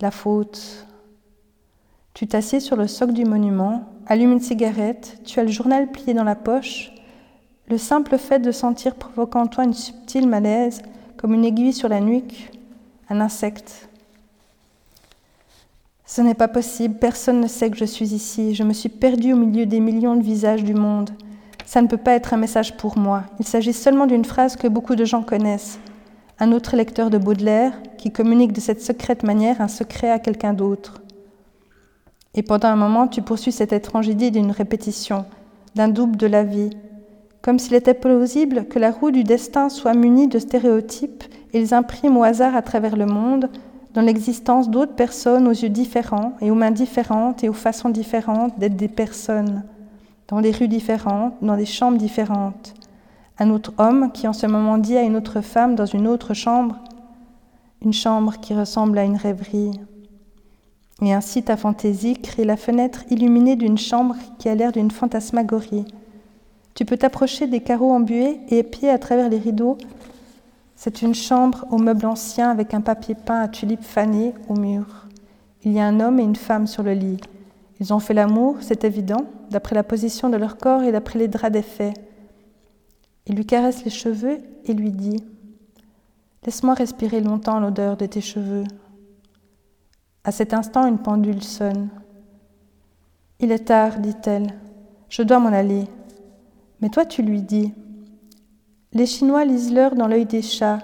La 0.00 0.12
faute. 0.12 0.86
Tu 2.14 2.28
t'assieds 2.28 2.60
sur 2.60 2.76
le 2.76 2.86
socle 2.86 3.14
du 3.14 3.24
monument, 3.24 3.82
allumes 4.06 4.32
une 4.32 4.40
cigarette, 4.40 5.18
tu 5.24 5.40
as 5.40 5.44
le 5.44 5.50
journal 5.50 5.90
plié 5.90 6.14
dans 6.14 6.24
la 6.24 6.36
poche. 6.36 6.92
Le 7.66 7.78
simple 7.78 8.16
fait 8.16 8.38
de 8.38 8.52
sentir 8.52 8.94
provoque 8.94 9.34
en 9.34 9.48
toi 9.48 9.64
une 9.64 9.74
subtile 9.74 10.28
malaise, 10.28 10.82
comme 11.16 11.34
une 11.34 11.44
aiguille 11.44 11.72
sur 11.72 11.88
la 11.88 11.98
nuque, 11.98 12.52
un 13.08 13.20
insecte. 13.20 13.89
Ce 16.12 16.20
n'est 16.22 16.34
pas 16.34 16.48
possible, 16.48 16.96
personne 16.96 17.38
ne 17.38 17.46
sait 17.46 17.70
que 17.70 17.76
je 17.76 17.84
suis 17.84 18.14
ici, 18.14 18.52
je 18.56 18.64
me 18.64 18.72
suis 18.72 18.88
perdue 18.88 19.32
au 19.32 19.36
milieu 19.36 19.64
des 19.64 19.78
millions 19.78 20.16
de 20.16 20.24
visages 20.24 20.64
du 20.64 20.74
monde. 20.74 21.10
Ça 21.64 21.80
ne 21.82 21.86
peut 21.86 21.96
pas 21.96 22.14
être 22.14 22.34
un 22.34 22.36
message 22.36 22.76
pour 22.76 22.98
moi. 22.98 23.22
Il 23.38 23.46
s'agit 23.46 23.72
seulement 23.72 24.08
d'une 24.08 24.24
phrase 24.24 24.56
que 24.56 24.66
beaucoup 24.66 24.96
de 24.96 25.04
gens 25.04 25.22
connaissent. 25.22 25.78
Un 26.40 26.50
autre 26.50 26.74
lecteur 26.74 27.10
de 27.10 27.18
Baudelaire 27.18 27.74
qui 27.96 28.10
communique 28.10 28.52
de 28.52 28.58
cette 28.58 28.82
secrète 28.82 29.22
manière 29.22 29.60
un 29.60 29.68
secret 29.68 30.10
à 30.10 30.18
quelqu'un 30.18 30.52
d'autre. 30.52 31.00
Et 32.34 32.42
pendant 32.42 32.70
un 32.70 32.76
moment, 32.76 33.06
tu 33.06 33.22
poursuis 33.22 33.52
cette 33.52 33.72
étrange 33.72 34.08
idée 34.08 34.32
d'une 34.32 34.50
répétition, 34.50 35.26
d'un 35.76 35.86
double 35.86 36.16
de 36.16 36.26
la 36.26 36.42
vie, 36.42 36.70
comme 37.40 37.60
s'il 37.60 37.74
était 37.74 37.94
plausible 37.94 38.64
que 38.64 38.80
la 38.80 38.90
roue 38.90 39.12
du 39.12 39.22
destin 39.22 39.68
soit 39.68 39.94
munie 39.94 40.26
de 40.26 40.40
stéréotypes 40.40 41.22
et 41.52 41.60
les 41.60 41.72
imprime 41.72 42.16
au 42.16 42.24
hasard 42.24 42.56
à 42.56 42.62
travers 42.62 42.96
le 42.96 43.06
monde, 43.06 43.48
dans 43.94 44.02
l'existence 44.02 44.70
d'autres 44.70 44.94
personnes 44.94 45.48
aux 45.48 45.52
yeux 45.52 45.68
différents 45.68 46.34
et 46.40 46.50
aux 46.50 46.54
mains 46.54 46.70
différentes 46.70 47.42
et 47.42 47.48
aux 47.48 47.54
façons 47.54 47.88
différentes 47.88 48.58
d'être 48.58 48.76
des 48.76 48.88
personnes 48.88 49.64
dans 50.30 50.40
des 50.40 50.52
rues 50.52 50.68
différentes, 50.68 51.34
dans 51.42 51.56
des 51.56 51.66
chambres 51.66 51.98
différentes. 51.98 52.74
Un 53.38 53.50
autre 53.50 53.72
homme 53.78 54.12
qui 54.12 54.28
en 54.28 54.32
ce 54.32 54.46
moment 54.46 54.78
dit 54.78 54.96
à 54.96 55.02
une 55.02 55.16
autre 55.16 55.40
femme 55.40 55.74
dans 55.74 55.86
une 55.86 56.06
autre 56.06 56.34
chambre, 56.34 56.78
une 57.84 57.92
chambre 57.92 58.38
qui 58.40 58.54
ressemble 58.54 58.98
à 58.98 59.04
une 59.04 59.16
rêverie. 59.16 59.72
Et 61.02 61.12
ainsi 61.12 61.42
ta 61.42 61.56
fantaisie 61.56 62.14
crée 62.14 62.44
la 62.44 62.56
fenêtre 62.56 63.04
illuminée 63.10 63.56
d'une 63.56 63.78
chambre 63.78 64.14
qui 64.38 64.48
a 64.48 64.54
l'air 64.54 64.70
d'une 64.70 64.90
fantasmagorie. 64.90 65.86
Tu 66.74 66.84
peux 66.84 66.96
t'approcher 66.96 67.46
des 67.46 67.60
carreaux 67.60 67.90
embués 67.90 68.38
et 68.48 68.58
épier 68.58 68.90
à 68.90 68.98
travers 68.98 69.28
les 69.28 69.38
rideaux. 69.38 69.78
C'est 70.82 71.02
une 71.02 71.14
chambre 71.14 71.66
aux 71.70 71.76
meubles 71.76 72.06
anciens 72.06 72.50
avec 72.50 72.72
un 72.72 72.80
papier 72.80 73.14
peint 73.14 73.42
à 73.42 73.48
tulipes 73.48 73.84
fanées 73.84 74.32
au 74.48 74.54
mur. 74.54 75.08
Il 75.62 75.72
y 75.72 75.78
a 75.78 75.84
un 75.84 76.00
homme 76.00 76.18
et 76.18 76.22
une 76.22 76.36
femme 76.36 76.66
sur 76.66 76.82
le 76.82 76.94
lit. 76.94 77.20
Ils 77.80 77.92
ont 77.92 77.98
fait 77.98 78.14
l'amour, 78.14 78.56
c'est 78.62 78.84
évident, 78.84 79.26
d'après 79.50 79.74
la 79.74 79.82
position 79.82 80.30
de 80.30 80.38
leur 80.38 80.56
corps 80.56 80.82
et 80.82 80.90
d'après 80.90 81.18
les 81.18 81.28
draps 81.28 81.52
défaits. 81.52 81.92
Il 83.26 83.36
lui 83.36 83.44
caresse 83.44 83.84
les 83.84 83.90
cheveux 83.90 84.38
et 84.64 84.72
lui 84.72 84.90
dit 84.90 85.22
Laisse-moi 86.46 86.72
respirer 86.72 87.20
longtemps 87.20 87.60
l'odeur 87.60 87.98
de 87.98 88.06
tes 88.06 88.22
cheveux. 88.22 88.64
À 90.24 90.32
cet 90.32 90.54
instant, 90.54 90.86
une 90.86 90.96
pendule 90.96 91.42
sonne. 91.42 91.90
Il 93.38 93.52
est 93.52 93.66
tard, 93.66 93.98
dit-elle. 93.98 94.54
Je 95.10 95.20
dois 95.24 95.40
m'en 95.40 95.52
aller. 95.52 95.84
Mais 96.80 96.88
toi, 96.88 97.04
tu 97.04 97.20
lui 97.20 97.42
dis 97.42 97.74
Les 98.92 99.06
Chinois 99.06 99.44
lisent 99.44 99.72
l'heure 99.72 99.94
dans 99.94 100.08
l'œil 100.08 100.26
des 100.26 100.42
chats. 100.42 100.80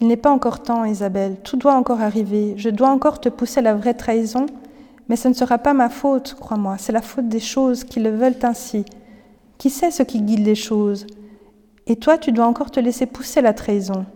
Il 0.00 0.08
n'est 0.08 0.16
pas 0.16 0.30
encore 0.30 0.62
temps, 0.62 0.84
Isabelle. 0.84 1.36
Tout 1.44 1.56
doit 1.56 1.74
encore 1.74 2.00
arriver. 2.00 2.54
Je 2.56 2.68
dois 2.68 2.88
encore 2.88 3.20
te 3.20 3.28
pousser 3.28 3.60
à 3.60 3.62
la 3.62 3.74
vraie 3.74 3.94
trahison 3.94 4.46
mais 5.08 5.16
ce 5.16 5.28
ne 5.28 5.34
sera 5.34 5.58
pas 5.58 5.74
ma 5.74 5.88
faute, 5.88 6.34
crois-moi, 6.38 6.76
c'est 6.78 6.92
la 6.92 7.02
faute 7.02 7.28
des 7.28 7.40
choses 7.40 7.84
qui 7.84 8.00
le 8.00 8.10
veulent 8.10 8.38
ainsi. 8.42 8.84
Qui 9.58 9.70
sait 9.70 9.90
ce 9.90 10.02
qui 10.02 10.20
guide 10.22 10.44
les 10.44 10.54
choses? 10.54 11.06
Et 11.86 11.96
toi, 11.96 12.16
tu 12.16 12.32
dois 12.32 12.46
encore 12.46 12.70
te 12.70 12.80
laisser 12.80 13.06
pousser 13.06 13.42
la 13.42 13.52
trahison. 13.52 14.06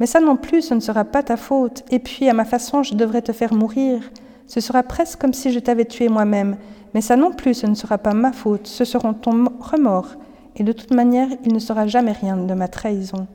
Mais 0.00 0.06
ça 0.06 0.20
non 0.20 0.36
plus, 0.36 0.62
ce 0.62 0.74
ne 0.74 0.80
sera 0.80 1.04
pas 1.04 1.22
ta 1.22 1.36
faute. 1.36 1.84
Et 1.90 1.98
puis, 1.98 2.28
à 2.28 2.32
ma 2.32 2.46
façon, 2.46 2.82
je 2.82 2.94
devrais 2.94 3.20
te 3.20 3.32
faire 3.32 3.52
mourir. 3.52 4.10
Ce 4.46 4.60
sera 4.60 4.82
presque 4.82 5.20
comme 5.20 5.34
si 5.34 5.52
je 5.52 5.58
t'avais 5.58 5.84
tué 5.84 6.08
moi-même. 6.08 6.56
Mais 6.94 7.02
ça 7.02 7.16
non 7.16 7.32
plus, 7.32 7.54
ce 7.54 7.66
ne 7.66 7.74
sera 7.74 7.98
pas 7.98 8.14
ma 8.14 8.32
faute. 8.32 8.66
Ce 8.66 8.86
seront 8.86 9.12
ton 9.12 9.44
remords. 9.60 10.16
Et 10.58 10.64
de 10.64 10.72
toute 10.72 10.92
manière, 10.92 11.28
il 11.44 11.54
ne 11.54 11.58
sera 11.58 11.86
jamais 11.86 12.12
rien 12.12 12.36
de 12.36 12.54
ma 12.54 12.68
trahison. 12.68 13.26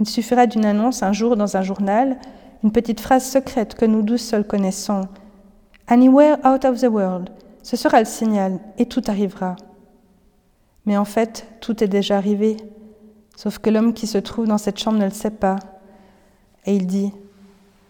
Il 0.00 0.08
suffira 0.08 0.46
d'une 0.46 0.64
annonce 0.64 1.02
un 1.02 1.12
jour 1.12 1.36
dans 1.36 1.56
un 1.56 1.62
journal, 1.62 2.18
une 2.64 2.72
petite 2.72 3.00
phrase 3.00 3.24
secrète 3.24 3.74
que 3.74 3.84
nous 3.84 4.02
douze 4.02 4.22
seuls 4.22 4.46
connaissons, 4.46 5.02
Anywhere 5.88 6.38
out 6.44 6.64
of 6.64 6.80
the 6.80 6.88
world, 6.88 7.28
ce 7.62 7.76
sera 7.76 7.98
le 7.98 8.06
signal 8.06 8.60
et 8.78 8.86
tout 8.86 9.02
arrivera. 9.08 9.56
Mais 10.86 10.96
en 10.96 11.04
fait, 11.04 11.46
tout 11.60 11.84
est 11.84 11.88
déjà 11.88 12.16
arrivé, 12.16 12.56
sauf 13.36 13.58
que 13.58 13.68
l'homme 13.68 13.92
qui 13.92 14.06
se 14.06 14.18
trouve 14.18 14.46
dans 14.46 14.58
cette 14.58 14.78
chambre 14.78 14.98
ne 14.98 15.04
le 15.04 15.10
sait 15.10 15.30
pas. 15.30 15.56
Et 16.64 16.74
il 16.74 16.86
dit, 16.86 17.12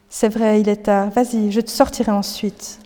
C'est 0.09 0.29
vrai, 0.29 0.61
il 0.61 0.69
est 0.69 0.85
tard, 0.85 1.11
vas-y, 1.11 1.53
je 1.53 1.61
te 1.61 1.71
sortirai 1.71 2.11
ensuite. 2.11 2.81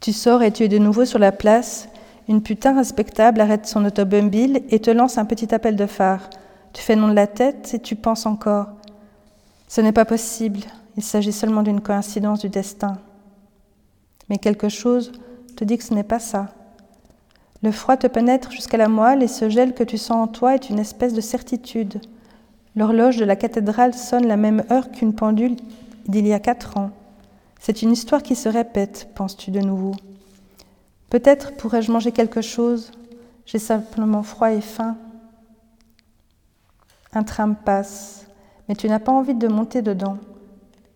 Tu 0.00 0.12
sors 0.12 0.42
et 0.42 0.50
tu 0.50 0.64
es 0.64 0.68
de 0.68 0.78
nouveau 0.78 1.04
sur 1.04 1.18
la 1.18 1.30
place. 1.30 1.88
Une 2.28 2.42
putain 2.42 2.76
respectable 2.76 3.40
arrête 3.40 3.66
son 3.66 3.84
automobile 3.84 4.62
et 4.70 4.78
te 4.78 4.90
lance 4.90 5.18
un 5.18 5.24
petit 5.24 5.54
appel 5.54 5.76
de 5.76 5.86
phare. 5.86 6.30
Tu 6.72 6.82
fais 6.82 6.96
non 6.96 7.08
de 7.08 7.14
la 7.14 7.26
tête 7.26 7.72
et 7.74 7.80
tu 7.80 7.96
penses 7.96 8.26
encore. 8.26 8.68
Ce 9.68 9.80
n'est 9.80 9.92
pas 9.92 10.04
possible, 10.04 10.60
il 10.96 11.02
s'agit 11.02 11.32
seulement 11.32 11.62
d'une 11.62 11.80
coïncidence 11.80 12.40
du 12.40 12.48
destin. 12.48 12.98
Mais 14.28 14.38
quelque 14.38 14.68
chose 14.68 15.12
te 15.56 15.64
dit 15.64 15.78
que 15.78 15.84
ce 15.84 15.94
n'est 15.94 16.02
pas 16.02 16.18
ça. 16.18 16.48
Le 17.62 17.72
froid 17.72 17.96
te 17.96 18.06
pénètre 18.06 18.50
jusqu'à 18.50 18.76
la 18.76 18.88
moelle 18.88 19.22
et 19.22 19.28
ce 19.28 19.48
gel 19.48 19.74
que 19.74 19.84
tu 19.84 19.98
sens 19.98 20.16
en 20.16 20.26
toi 20.26 20.54
est 20.54 20.70
une 20.70 20.78
espèce 20.78 21.14
de 21.14 21.20
certitude. 21.20 22.00
L'horloge 22.74 23.16
de 23.16 23.24
la 23.24 23.36
cathédrale 23.36 23.94
sonne 23.94 24.26
la 24.26 24.36
même 24.36 24.64
heure 24.70 24.90
qu'une 24.90 25.14
pendule 25.14 25.56
d'il 26.06 26.26
y 26.26 26.32
a 26.32 26.40
quatre 26.40 26.76
ans. 26.76 26.90
C'est 27.60 27.82
une 27.82 27.92
histoire 27.92 28.22
qui 28.22 28.34
se 28.34 28.48
répète, 28.48 29.08
penses-tu 29.14 29.50
de 29.50 29.60
nouveau. 29.60 29.94
Peut-être 31.12 31.52
pourrais-je 31.58 31.92
manger 31.92 32.10
quelque 32.10 32.40
chose. 32.40 32.90
J'ai 33.44 33.58
simplement 33.58 34.22
froid 34.22 34.50
et 34.50 34.62
faim. 34.62 34.96
Un 37.12 37.22
tram 37.22 37.54
passe, 37.54 38.26
mais 38.66 38.74
tu 38.74 38.88
n'as 38.88 38.98
pas 38.98 39.12
envie 39.12 39.34
de 39.34 39.46
monter 39.46 39.82
dedans. 39.82 40.16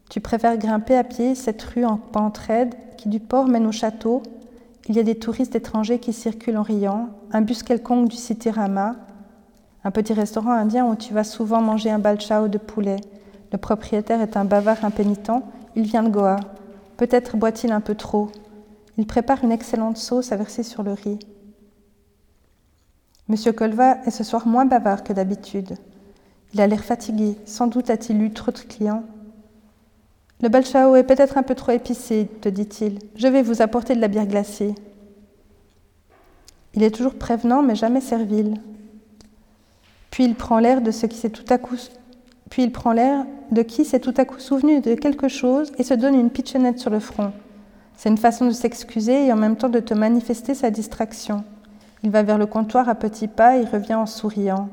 Tu 0.09 0.23
préfères 0.23 0.57
grimper 0.57 0.97
à 0.97 1.05
pied 1.05 1.35
cette 1.35 1.63
rue 1.63 1.85
en 1.85 1.99
pente 1.99 2.39
raide 2.39 2.75
qui 2.97 3.11
du 3.11 3.21
port 3.21 3.47
mène 3.47 3.67
au 3.67 3.73
château. 3.73 4.23
Il 4.89 4.97
y 4.97 5.01
a 5.01 5.03
des 5.03 5.17
touristes 5.19 5.55
étrangers 5.55 5.99
qui 5.99 6.15
circulent 6.15 6.57
en 6.57 6.63
riant, 6.63 7.11
un 7.31 7.43
bus 7.43 7.63
quelconque 7.63 8.09
du 8.09 8.17
Citirama, 8.17 8.97
un 9.85 9.91
petit 9.91 10.15
restaurant 10.15 10.53
indien 10.53 10.87
où 10.87 10.97
tu 10.97 11.13
vas 11.13 11.25
souvent 11.25 11.61
manger 11.61 11.91
un 11.91 11.99
balchao 11.99 12.49
de 12.49 12.57
poulet. 12.57 12.97
Le 13.53 13.59
propriétaire 13.59 14.23
est 14.23 14.39
un 14.39 14.47
bavard 14.47 14.83
impénitent, 14.83 15.43
il 15.75 15.83
vient 15.83 16.05
de 16.05 16.09
Goa. 16.09 16.37
Peut-être 16.97 17.37
boit-il 17.37 17.71
un 17.71 17.83
peu 17.83 17.95
trop. 17.95 18.31
Il 18.99 19.07
prépare 19.07 19.45
une 19.45 19.53
excellente 19.53 19.97
sauce 19.97 20.33
à 20.33 20.37
verser 20.37 20.63
sur 20.63 20.83
le 20.83 20.93
riz. 20.93 21.19
Monsieur 23.29 23.53
Colva 23.53 23.99
est 24.05 24.11
ce 24.11 24.25
soir 24.25 24.47
moins 24.47 24.65
bavard 24.65 25.05
que 25.05 25.13
d'habitude. 25.13 25.77
Il 26.55 26.61
a 26.61 26.67
l'air 26.67 26.85
fatigué, 26.85 27.37
sans 27.45 27.67
doute 27.67 27.91
a-t-il 27.91 28.23
eu 28.23 28.33
trop 28.33 28.53
de 28.53 28.59
clients. 28.59 29.05
Le 30.41 30.49
balchao 30.49 30.97
est 30.97 31.03
peut-être 31.03 31.39
un 31.39 31.43
peu 31.43 31.55
trop 31.55 31.73
épicé, 31.73 32.29
te 32.41 32.49
dit-il. 32.49 32.99
Je 33.17 33.27
vais 33.27 33.43
vous 33.43 33.63
apporter 33.63 33.95
de 33.95 34.01
la 34.01 34.09
bière 34.09 34.27
glacée. 34.27 34.75
Il 36.75 36.83
est 36.83 36.95
toujours 36.95 37.15
prévenant, 37.15 37.63
mais 37.63 37.75
jamais 37.75 38.01
servile. 38.01 38.61
Puis 40.11 40.25
il 40.25 40.35
prend 40.35 40.59
l'air 40.59 40.81
de 40.81 40.91
qui 40.91 41.17
s'est 41.17 41.31
tout 41.31 41.45
à 41.49 41.59
coup 41.59 41.77
puis 42.51 42.63
il 42.63 42.73
prend 42.73 42.93
l'air 42.93 43.27
de 43.51 43.63
qui 43.63 43.85
s'est 43.85 44.01
tout 44.01 44.15
à 44.17 44.25
coup 44.25 44.39
souvenu 44.39 44.81
de 44.81 44.95
quelque 44.95 45.29
chose 45.29 45.73
et 45.79 45.83
se 45.83 45.95
donne 45.95 46.15
une 46.15 46.31
pitchonnette 46.31 46.79
sur 46.79 46.91
le 46.91 47.01
front. 47.01 47.33
C'est 47.97 48.11
une 48.11 48.19
façon 48.19 48.47
de 48.47 48.51
s'excuser 48.51 49.27
et 49.27 49.33
en 49.33 49.37
même 49.37 49.57
temps 49.57 49.71
de 49.71 49.81
te 49.81 49.95
manifester 49.95 50.55
sa 50.55 50.71
distraction. 50.71 51.45
Il 52.03 52.11
va 52.11 52.23
vers 52.23 52.39
le 52.39 52.47
comptoir 52.47 52.89
à 52.89 52.95
petits 52.95 53.27
pas 53.27 53.57
et 53.57 53.65
revient 53.65 53.95
en 53.95 54.07
souriant. 54.07 54.69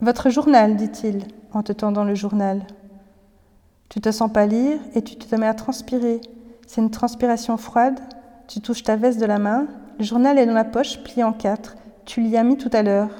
Votre 0.00 0.30
journal, 0.30 0.76
dit-il, 0.76 1.24
en 1.52 1.62
te 1.62 1.72
tendant 1.72 2.04
le 2.04 2.14
journal. 2.14 2.62
Tu 3.88 4.00
te 4.00 4.10
sens 4.10 4.32
pâlir 4.32 4.78
et 4.94 5.02
tu 5.02 5.16
te 5.16 5.34
mets 5.34 5.46
à 5.46 5.54
transpirer. 5.54 6.20
C'est 6.66 6.80
une 6.80 6.90
transpiration 6.90 7.56
froide. 7.56 7.98
Tu 8.46 8.60
touches 8.60 8.84
ta 8.84 8.96
veste 8.96 9.20
de 9.20 9.26
la 9.26 9.38
main. 9.38 9.66
Le 9.98 10.04
journal 10.04 10.38
est 10.38 10.46
dans 10.46 10.54
la 10.54 10.64
poche, 10.64 11.02
plié 11.02 11.24
en 11.24 11.32
quatre. 11.32 11.76
Tu 12.04 12.20
l'y 12.20 12.36
as 12.36 12.44
mis 12.44 12.56
tout 12.56 12.70
à 12.72 12.82
l'heure. 12.82 13.10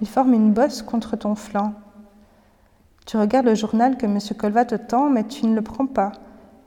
Il 0.00 0.08
forme 0.08 0.32
une 0.32 0.52
bosse 0.52 0.80
contre 0.82 1.16
ton 1.16 1.34
flanc. 1.34 1.74
Tu 3.04 3.16
regardes 3.16 3.46
le 3.46 3.54
journal 3.54 3.96
que 3.96 4.06
M. 4.06 4.18
Colva 4.38 4.64
te 4.64 4.74
tend, 4.74 5.10
mais 5.10 5.24
tu 5.24 5.46
ne 5.46 5.54
le 5.54 5.62
prends 5.62 5.86
pas. 5.86 6.12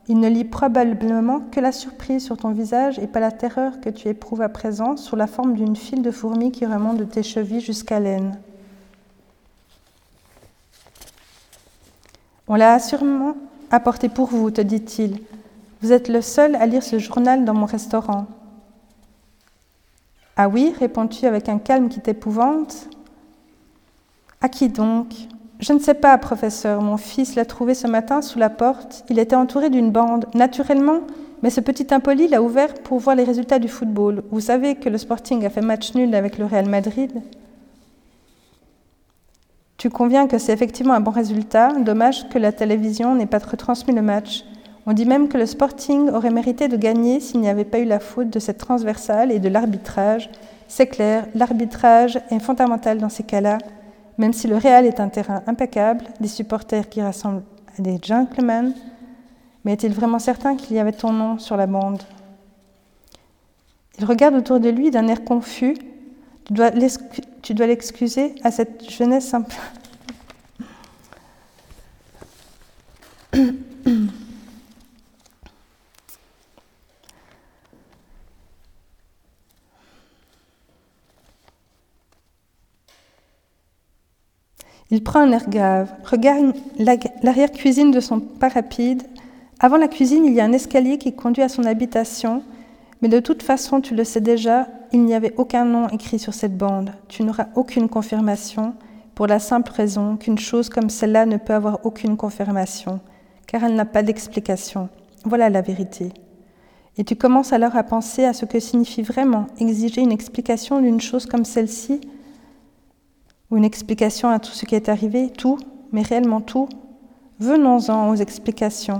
Il 0.07 0.19
ne 0.19 0.29
lit 0.29 0.43
probablement 0.45 1.39
que 1.39 1.59
la 1.59 1.71
surprise 1.71 2.23
sur 2.23 2.37
ton 2.37 2.51
visage 2.51 2.99
et 2.99 3.07
pas 3.07 3.19
la 3.19 3.31
terreur 3.31 3.81
que 3.81 3.89
tu 3.89 4.07
éprouves 4.07 4.43
à 4.43 4.49
présent 4.49 4.97
sous 4.97 5.15
la 5.15 5.25
forme 5.25 5.55
d'une 5.55 5.75
file 5.75 6.03
de 6.03 6.11
fourmis 6.11 6.51
qui 6.51 6.65
remonte 6.65 6.97
de 6.97 7.05
tes 7.05 7.23
chevilles 7.23 7.61
jusqu'à 7.61 7.99
l'aine. 7.99 8.37
On 12.47 12.55
l'a 12.55 12.77
sûrement 12.79 13.35
apporté 13.71 14.07
pour 14.07 14.27
vous, 14.27 14.51
te 14.51 14.61
dit-il. 14.61 15.19
Vous 15.81 15.91
êtes 15.91 16.07
le 16.07 16.21
seul 16.21 16.55
à 16.55 16.67
lire 16.67 16.83
ce 16.83 16.99
journal 16.99 17.43
dans 17.43 17.55
mon 17.55 17.65
restaurant. 17.65 18.27
Ah 20.37 20.47
oui, 20.47 20.73
réponds-tu 20.79 21.25
avec 21.25 21.49
un 21.49 21.57
calme 21.57 21.89
qui 21.89 22.01
t'épouvante. 22.01 22.87
À 24.41 24.49
qui 24.49 24.69
donc? 24.69 25.07
Je 25.59 25.73
ne 25.73 25.79
sais 25.79 25.93
pas, 25.93 26.17
professeur. 26.17 26.81
Mon 26.81 26.97
fils 26.97 27.35
l'a 27.35 27.45
trouvé 27.45 27.73
ce 27.73 27.87
matin 27.87 28.21
sous 28.21 28.39
la 28.39 28.49
porte. 28.49 29.05
Il 29.09 29.19
était 29.19 29.35
entouré 29.35 29.69
d'une 29.69 29.91
bande. 29.91 30.25
Naturellement, 30.33 30.99
mais 31.43 31.49
ce 31.49 31.61
petit 31.61 31.93
impoli 31.93 32.27
l'a 32.27 32.41
ouvert 32.41 32.73
pour 32.73 32.99
voir 32.99 33.15
les 33.15 33.23
résultats 33.23 33.59
du 33.59 33.67
football. 33.67 34.23
Vous 34.31 34.41
savez 34.41 34.75
que 34.75 34.89
le 34.89 34.97
Sporting 34.97 35.45
a 35.45 35.49
fait 35.49 35.61
match 35.61 35.93
nul 35.95 36.13
avec 36.13 36.37
le 36.37 36.45
Real 36.45 36.67
Madrid 36.67 37.21
Tu 39.77 39.89
conviens 39.89 40.27
que 40.27 40.37
c'est 40.37 40.53
effectivement 40.53 40.93
un 40.93 40.99
bon 40.99 41.11
résultat? 41.11 41.71
Dommage 41.73 42.27
que 42.29 42.37
la 42.37 42.51
télévision 42.51 43.15
n'ait 43.15 43.25
pas 43.25 43.39
retransmis 43.39 43.93
le 43.93 44.01
match. 44.01 44.43
On 44.87 44.93
dit 44.93 45.05
même 45.05 45.29
que 45.29 45.37
le 45.37 45.45
Sporting 45.45 46.09
aurait 46.09 46.31
mérité 46.31 46.67
de 46.67 46.77
gagner 46.77 47.19
s'il 47.19 47.39
n'y 47.39 47.49
avait 47.49 47.65
pas 47.65 47.79
eu 47.79 47.85
la 47.85 47.99
faute 47.99 48.29
de 48.29 48.39
cette 48.39 48.57
transversale 48.57 49.31
et 49.31 49.39
de 49.39 49.49
l'arbitrage. 49.49 50.29
C'est 50.67 50.87
clair, 50.87 51.27
l'arbitrage 51.33 52.19
est 52.29 52.39
fondamental 52.39 52.97
dans 52.97 53.09
ces 53.09 53.23
cas-là. 53.23 53.57
Même 54.17 54.33
si 54.33 54.47
le 54.47 54.57
Real 54.57 54.85
est 54.85 54.99
un 54.99 55.09
terrain 55.09 55.43
impeccable, 55.47 56.05
des 56.19 56.27
supporters 56.27 56.89
qui 56.89 57.01
rassemblent 57.01 57.43
des 57.79 57.99
gentlemen, 58.01 58.73
mais 59.65 59.73
est-il 59.73 59.93
vraiment 59.93 60.19
certain 60.19 60.55
qu'il 60.55 60.75
y 60.75 60.79
avait 60.79 60.93
ton 60.93 61.11
nom 61.11 61.37
sur 61.37 61.57
la 61.57 61.67
bande? 61.67 62.01
Il 63.97 64.05
regarde 64.05 64.35
autour 64.35 64.59
de 64.59 64.69
lui 64.69 64.91
d'un 64.91 65.07
air 65.07 65.23
confus. 65.23 65.75
Tu 66.45 67.53
dois 67.53 67.65
l'excuser 67.65 68.35
à 68.43 68.51
cette 68.51 68.89
jeunesse 68.89 69.27
simple. 69.27 69.55
Il 84.91 85.03
prend 85.03 85.21
un 85.21 85.31
air 85.31 85.49
grave, 85.49 85.91
regarde 86.03 86.53
l'arrière-cuisine 86.77 87.91
de 87.91 87.99
son 87.99 88.19
pas 88.19 88.49
rapide. 88.49 89.03
Avant 89.59 89.77
la 89.77 89.87
cuisine, 89.87 90.25
il 90.25 90.33
y 90.33 90.41
a 90.41 90.45
un 90.45 90.53
escalier 90.53 90.97
qui 90.97 91.13
conduit 91.13 91.43
à 91.43 91.49
son 91.49 91.63
habitation, 91.63 92.43
mais 93.01 93.07
de 93.07 93.19
toute 93.19 93.41
façon, 93.41 93.81
tu 93.81 93.95
le 93.95 94.03
sais 94.03 94.21
déjà, 94.21 94.67
il 94.91 95.03
n'y 95.03 95.15
avait 95.15 95.33
aucun 95.37 95.65
nom 95.65 95.89
écrit 95.89 96.19
sur 96.19 96.33
cette 96.33 96.57
bande. 96.57 96.91
Tu 97.07 97.23
n'auras 97.23 97.47
aucune 97.55 97.89
confirmation, 97.89 98.75
pour 99.15 99.27
la 99.27 99.39
simple 99.39 99.71
raison 99.71 100.17
qu'une 100.17 100.37
chose 100.37 100.69
comme 100.69 100.89
celle-là 100.89 101.25
ne 101.25 101.37
peut 101.37 101.53
avoir 101.53 101.85
aucune 101.85 102.17
confirmation, 102.17 102.99
car 103.47 103.63
elle 103.63 103.75
n'a 103.75 103.85
pas 103.85 104.03
d'explication. 104.03 104.89
Voilà 105.23 105.49
la 105.49 105.61
vérité. 105.61 106.11
Et 106.97 107.03
tu 107.03 107.15
commences 107.15 107.53
alors 107.53 107.75
à 107.75 107.83
penser 107.83 108.25
à 108.25 108.33
ce 108.33 108.45
que 108.45 108.59
signifie 108.59 109.01
vraiment 109.01 109.47
exiger 109.57 110.01
une 110.01 110.11
explication 110.11 110.81
d'une 110.81 111.01
chose 111.01 111.25
comme 111.25 111.45
celle-ci 111.45 112.01
ou 113.49 113.57
une 113.57 113.65
explication 113.65 114.29
à 114.29 114.39
tout 114.39 114.51
ce 114.51 114.65
qui 114.65 114.75
est 114.75 114.89
arrivé, 114.89 115.29
tout, 115.29 115.57
mais 115.91 116.01
réellement 116.01 116.41
tout. 116.41 116.67
Venons-en 117.39 118.09
aux 118.09 118.15
explications. 118.15 118.99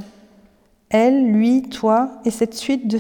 Elle, 0.90 1.32
lui, 1.32 1.64
toi, 1.64 2.12
et 2.26 2.32
cette 2.32 2.54
suite 2.54 2.88
de 2.88 2.98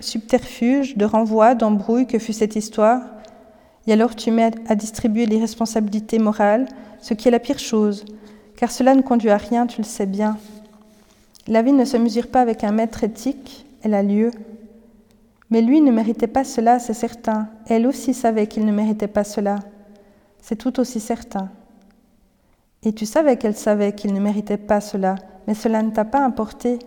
subterfuges, 0.00 0.96
de 0.96 1.04
renvois, 1.04 1.54
d'embrouilles 1.54 2.06
que 2.06 2.18
fut 2.18 2.32
cette 2.32 2.56
histoire. 2.56 3.02
Et 3.86 3.92
alors 3.92 4.14
tu 4.14 4.30
mets 4.30 4.50
à 4.66 4.74
distribuer 4.74 5.26
les 5.26 5.38
responsabilités 5.38 6.18
morales, 6.18 6.68
ce 7.00 7.14
qui 7.14 7.28
est 7.28 7.30
la 7.30 7.38
pire 7.38 7.58
chose, 7.58 8.04
car 8.56 8.70
cela 8.70 8.94
ne 8.94 9.02
conduit 9.02 9.30
à 9.30 9.36
rien, 9.36 9.66
tu 9.66 9.78
le 9.78 9.86
sais 9.86 10.06
bien. 10.06 10.36
La 11.46 11.62
vie 11.62 11.72
ne 11.72 11.84
se 11.84 11.96
mesure 11.96 12.26
pas 12.26 12.40
avec 12.40 12.64
un 12.64 12.72
maître 12.72 13.04
éthique, 13.04 13.66
elle 13.82 13.94
a 13.94 14.02
lieu. 14.02 14.30
Mais 15.50 15.62
lui 15.62 15.80
ne 15.80 15.90
méritait 15.90 16.26
pas 16.26 16.44
cela, 16.44 16.78
c'est 16.78 16.94
certain. 16.94 17.48
Elle 17.68 17.86
aussi 17.86 18.12
savait 18.12 18.46
qu'il 18.46 18.66
ne 18.66 18.72
méritait 18.72 19.06
pas 19.06 19.24
cela. 19.24 19.60
C'est 20.40 20.56
tout 20.56 20.80
aussi 20.80 21.00
certain. 21.00 21.50
Et 22.82 22.92
tu 22.92 23.06
savais 23.06 23.36
qu'elle 23.36 23.56
savait 23.56 23.92
qu'il 23.92 24.14
ne 24.14 24.20
méritait 24.20 24.56
pas 24.56 24.80
cela, 24.80 25.16
mais 25.46 25.54
cela 25.54 25.82
ne 25.82 25.90
t'a 25.90 26.04
pas 26.04 26.24
importé. 26.24 26.78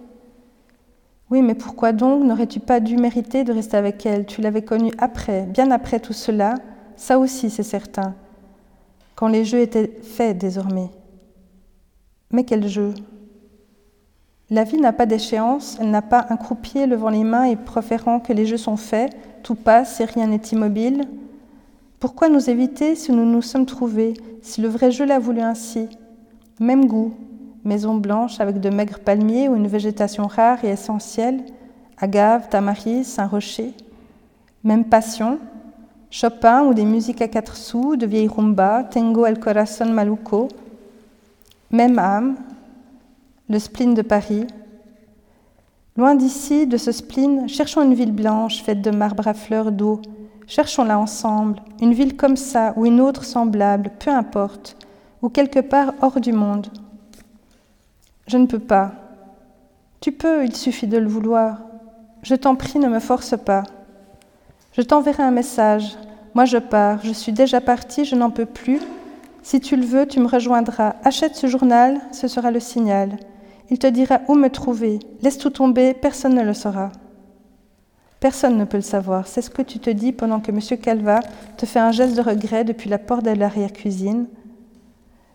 Oui, 1.29 1.41
mais 1.41 1.55
pourquoi 1.55 1.93
donc 1.93 2.23
n'aurais-tu 2.23 2.59
pas 2.59 2.79
dû 2.79 2.97
mériter 2.97 3.43
de 3.43 3.53
rester 3.53 3.77
avec 3.77 4.05
elle? 4.05 4.25
Tu 4.25 4.41
l'avais 4.41 4.63
connue 4.63 4.91
après, 4.97 5.43
bien 5.43 5.71
après 5.71 5.99
tout 5.99 6.13
cela, 6.13 6.55
ça 6.95 7.19
aussi 7.19 7.49
c'est 7.49 7.63
certain, 7.63 8.15
quand 9.15 9.27
les 9.27 9.45
jeux 9.45 9.59
étaient 9.59 9.99
faits 10.01 10.37
désormais. 10.37 10.89
Mais 12.31 12.43
quel 12.43 12.67
jeu? 12.67 12.93
La 14.49 14.65
vie 14.65 14.79
n'a 14.79 14.91
pas 14.91 15.05
d'échéance, 15.05 15.77
elle 15.79 15.91
n'a 15.91 16.01
pas 16.01 16.25
un 16.29 16.35
croupier 16.35 16.85
levant 16.85 17.09
les 17.09 17.23
mains 17.23 17.45
et 17.45 17.55
proférant 17.55 18.19
que 18.19 18.33
les 18.33 18.45
jeux 18.45 18.57
sont 18.57 18.75
faits, 18.75 19.15
tout 19.43 19.55
passe 19.55 20.01
et 20.01 20.05
rien 20.05 20.27
n'est 20.27 20.41
immobile. 20.51 21.05
Pourquoi 22.01 22.29
nous 22.29 22.49
éviter 22.49 22.95
si 22.95 23.11
nous 23.11 23.25
nous 23.25 23.43
sommes 23.43 23.67
trouvés, 23.67 24.15
si 24.41 24.59
le 24.59 24.67
vrai 24.67 24.89
jeu 24.89 25.05
l'a 25.05 25.19
voulu 25.19 25.39
ainsi? 25.39 25.87
Même 26.59 26.87
goût, 26.87 27.13
maison 27.63 27.93
blanche 27.93 28.39
avec 28.39 28.59
de 28.59 28.71
maigres 28.71 28.97
palmiers 28.97 29.47
ou 29.47 29.55
une 29.55 29.67
végétation 29.67 30.25
rare 30.25 30.65
et 30.65 30.69
essentielle, 30.69 31.43
agave, 31.99 32.49
tamaris, 32.49 33.03
Saint-Rocher. 33.03 33.75
Même 34.63 34.85
passion, 34.85 35.37
Chopin 36.09 36.63
ou 36.63 36.73
des 36.73 36.85
musiques 36.85 37.21
à 37.21 37.27
quatre 37.27 37.55
sous, 37.55 37.95
de 37.95 38.07
vieilles 38.07 38.27
rumba, 38.27 38.83
Tengo 38.83 39.27
el 39.27 39.39
corazón 39.39 39.93
maluco. 39.93 40.47
Même 41.69 41.99
âme, 41.99 42.35
le 43.47 43.59
spleen 43.59 43.93
de 43.93 44.01
Paris. 44.01 44.47
Loin 45.95 46.15
d'ici, 46.15 46.65
de 46.65 46.77
ce 46.77 46.91
spleen, 46.91 47.47
cherchons 47.47 47.83
une 47.83 47.93
ville 47.93 48.11
blanche 48.11 48.63
faite 48.63 48.81
de 48.81 48.89
marbre 48.89 49.27
à 49.27 49.35
fleurs 49.35 49.71
d'eau. 49.71 50.01
Cherchons-la 50.53 50.99
ensemble, 50.99 51.61
une 51.79 51.93
ville 51.93 52.17
comme 52.17 52.35
ça 52.35 52.73
ou 52.75 52.85
une 52.85 52.99
autre 52.99 53.23
semblable, 53.23 53.89
peu 53.99 54.11
importe, 54.11 54.75
ou 55.21 55.29
quelque 55.29 55.61
part 55.61 55.93
hors 56.01 56.19
du 56.19 56.33
monde. 56.33 56.67
Je 58.27 58.35
ne 58.37 58.47
peux 58.47 58.59
pas. 58.59 58.91
Tu 60.01 60.11
peux, 60.11 60.43
il 60.43 60.53
suffit 60.53 60.87
de 60.87 60.97
le 60.97 61.07
vouloir. 61.07 61.59
Je 62.21 62.35
t'en 62.35 62.55
prie, 62.55 62.79
ne 62.79 62.89
me 62.89 62.99
force 62.99 63.33
pas. 63.37 63.63
Je 64.73 64.81
t'enverrai 64.81 65.23
un 65.23 65.31
message. 65.31 65.95
Moi 66.33 66.43
je 66.43 66.57
pars, 66.57 66.99
je 67.01 67.13
suis 67.13 67.31
déjà 67.31 67.61
partie, 67.61 68.03
je 68.03 68.17
n'en 68.17 68.29
peux 68.29 68.45
plus. 68.45 68.81
Si 69.43 69.61
tu 69.61 69.77
le 69.77 69.85
veux, 69.85 70.05
tu 70.05 70.19
me 70.19 70.27
rejoindras. 70.27 70.95
Achète 71.05 71.37
ce 71.37 71.47
journal, 71.47 72.01
ce 72.11 72.27
sera 72.27 72.51
le 72.51 72.59
signal. 72.59 73.15
Il 73.69 73.79
te 73.79 73.87
dira 73.87 74.19
où 74.27 74.35
me 74.35 74.49
trouver. 74.49 74.99
Laisse 75.21 75.37
tout 75.37 75.51
tomber, 75.51 75.93
personne 75.93 76.35
ne 76.35 76.43
le 76.43 76.53
saura. 76.53 76.91
Personne 78.21 78.55
ne 78.55 78.65
peut 78.65 78.77
le 78.77 78.83
savoir. 78.83 79.27
C'est 79.27 79.41
ce 79.41 79.49
que 79.49 79.63
tu 79.63 79.79
te 79.79 79.89
dis 79.89 80.11
pendant 80.11 80.39
que 80.39 80.51
M. 80.51 80.59
Calva 80.79 81.21
te 81.57 81.65
fait 81.65 81.79
un 81.79 81.91
geste 81.91 82.15
de 82.15 82.21
regret 82.21 82.63
depuis 82.63 82.87
la 82.87 82.99
porte 82.99 83.25
de 83.25 83.31
l'arrière-cuisine. 83.31 84.27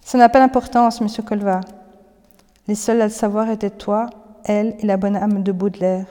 Ça 0.03 0.17
n'a 0.19 0.29
pas 0.29 0.39
d'importance, 0.39 1.01
M. 1.01 1.09
Calva. 1.29 1.61
Les 2.69 2.77
seuls 2.77 3.03
à 3.03 3.07
le 3.07 3.11
savoir 3.11 3.51
étaient 3.51 3.71
toi, 3.71 4.09
elle 4.45 4.77
et 4.79 4.87
la 4.87 4.97
bonne 4.97 5.17
âme 5.17 5.43
de 5.43 5.51
Baudelaire. 5.51 6.07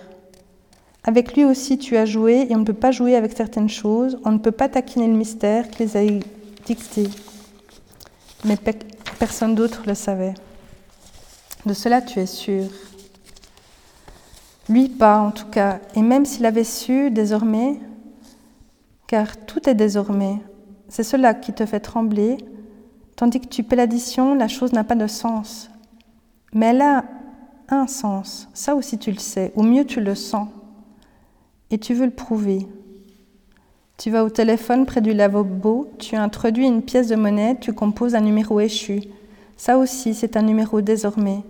Avec 1.06 1.34
lui 1.36 1.46
aussi 1.46 1.78
tu 1.78 1.96
as 1.96 2.06
joué 2.06 2.48
et 2.50 2.56
on 2.56 2.60
ne 2.60 2.66
peut 2.66 2.74
pas 2.74 2.92
jouer 2.92 3.16
avec 3.16 3.38
certaines 3.38 3.70
choses, 3.70 4.20
on 4.26 4.32
ne 4.32 4.38
peut 4.40 4.52
pas 4.52 4.68
taquiner 4.68 5.08
le 5.08 5.14
mystère 5.14 5.70
qui 5.70 5.84
les 5.84 5.96
a 5.96 6.02
dictées. 6.66 7.10
Mais 8.44 8.58
personne 9.18 9.56
d'autre 9.56 9.84
le 9.88 9.94
savait. 9.94 10.34
De 11.66 11.74
cela 11.74 12.02
tu 12.02 12.20
es 12.20 12.26
sûr. 12.26 12.66
Lui 14.68 14.90
pas 14.90 15.20
en 15.20 15.32
tout 15.32 15.48
cas, 15.48 15.80
et 15.96 16.02
même 16.02 16.26
s'il 16.26 16.46
avait 16.46 16.64
su 16.64 17.12
désormais, 17.12 17.80
car 19.08 19.38
tout 19.46 19.70
est 19.70 19.76
désormais, 19.76 20.38
c'est 20.90 21.04
cela 21.04 21.34
qui 21.34 21.54
te 21.54 21.66
fait 21.66 21.80
trembler, 21.80 22.38
tandis 23.16 23.40
que 23.40 23.48
tu 23.48 23.64
paies 23.64 23.76
l'addition, 23.76 24.34
la 24.34 24.48
chose 24.48 24.74
n'a 24.74 24.84
pas 24.84 24.96
de 24.96 25.08
sens. 25.08 25.70
Mais 26.54 26.68
elle 26.68 26.82
a 26.82 27.04
un 27.70 27.86
sens, 27.86 28.50
ça 28.54 28.76
aussi 28.76 28.98
tu 28.98 29.12
le 29.12 29.20
sais, 29.20 29.52
ou 29.56 29.64
mieux 29.64 29.86
tu 29.86 30.02
le 30.02 30.16
sens, 30.16 30.48
et 31.70 31.78
tu 31.78 31.94
veux 31.94 32.06
le 32.06 32.12
prouver. 32.12 32.68
Tu 33.98 34.10
vas 34.10 34.26
au 34.26 34.30
téléphone 34.30 34.86
près 34.86 35.00
du 35.00 35.14
lavabo, 35.14 35.90
tu 36.00 36.16
introduis 36.16 36.66
une 36.66 36.82
pièce 36.82 37.08
de 37.08 37.16
monnaie, 37.16 37.58
tu 37.60 37.72
composes 37.72 38.16
un 38.16 38.22
numéro 38.22 38.60
échu. 38.60 39.02
Ça 39.58 39.78
aussi, 39.78 40.14
c'est 40.14 40.36
un 40.36 40.42
numéro 40.42 40.82
désormais. 40.82 41.44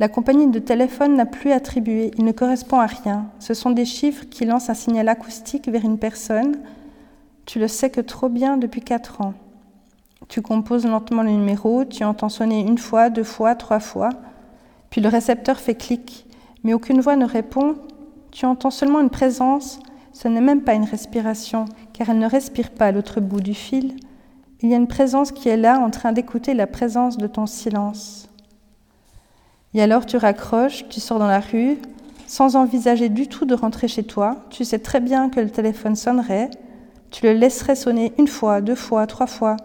La 0.00 0.08
compagnie 0.08 0.48
de 0.48 0.58
téléphone 0.58 1.14
n'a 1.14 1.24
plus 1.24 1.52
attribué, 1.52 2.10
il 2.18 2.24
ne 2.24 2.32
correspond 2.32 2.80
à 2.80 2.86
rien. 2.86 3.26
Ce 3.38 3.54
sont 3.54 3.70
des 3.70 3.84
chiffres 3.84 4.24
qui 4.28 4.44
lancent 4.44 4.68
un 4.68 4.74
signal 4.74 5.08
acoustique 5.08 5.68
vers 5.68 5.84
une 5.84 5.98
personne. 5.98 6.56
Tu 7.46 7.60
le 7.60 7.68
sais 7.68 7.90
que 7.90 8.00
trop 8.00 8.28
bien 8.28 8.56
depuis 8.56 8.80
quatre 8.80 9.20
ans. 9.20 9.34
Tu 10.26 10.42
composes 10.42 10.84
lentement 10.84 11.22
le 11.22 11.30
numéro, 11.30 11.84
tu 11.84 12.02
entends 12.02 12.28
sonner 12.28 12.60
une 12.60 12.78
fois, 12.78 13.08
deux 13.08 13.22
fois, 13.22 13.54
trois 13.54 13.78
fois, 13.78 14.08
puis 14.90 15.00
le 15.00 15.08
récepteur 15.08 15.60
fait 15.60 15.76
clic, 15.76 16.26
mais 16.64 16.74
aucune 16.74 17.00
voix 17.00 17.14
ne 17.14 17.26
répond. 17.26 17.76
Tu 18.32 18.46
entends 18.46 18.70
seulement 18.70 19.00
une 19.00 19.10
présence, 19.10 19.78
ce 20.12 20.26
n'est 20.26 20.40
même 20.40 20.62
pas 20.62 20.74
une 20.74 20.84
respiration, 20.84 21.66
car 21.92 22.10
elle 22.10 22.18
ne 22.18 22.28
respire 22.28 22.70
pas 22.70 22.86
à 22.86 22.92
l'autre 22.92 23.20
bout 23.20 23.40
du 23.40 23.54
fil. 23.54 23.94
Il 24.60 24.70
y 24.70 24.74
a 24.74 24.78
une 24.78 24.88
présence 24.88 25.30
qui 25.30 25.48
est 25.48 25.56
là 25.56 25.78
en 25.78 25.90
train 25.90 26.12
d'écouter 26.12 26.54
la 26.54 26.66
présence 26.66 27.16
de 27.16 27.26
ton 27.28 27.46
silence. 27.46 28.28
Et 29.74 29.82
alors 29.82 30.06
tu 30.06 30.16
raccroches, 30.16 30.88
tu 30.88 31.00
sors 31.00 31.18
dans 31.18 31.26
la 31.26 31.40
rue, 31.40 31.78
sans 32.28 32.56
envisager 32.56 33.08
du 33.08 33.26
tout 33.26 33.44
de 33.44 33.54
rentrer 33.54 33.88
chez 33.88 34.04
toi. 34.04 34.36
Tu 34.50 34.64
sais 34.64 34.78
très 34.78 35.00
bien 35.00 35.28
que 35.28 35.40
le 35.40 35.50
téléphone 35.50 35.96
sonnerait. 35.96 36.50
Tu 37.10 37.24
le 37.24 37.32
laisserais 37.32 37.74
sonner 37.74 38.12
une 38.18 38.28
fois, 38.28 38.60
deux 38.60 38.76
fois, 38.76 39.06
trois 39.06 39.26
fois. 39.26 39.56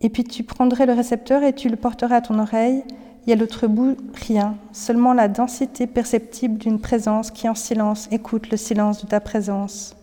Et 0.00 0.08
puis 0.08 0.24
tu 0.24 0.42
prendrais 0.42 0.86
le 0.86 0.94
récepteur 0.94 1.42
et 1.42 1.52
tu 1.52 1.68
le 1.68 1.76
porterais 1.76 2.16
à 2.16 2.20
ton 2.22 2.38
oreille. 2.38 2.82
Et 3.26 3.34
à 3.34 3.36
l'autre 3.36 3.66
bout, 3.66 3.98
rien, 4.14 4.56
seulement 4.72 5.12
la 5.12 5.28
densité 5.28 5.86
perceptible 5.86 6.56
d'une 6.56 6.80
présence 6.80 7.30
qui 7.30 7.48
en 7.48 7.54
silence 7.54 8.08
écoute 8.10 8.50
le 8.50 8.56
silence 8.56 9.04
de 9.04 9.08
ta 9.08 9.20
présence. 9.20 9.94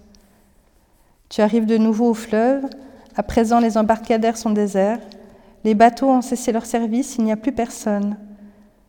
Tu 1.30 1.42
arrives 1.42 1.66
de 1.66 1.78
nouveau 1.78 2.12
au 2.12 2.14
fleuve. 2.14 2.66
À 3.16 3.24
présent, 3.24 3.60
les 3.60 3.78
embarcadères 3.78 4.38
sont 4.38 4.52
déserts. 4.52 5.00
Les 5.64 5.74
bateaux 5.74 6.10
ont 6.10 6.22
cessé 6.22 6.52
leur 6.52 6.68
service, 6.68 7.16
il 7.18 7.26
n'y 7.26 7.32
a 7.32 7.36
plus 7.36 7.52
personne. 7.52 8.16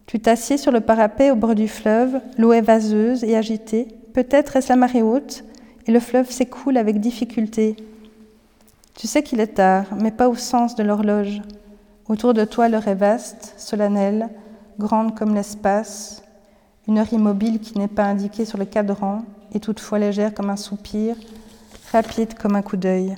Tu 0.08 0.18
t'assieds 0.20 0.56
sur 0.56 0.72
le 0.72 0.80
parapet 0.80 1.30
au 1.30 1.36
bord 1.36 1.54
du 1.54 1.68
fleuve, 1.68 2.22
l'eau 2.38 2.54
est 2.54 2.62
vaseuse 2.62 3.24
et 3.24 3.36
agitée, 3.36 3.88
peut-être 4.14 4.56
est-ce 4.56 4.70
la 4.70 4.76
marée 4.76 5.02
haute, 5.02 5.44
et 5.86 5.92
le 5.92 6.00
fleuve 6.00 6.30
s'écoule 6.30 6.78
avec 6.78 6.98
difficulté. 6.98 7.76
Tu 8.94 9.06
sais 9.06 9.22
qu'il 9.22 9.38
est 9.38 9.56
tard, 9.56 9.84
mais 10.00 10.10
pas 10.10 10.30
au 10.30 10.34
sens 10.34 10.74
de 10.76 10.82
l'horloge. 10.82 11.42
Autour 12.08 12.32
de 12.32 12.46
toi, 12.46 12.70
l'heure 12.70 12.88
est 12.88 12.94
vaste, 12.94 13.52
solennelle, 13.58 14.30
grande 14.78 15.14
comme 15.14 15.34
l'espace, 15.34 16.22
une 16.88 16.96
heure 16.96 17.12
immobile 17.12 17.60
qui 17.60 17.76
n'est 17.76 17.86
pas 17.86 18.04
indiquée 18.04 18.46
sur 18.46 18.56
le 18.56 18.64
cadran, 18.64 19.24
et 19.52 19.60
toutefois 19.60 19.98
légère 19.98 20.32
comme 20.32 20.48
un 20.48 20.56
soupir, 20.56 21.16
rapide 21.92 22.32
comme 22.32 22.56
un 22.56 22.62
coup 22.62 22.78
d'œil. 22.78 23.14